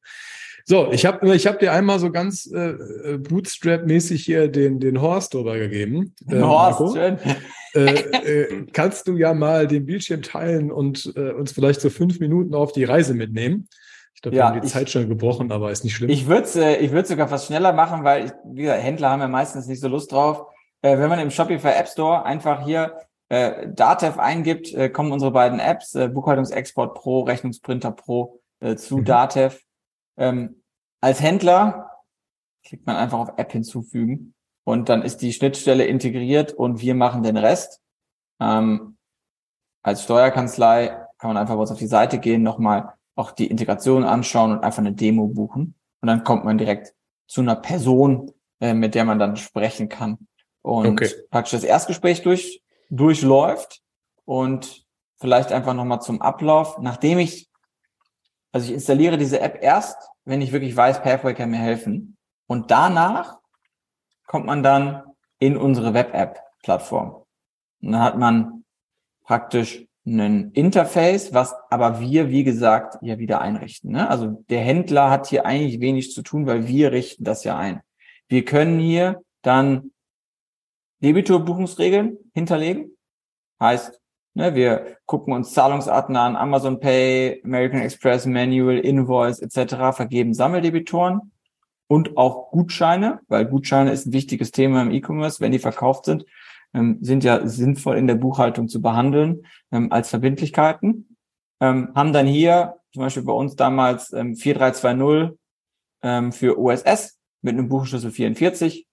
So, 0.72 0.90
ich 0.90 1.06
habe 1.06 1.36
ich 1.36 1.48
hab 1.48 1.60
dir 1.60 1.74
einmal 1.74 2.00
so 2.00 2.10
ganz 2.12 2.50
äh, 2.50 2.70
äh, 2.70 3.18
Bootstrap-mäßig 3.18 4.24
hier 4.24 4.48
den, 4.48 4.80
den 4.80 5.02
Horst 5.02 5.34
drüber 5.34 5.58
gegeben. 5.58 6.16
Ähm, 6.30 6.48
Horst, 6.48 6.96
schön. 6.96 7.18
Äh, 7.74 7.84
äh, 7.84 8.66
kannst 8.72 9.06
du 9.10 9.18
ja 9.18 9.34
mal 9.34 9.68
den 9.68 9.86
Bildschirm 9.86 10.22
teilen 10.22 10.72
und 10.72 11.12
äh, 11.18 11.32
uns 11.32 11.52
vielleicht 11.52 11.82
so 11.82 11.90
fünf 11.90 12.22
Minuten 12.22 12.56
auf 12.56 12.72
die 12.72 12.86
Reise 12.86 13.14
mitnehmen? 13.14 13.68
Ich 14.16 14.22
glaube, 14.22 14.38
ja, 14.38 14.44
wir 14.44 14.48
haben 14.48 14.62
die 14.62 14.68
ich, 14.68 14.72
Zeit 14.72 14.90
schon 14.90 15.10
gebrochen, 15.10 15.52
aber 15.52 15.72
ist 15.72 15.84
nicht 15.84 15.94
schlimm. 15.94 16.10
Ich 16.10 16.28
würde 16.28 16.48
äh, 16.56 16.78
ich 16.78 16.94
würde 16.94 17.10
sogar 17.10 17.28
fast 17.28 17.48
schneller 17.48 17.74
machen, 17.74 18.06
weil 18.06 18.28
ich, 18.28 18.32
wie 18.46 18.62
gesagt, 18.62 18.82
Händler 18.82 19.10
haben 19.10 19.20
ja 19.20 19.28
meistens 19.28 19.68
nicht 19.68 19.82
so 19.82 19.90
Lust 19.90 20.14
drauf. 20.14 20.46
Äh, 20.82 20.98
wenn 20.98 21.10
man 21.10 21.20
im 21.20 21.32
Shopify 21.32 21.72
App 21.78 21.90
Store 21.90 22.24
einfach 22.24 22.64
hier 22.64 22.98
äh, 23.28 23.68
Datev 23.68 24.20
eingibt, 24.22 24.74
äh, 24.74 24.88
kommen 24.88 25.12
unsere 25.12 25.32
beiden 25.32 25.60
Apps, 25.60 25.96
äh, 25.96 26.08
Buchhaltungsexport 26.08 26.94
Pro, 26.96 27.24
Rechnungsprinter 27.24 27.92
Pro 27.92 28.40
äh, 28.62 28.78
zu 28.78 29.00
mhm. 29.00 29.04
Datev. 29.04 29.60
Ähm, 30.18 30.61
als 31.02 31.22
Händler 31.22 31.92
klickt 32.64 32.86
man 32.86 32.96
einfach 32.96 33.20
auf 33.20 33.34
App 33.38 33.52
hinzufügen 33.52 34.34
und 34.64 34.90
dann 34.90 35.02
ist 35.02 35.18
die 35.18 35.34
Schnittstelle 35.34 35.86
integriert 35.86 36.54
und 36.54 36.82
wir 36.82 36.96
machen 36.96 37.24
den 37.24 37.38
Rest. 37.38 37.82
Ähm, 38.40 38.98
als 39.84 40.04
Steuerkanzlei 40.04 40.88
kann 41.18 41.30
man 41.30 41.38
einfach 41.38 41.56
bei 41.56 41.62
uns 41.62 41.72
auf 41.72 41.80
die 41.80 41.88
Seite 41.88 42.20
gehen, 42.20 42.44
nochmal 42.44 42.94
auch 43.16 43.32
die 43.32 43.48
Integration 43.48 44.04
anschauen 44.04 44.52
und 44.52 44.64
einfach 44.64 44.80
eine 44.80 44.94
Demo 44.94 45.28
buchen. 45.28 45.76
Und 46.02 46.08
dann 46.08 46.24
kommt 46.24 46.46
man 46.46 46.58
direkt 46.58 46.94
zu 47.28 47.42
einer 47.42 47.56
Person, 47.56 48.32
äh, 48.60 48.74
mit 48.74 48.96
der 48.96 49.06
man 49.06 49.20
dann 49.20 49.36
sprechen 49.38 49.90
kann. 49.90 50.18
Und 50.62 50.88
okay. 50.88 51.10
praktisch 51.30 51.52
das 51.52 51.64
Erstgespräch 51.64 52.22
durch, 52.22 52.64
durchläuft 52.90 53.82
und 54.26 54.86
vielleicht 55.20 55.52
einfach 55.52 55.74
nochmal 55.74 56.02
zum 56.02 56.22
Ablauf. 56.22 56.78
Nachdem 56.80 57.20
ich, 57.20 57.51
also 58.52 58.68
ich 58.68 58.74
installiere 58.74 59.18
diese 59.18 59.40
App 59.40 59.60
erst, 59.62 59.98
wenn 60.26 60.42
ich 60.42 60.52
wirklich 60.52 60.76
weiß, 60.76 61.02
Pathway 61.02 61.34
kann 61.34 61.52
mir 61.52 61.58
helfen. 61.58 62.18
Und 62.48 62.72
danach 62.72 63.40
kommt 64.28 64.46
man 64.46 64.64
dann 64.64 65.04
in 65.40 65.58
unsere 65.58 65.94
Web-App-Plattform. 65.94 67.24
Und 67.82 67.92
dann 67.92 68.02
hat 68.02 68.18
man 68.18 68.64
praktisch 69.24 69.86
ein 70.06 70.52
Interface, 70.52 71.34
was 71.34 71.56
aber 71.70 72.00
wir, 72.00 72.30
wie 72.30 72.44
gesagt, 72.44 72.98
ja 73.02 73.20
wieder 73.20 73.42
einrichten. 73.42 73.92
Ne? 73.92 74.10
Also 74.10 74.44
der 74.50 74.62
Händler 74.62 75.10
hat 75.10 75.28
hier 75.28 75.46
eigentlich 75.46 75.80
wenig 75.80 76.12
zu 76.12 76.22
tun, 76.22 76.48
weil 76.48 76.68
wir 76.68 76.92
richten 76.92 77.24
das 77.24 77.44
ja 77.44 77.58
ein. 77.58 77.82
Wir 78.28 78.44
können 78.44 78.80
hier 78.80 79.22
dann 79.42 79.92
Debitor-Buchungsregeln 81.04 82.18
hinterlegen. 82.34 82.98
Heißt, 83.60 84.01
ne, 84.34 84.56
wir 84.56 84.98
gucken 85.06 85.34
uns 85.34 85.54
Zahlungsarten 85.54 86.16
an, 86.16 86.36
Amazon 86.36 86.80
Pay, 86.80 87.42
American 87.44 87.82
Express, 87.82 88.26
Manual, 88.26 88.78
Invoice 88.78 89.40
etc., 89.40 89.96
vergeben 89.96 90.34
Sammeldebitoren 90.34 91.32
und 91.88 92.18
auch 92.18 92.52
Gutscheine, 92.52 93.20
weil 93.28 93.46
Gutscheine 93.46 93.92
ist 93.92 94.08
ein 94.08 94.14
wichtiges 94.14 94.52
Thema 94.52 94.82
im 94.82 94.92
E-Commerce, 94.92 95.42
wenn 95.42 95.52
die 95.52 95.60
verkauft 95.60 96.06
sind 96.06 96.26
ähm, 96.74 96.98
sind 97.02 97.24
ja 97.24 97.46
sinnvoll 97.48 97.98
in 97.98 98.08
der 98.08 98.16
Buchhaltung 98.16 98.68
zu 98.68 98.82
behandeln 98.82 99.46
ähm, 99.72 99.92
als 99.92 100.10
Verbindlichkeiten. 100.10 101.18
Ähm, 101.60 101.92
haben 101.96 102.14
dann 102.14 102.28
hier 102.28 102.78
zum 102.94 103.04
Beispiel 103.04 103.24
bei 103.24 103.34
uns 103.34 103.56
damals 103.56 104.12
ähm, 104.14 104.36
4320 104.36 105.38
ähm, 106.04 106.32
für 106.32 106.60
OSS 106.60 107.20
mit 107.42 107.54
einem 107.54 107.70
Buchschlüssel 107.70 108.12
44. 108.12 108.88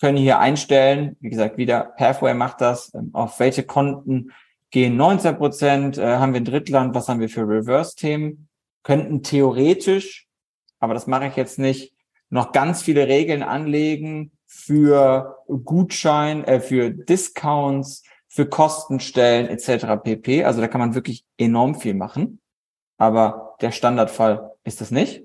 Können 0.00 0.18
hier 0.18 0.38
einstellen, 0.38 1.16
wie 1.20 1.30
gesagt, 1.30 1.56
wieder 1.56 1.92
Pathway 1.96 2.34
macht 2.34 2.60
das, 2.60 2.92
ähm, 2.94 3.10
auf 3.12 3.38
welche 3.40 3.64
Konten 3.64 4.32
gehen 4.70 4.96
19 4.96 5.36
Prozent, 5.36 5.98
äh, 5.98 6.16
haben 6.16 6.34
wir 6.34 6.40
ein 6.40 6.44
Drittland, 6.44 6.94
was 6.94 7.08
haben 7.08 7.20
wir 7.20 7.28
für 7.28 7.48
Reverse-Themen, 7.48 8.48
könnten 8.82 9.22
theoretisch, 9.22 10.28
aber 10.78 10.94
das 10.94 11.06
mache 11.06 11.26
ich 11.26 11.36
jetzt 11.36 11.58
nicht, 11.58 11.94
noch 12.30 12.52
ganz 12.52 12.82
viele 12.82 13.08
Regeln 13.08 13.42
anlegen, 13.42 14.32
für 14.48 15.44
Gutschein, 15.46 16.44
äh, 16.44 16.60
für 16.60 16.90
Discounts, 16.90 18.02
für 18.28 18.46
Kostenstellen 18.46 19.46
etc. 19.48 20.02
pp. 20.02 20.44
Also 20.44 20.60
da 20.60 20.68
kann 20.68 20.80
man 20.80 20.94
wirklich 20.94 21.24
enorm 21.36 21.74
viel 21.74 21.94
machen. 21.94 22.40
Aber 22.96 23.56
der 23.60 23.72
Standardfall 23.72 24.52
ist 24.64 24.80
das 24.80 24.90
nicht. 24.90 25.24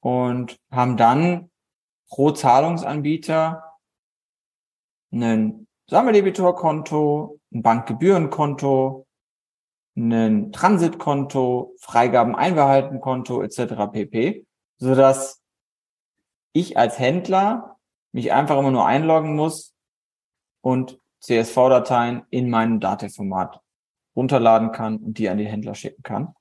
Und 0.00 0.58
haben 0.70 0.96
dann 0.96 1.50
pro 2.08 2.32
Zahlungsanbieter 2.32 3.71
ein 5.12 5.66
Sammeldebitorkonto, 5.88 7.38
ein 7.52 7.62
Bankgebührenkonto, 7.62 9.06
ein 9.96 10.52
Transitkonto, 10.52 11.74
Freigaben 11.78 12.34
Einbehaltenkonto 12.34 13.42
etc. 13.42 13.92
pp, 13.92 14.46
sodass 14.78 15.42
ich 16.54 16.78
als 16.78 16.98
Händler 16.98 17.76
mich 18.12 18.32
einfach 18.32 18.58
immer 18.58 18.70
nur 18.70 18.86
einloggen 18.86 19.36
muss 19.36 19.74
und 20.62 20.98
CSV-Dateien 21.20 22.22
in 22.30 22.50
meinem 22.50 22.80
Datenformat 22.80 23.60
runterladen 24.16 24.72
kann 24.72 24.96
und 24.96 25.18
die 25.18 25.28
an 25.28 25.38
die 25.38 25.46
Händler 25.46 25.74
schicken 25.74 26.02
kann. 26.02 26.34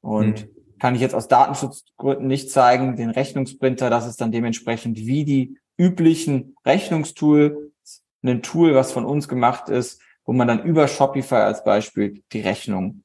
Und 0.00 0.46
mhm. 0.46 0.78
kann 0.78 0.94
ich 0.94 1.00
jetzt 1.00 1.14
aus 1.14 1.28
Datenschutzgründen 1.28 2.26
nicht 2.26 2.50
zeigen, 2.50 2.96
den 2.96 3.10
Rechnungsprinter, 3.10 3.90
das 3.90 4.06
ist 4.06 4.20
dann 4.20 4.32
dementsprechend 4.32 4.96
wie 4.96 5.24
die 5.24 5.58
üblichen 5.76 6.56
Rechnungstool, 6.64 7.72
ein 8.22 8.42
Tool, 8.42 8.74
was 8.74 8.92
von 8.92 9.04
uns 9.04 9.28
gemacht 9.28 9.68
ist, 9.68 10.00
wo 10.24 10.32
man 10.32 10.48
dann 10.48 10.64
über 10.64 10.88
Shopify 10.88 11.36
als 11.36 11.64
Beispiel 11.64 12.22
die 12.32 12.40
Rechnung 12.40 13.02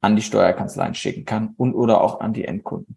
an 0.00 0.16
die 0.16 0.22
Steuerkanzleien 0.22 0.94
schicken 0.94 1.24
kann 1.24 1.54
und 1.56 1.74
oder 1.74 2.00
auch 2.00 2.20
an 2.20 2.32
die 2.32 2.44
Endkunden. 2.44 2.96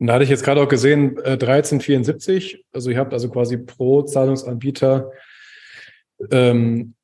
Und 0.00 0.08
da 0.08 0.14
hatte 0.14 0.24
ich 0.24 0.30
jetzt 0.30 0.44
gerade 0.44 0.62
auch 0.62 0.68
gesehen, 0.68 1.18
äh, 1.18 1.36
1374. 1.36 2.64
Also 2.72 2.90
ihr 2.90 2.98
habt 2.98 3.12
also 3.12 3.30
quasi 3.30 3.58
pro 3.58 4.02
Zahlungsanbieter 4.02 5.12
ähm, 6.30 6.94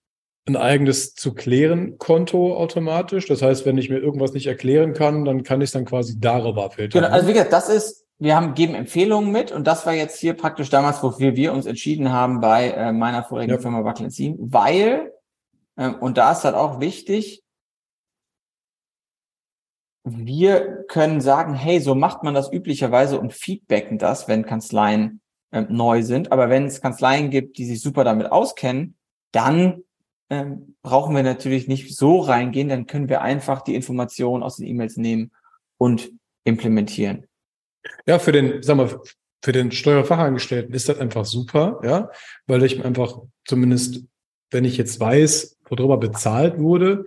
ein 0.47 0.57
eigenes 0.57 1.15
zu 1.15 1.35
klären 1.35 1.99
Konto 1.99 2.57
automatisch. 2.57 3.27
Das 3.27 3.43
heißt, 3.43 3.65
wenn 3.67 3.79
ich 3.79 3.91
mir 3.91 3.99
irgendwas 3.99 4.33
nicht 4.33 4.47
erklären 4.47 4.95
kann, 4.95 5.25
dann 5.25 5.45
kann 5.45 5.61
ich 5.61 5.69
es 5.69 5.73
dann 5.73 5.85
quasi 5.85 6.19
darüber 6.19 6.71
filtern. 6.71 7.03
Genau, 7.03 7.15
also 7.15 7.29
wie 7.29 7.33
gesagt, 7.33 7.53
das 7.53 7.69
ist, 7.69 8.07
wir 8.21 8.37
haben, 8.37 8.55
geben 8.55 8.75
Empfehlungen 8.75 9.33
mit 9.33 9.51
und 9.51 9.67
das 9.67 9.87
war 9.87 9.95
jetzt 9.95 10.21
hier 10.21 10.35
praktisch 10.35 10.69
damals, 10.69 11.03
wofür 11.03 11.37
wir 11.37 11.53
uns 11.53 11.67
entschieden 11.67 12.13
haben 12.13 12.41
bei 12.41 12.69
äh, 12.69 12.93
meiner 12.93 13.25
vorigen 13.25 13.53
ja. 13.53 13.59
Firma 13.59 13.83
Wacklenzin, 13.83 14.37
weil, 14.39 15.13
äh, 15.77 15.89
und 15.89 16.19
da 16.19 16.33
ist 16.33 16.45
halt 16.45 16.55
auch 16.55 16.81
wichtig, 16.81 17.43
wir 20.05 20.85
können 20.89 21.21
sagen, 21.21 21.55
hey, 21.55 21.81
so 21.81 21.95
macht 21.95 22.23
man 22.23 22.35
das 22.35 22.53
üblicherweise 22.53 23.19
und 23.19 23.33
feedbacken 23.33 23.99
das, 23.99 24.29
wenn 24.29 24.47
Kanzleien 24.47 25.21
äh, 25.51 25.63
neu 25.63 26.03
sind. 26.03 26.33
Aber 26.33 26.49
wenn 26.49 26.67
es 26.67 26.81
Kanzleien 26.81 27.31
gibt, 27.31 27.59
die 27.59 27.67
sich 27.67 27.81
super 27.81 28.05
damit 28.05 28.31
auskennen, 28.33 28.97
dann 29.33 29.83
ähm, 30.31 30.77
brauchen 30.83 31.15
wir 31.15 31.23
natürlich 31.23 31.69
nicht 31.69 31.95
so 31.97 32.21
reingehen, 32.21 32.69
dann 32.69 32.87
können 32.87 33.09
wir 33.09 33.21
einfach 33.21 33.63
die 33.63 33.75
Informationen 33.75 34.43
aus 34.43 34.57
den 34.57 34.67
E-Mails 34.67 34.97
nehmen 34.97 35.33
und 35.77 36.13
implementieren. 36.45 37.27
Ja, 38.07 38.19
für 38.19 38.33
den, 38.33 38.63
sag 38.63 38.77
mal, 38.77 39.01
für 39.43 39.53
den 39.53 39.73
Steuerfachangestellten 39.73 40.75
ist 40.75 40.89
das 40.89 40.99
einfach 40.99 41.25
super, 41.25 41.81
ja, 41.83 42.11
weil 42.47 42.63
ich 42.63 42.85
einfach 42.85 43.21
zumindest, 43.47 44.05
wenn 44.51 44.65
ich 44.65 44.77
jetzt 44.77 45.01
weiß, 45.01 45.57
worüber 45.69 45.97
bezahlt 45.97 46.59
wurde, 46.59 47.07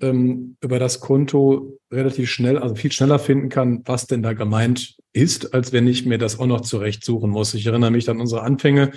ähm, 0.00 0.56
über 0.60 0.78
das 0.78 1.00
Konto 1.00 1.78
relativ 1.90 2.30
schnell, 2.30 2.58
also 2.58 2.74
viel 2.74 2.92
schneller 2.92 3.18
finden 3.18 3.48
kann, 3.48 3.82
was 3.84 4.06
denn 4.06 4.22
da 4.22 4.32
gemeint 4.32 4.96
ist, 5.12 5.54
als 5.54 5.72
wenn 5.72 5.86
ich 5.86 6.06
mir 6.06 6.18
das 6.18 6.38
auch 6.38 6.46
noch 6.46 6.60
zurecht 6.60 7.04
suchen 7.04 7.30
muss. 7.30 7.54
Ich 7.54 7.66
erinnere 7.66 7.90
mich 7.90 8.08
an 8.10 8.20
unsere 8.20 8.42
Anfänge. 8.42 8.92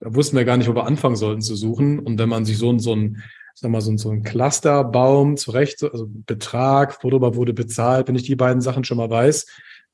Da 0.00 0.14
wussten 0.14 0.36
wir 0.36 0.44
gar 0.44 0.56
nicht, 0.56 0.68
wo 0.68 0.74
wir 0.74 0.86
anfangen 0.86 1.16
sollten 1.16 1.42
zu 1.42 1.54
suchen. 1.54 1.98
Und 2.00 2.18
wenn 2.18 2.28
man 2.28 2.44
sich 2.44 2.58
so, 2.58 2.76
so 2.78 2.94
ein, 2.94 3.22
sag 3.54 3.70
mal, 3.70 3.80
so, 3.80 3.96
so 3.96 4.10
ein 4.10 4.22
Clusterbaum 4.22 5.36
zurecht, 5.36 5.82
also 5.84 6.06
Betrag, 6.08 7.02
worüber 7.04 7.36
wurde 7.36 7.52
bezahlt, 7.52 8.08
wenn 8.08 8.16
ich 8.16 8.24
die 8.24 8.36
beiden 8.36 8.62
Sachen 8.62 8.84
schon 8.84 8.96
mal 8.96 9.10
weiß, 9.10 9.46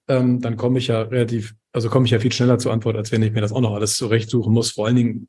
ähm, 0.09 0.41
dann 0.41 0.57
komme 0.57 0.79
ich 0.79 0.89
ja 0.89 1.03
relativ, 1.03 1.55
also 1.73 1.89
komme 1.89 2.07
ich 2.07 2.13
ja 2.13 2.19
viel 2.19 2.33
schneller 2.33 2.59
zur 2.59 2.73
Antwort, 2.73 2.97
als 2.97 3.13
wenn 3.13 3.23
ich 3.23 3.33
mir 3.33 3.41
das 3.41 3.53
auch 3.53 3.61
noch 3.61 3.75
alles 3.75 3.97
zurechtsuchen 3.97 4.53
muss. 4.53 4.73
Vor 4.73 4.87
allen 4.87 4.97
Dingen, 4.97 5.29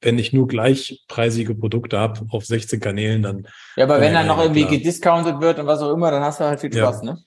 wenn 0.00 0.18
ich 0.18 0.32
nur 0.32 0.48
gleichpreisige 0.48 1.54
Produkte 1.54 1.98
habe 1.98 2.26
auf 2.30 2.44
16 2.44 2.80
Kanälen, 2.80 3.22
dann. 3.22 3.46
Ja, 3.76 3.84
aber 3.84 4.00
wenn 4.00 4.12
dann 4.12 4.26
noch 4.26 4.40
irgendwie 4.40 4.62
klar. 4.62 4.76
gediscountet 4.76 5.40
wird 5.40 5.58
und 5.58 5.66
was 5.66 5.80
auch 5.80 5.92
immer, 5.92 6.10
dann 6.10 6.22
hast 6.22 6.40
du 6.40 6.44
halt 6.44 6.60
viel 6.60 6.72
Spaß, 6.72 7.02
ja. 7.04 7.12
ne? 7.12 7.18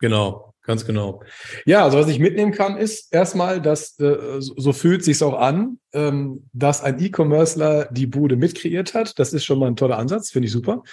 Genau, 0.00 0.54
ganz 0.62 0.86
genau. 0.86 1.22
Ja, 1.66 1.82
also 1.82 1.98
was 1.98 2.06
ich 2.06 2.20
mitnehmen 2.20 2.52
kann, 2.52 2.76
ist 2.76 3.12
erstmal, 3.12 3.60
dass 3.60 3.98
äh, 3.98 4.36
so 4.38 4.72
fühlt 4.72 5.02
sich's 5.02 5.22
auch 5.22 5.36
an, 5.36 5.80
ähm, 5.92 6.48
dass 6.52 6.84
ein 6.84 7.02
E-Commercer 7.02 7.88
die 7.90 8.06
Bude 8.06 8.36
mitkreiert 8.36 8.94
hat. 8.94 9.18
Das 9.18 9.32
ist 9.32 9.44
schon 9.44 9.58
mal 9.58 9.66
ein 9.66 9.76
toller 9.76 9.98
Ansatz, 9.98 10.30
finde 10.30 10.46
ich 10.46 10.52
super. 10.52 10.84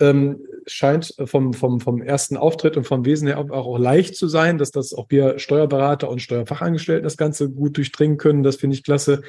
Ähm, 0.00 0.40
scheint 0.66 1.14
vom, 1.24 1.52
vom, 1.52 1.80
vom 1.80 2.02
ersten 2.02 2.36
Auftritt 2.36 2.76
und 2.76 2.84
vom 2.84 3.04
Wesen 3.04 3.28
her 3.28 3.38
auch, 3.38 3.50
auch 3.50 3.78
leicht 3.78 4.16
zu 4.16 4.26
sein, 4.26 4.58
dass 4.58 4.70
das 4.70 4.92
auch 4.92 5.06
wir 5.08 5.38
Steuerberater 5.38 6.08
und 6.08 6.20
Steuerfachangestellten 6.20 7.04
das 7.04 7.16
Ganze 7.16 7.50
gut 7.50 7.76
durchdringen 7.76 8.16
können. 8.16 8.42
Das 8.42 8.56
finde 8.56 8.76
ich 8.76 8.82
klasse. 8.82 9.22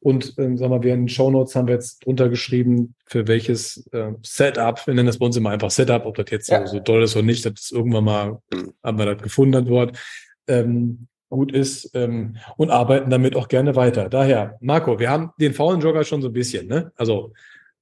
Und 0.00 0.34
ähm, 0.38 0.56
sagen 0.56 0.72
wir, 0.72 0.82
wir 0.82 0.94
in 0.94 1.02
den 1.02 1.08
Show 1.08 1.30
Notes 1.30 1.56
haben 1.56 1.66
wir 1.66 1.74
jetzt 1.74 2.04
drunter 2.04 2.28
geschrieben, 2.28 2.94
für 3.06 3.26
welches 3.26 3.88
äh, 3.92 4.12
Setup, 4.22 4.86
wir 4.86 4.94
nennen 4.94 5.06
das 5.06 5.18
bei 5.18 5.26
uns 5.26 5.36
immer 5.36 5.50
einfach 5.50 5.70
Setup, 5.70 6.06
ob 6.06 6.16
das 6.16 6.30
jetzt 6.30 6.48
ja. 6.48 6.66
so, 6.66 6.76
so 6.76 6.80
toll 6.80 7.02
ist 7.02 7.16
oder 7.16 7.26
nicht, 7.26 7.44
das 7.44 7.52
ist 7.54 7.72
irgendwann 7.72 8.04
mal, 8.04 8.42
haben 8.82 8.98
wir 8.98 9.06
das 9.06 9.22
gefunden, 9.22 9.52
das 9.52 9.68
Wort, 9.68 9.98
ähm, 10.46 11.08
gut 11.30 11.52
ist 11.52 11.90
ähm, 11.94 12.36
und 12.56 12.70
arbeiten 12.70 13.10
damit 13.10 13.36
auch 13.36 13.48
gerne 13.48 13.76
weiter. 13.76 14.08
Daher, 14.08 14.56
Marco, 14.60 14.98
wir 14.98 15.10
haben 15.10 15.30
den 15.38 15.52
faulen 15.52 15.80
Jogger 15.80 16.04
schon 16.04 16.22
so 16.22 16.28
ein 16.28 16.32
bisschen, 16.32 16.68
ne? 16.68 16.92
Also 16.96 17.32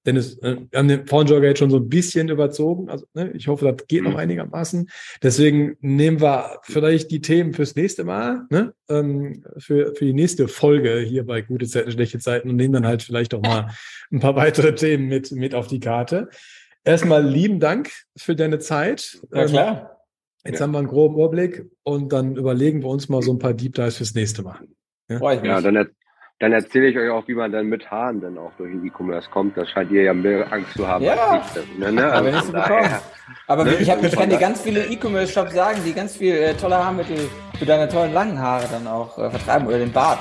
Dennis, 0.06 0.38
äh, 0.38 0.56
wir 0.70 0.78
haben 0.78 0.88
den 0.88 1.06
Frauenjogger 1.06 1.48
jetzt 1.48 1.58
schon 1.58 1.70
so 1.70 1.78
ein 1.78 1.88
bisschen 1.88 2.28
überzogen. 2.28 2.88
Also 2.88 3.06
ne, 3.14 3.32
ich 3.32 3.48
hoffe, 3.48 3.64
das 3.64 3.86
geht 3.88 4.04
noch 4.04 4.12
mhm. 4.12 4.18
einigermaßen. 4.18 4.88
Deswegen 5.22 5.76
nehmen 5.80 6.20
wir 6.20 6.60
vielleicht 6.62 7.10
die 7.10 7.20
Themen 7.20 7.52
fürs 7.52 7.74
nächste 7.74 8.04
Mal, 8.04 8.46
ne, 8.50 8.72
ähm, 8.88 9.44
für, 9.58 9.94
für 9.94 10.04
die 10.04 10.14
nächste 10.14 10.48
Folge 10.48 11.00
hier 11.00 11.26
bei 11.26 11.42
Gute 11.42 11.66
Zeiten, 11.66 11.90
schlechte 11.90 12.20
Zeiten 12.20 12.48
und 12.48 12.56
nehmen 12.56 12.72
dann 12.72 12.86
halt 12.86 13.02
vielleicht 13.02 13.34
auch 13.34 13.42
mal 13.42 13.70
ein 14.12 14.20
paar 14.20 14.36
weitere 14.36 14.74
Themen 14.74 15.08
mit, 15.08 15.32
mit 15.32 15.54
auf 15.54 15.66
die 15.66 15.80
Karte. 15.80 16.28
Erstmal 16.84 17.26
lieben 17.26 17.58
Dank 17.58 17.90
für 18.16 18.36
deine 18.36 18.60
Zeit. 18.60 19.20
Ja, 19.32 19.46
klar. 19.46 19.98
Ähm, 20.44 20.50
jetzt 20.50 20.60
ja. 20.60 20.62
haben 20.64 20.72
wir 20.72 20.78
einen 20.78 20.86
groben 20.86 21.16
Überblick 21.16 21.66
und 21.82 22.12
dann 22.12 22.36
überlegen 22.36 22.82
wir 22.82 22.88
uns 22.88 23.08
mal 23.08 23.22
so 23.22 23.32
ein 23.32 23.40
paar 23.40 23.54
Deep 23.54 23.74
Dives 23.74 23.96
fürs 23.96 24.14
nächste 24.14 24.44
Mal. 24.44 24.60
Ja, 25.08 25.32
ja 25.32 25.60
dann, 25.60 25.88
dann 26.38 26.52
erzähle 26.52 26.88
ich 26.88 26.98
euch 26.98 27.08
auch, 27.08 27.26
wie 27.28 27.34
man 27.34 27.50
dann 27.50 27.66
mit 27.66 27.90
Haaren 27.90 28.20
dann 28.20 28.36
auch 28.36 28.52
durch 28.58 28.70
den 28.70 28.84
E-Commerce 28.84 29.30
kommt. 29.30 29.56
Das 29.56 29.70
scheint 29.70 29.90
ihr 29.90 30.02
ja 30.02 30.12
mehr 30.12 30.52
Angst 30.52 30.74
zu 30.74 30.86
haben 30.86 31.02
ja. 31.02 31.14
als 31.14 31.56
ich. 31.56 31.78
Ne, 31.78 31.90
ne? 31.90 32.12
Aber, 32.12 32.28
also 32.28 32.52
daher, 32.52 33.00
Aber 33.46 33.64
ne? 33.64 33.76
ich, 33.76 33.90
hab, 33.90 34.04
ich 34.04 34.14
kann 34.14 34.28
dir 34.28 34.38
ganz 34.38 34.60
viele 34.60 34.84
E-Commerce-Shops 34.84 35.54
sagen, 35.54 35.80
die 35.86 35.94
ganz 35.94 36.16
viel 36.16 36.34
äh, 36.34 36.54
tolle 36.54 36.76
Haarmittel 36.76 37.16
für 37.58 37.64
deine 37.64 37.88
tollen 37.88 38.12
langen 38.12 38.38
Haare 38.38 38.66
dann 38.70 38.86
auch 38.86 39.16
äh, 39.16 39.30
vertreiben 39.30 39.66
oder 39.66 39.78
den 39.78 39.92
Bart. 39.92 40.18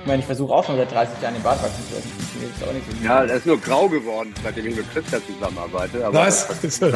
Ich 0.00 0.06
meine, 0.06 0.20
ich 0.20 0.26
versuche 0.26 0.54
auch 0.54 0.64
schon 0.64 0.76
seit 0.78 0.90
30 0.90 1.20
Jahren 1.20 1.34
den 1.34 1.42
Bart 1.42 1.62
wachsen 1.62 1.84
zu 1.86 1.96
lassen. 1.96 2.12
So 2.60 3.04
ja, 3.04 3.26
der 3.26 3.36
ist 3.36 3.46
nur 3.46 3.60
grau 3.60 3.88
geworden, 3.88 4.32
seitdem 4.42 4.68
ich 4.68 4.76
mit 4.76 4.90
Christa 4.90 5.18
zusammenarbeite. 5.26 6.02
Was? 6.12 6.48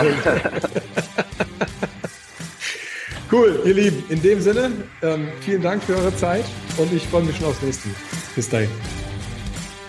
cool, 3.33 3.61
ihr 3.65 3.75
Lieben. 3.75 4.05
In 4.09 4.23
dem 4.23 4.41
Sinne, 4.41 4.71
ähm, 5.03 5.29
vielen 5.41 5.63
Dank 5.63 5.83
für 5.83 5.97
eure 5.97 6.15
Zeit 6.17 6.45
und 6.77 6.93
ich 6.93 7.07
freue 7.09 7.23
mich 7.23 7.37
schon 7.37 7.47
aufs 7.47 7.63
nächste. 7.63 7.89
Bis 8.37 8.49
dahin. 8.49 8.71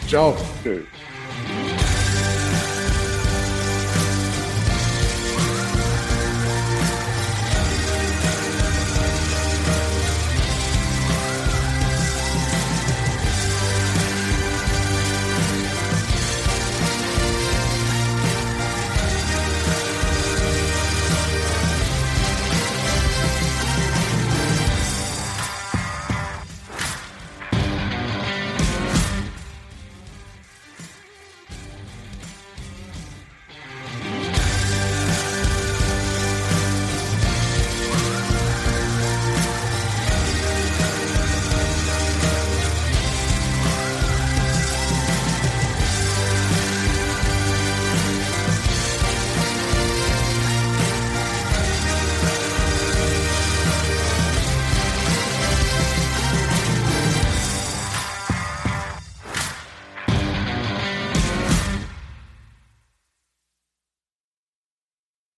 Ciao. 0.08 0.36
Tschüss. 0.64 0.84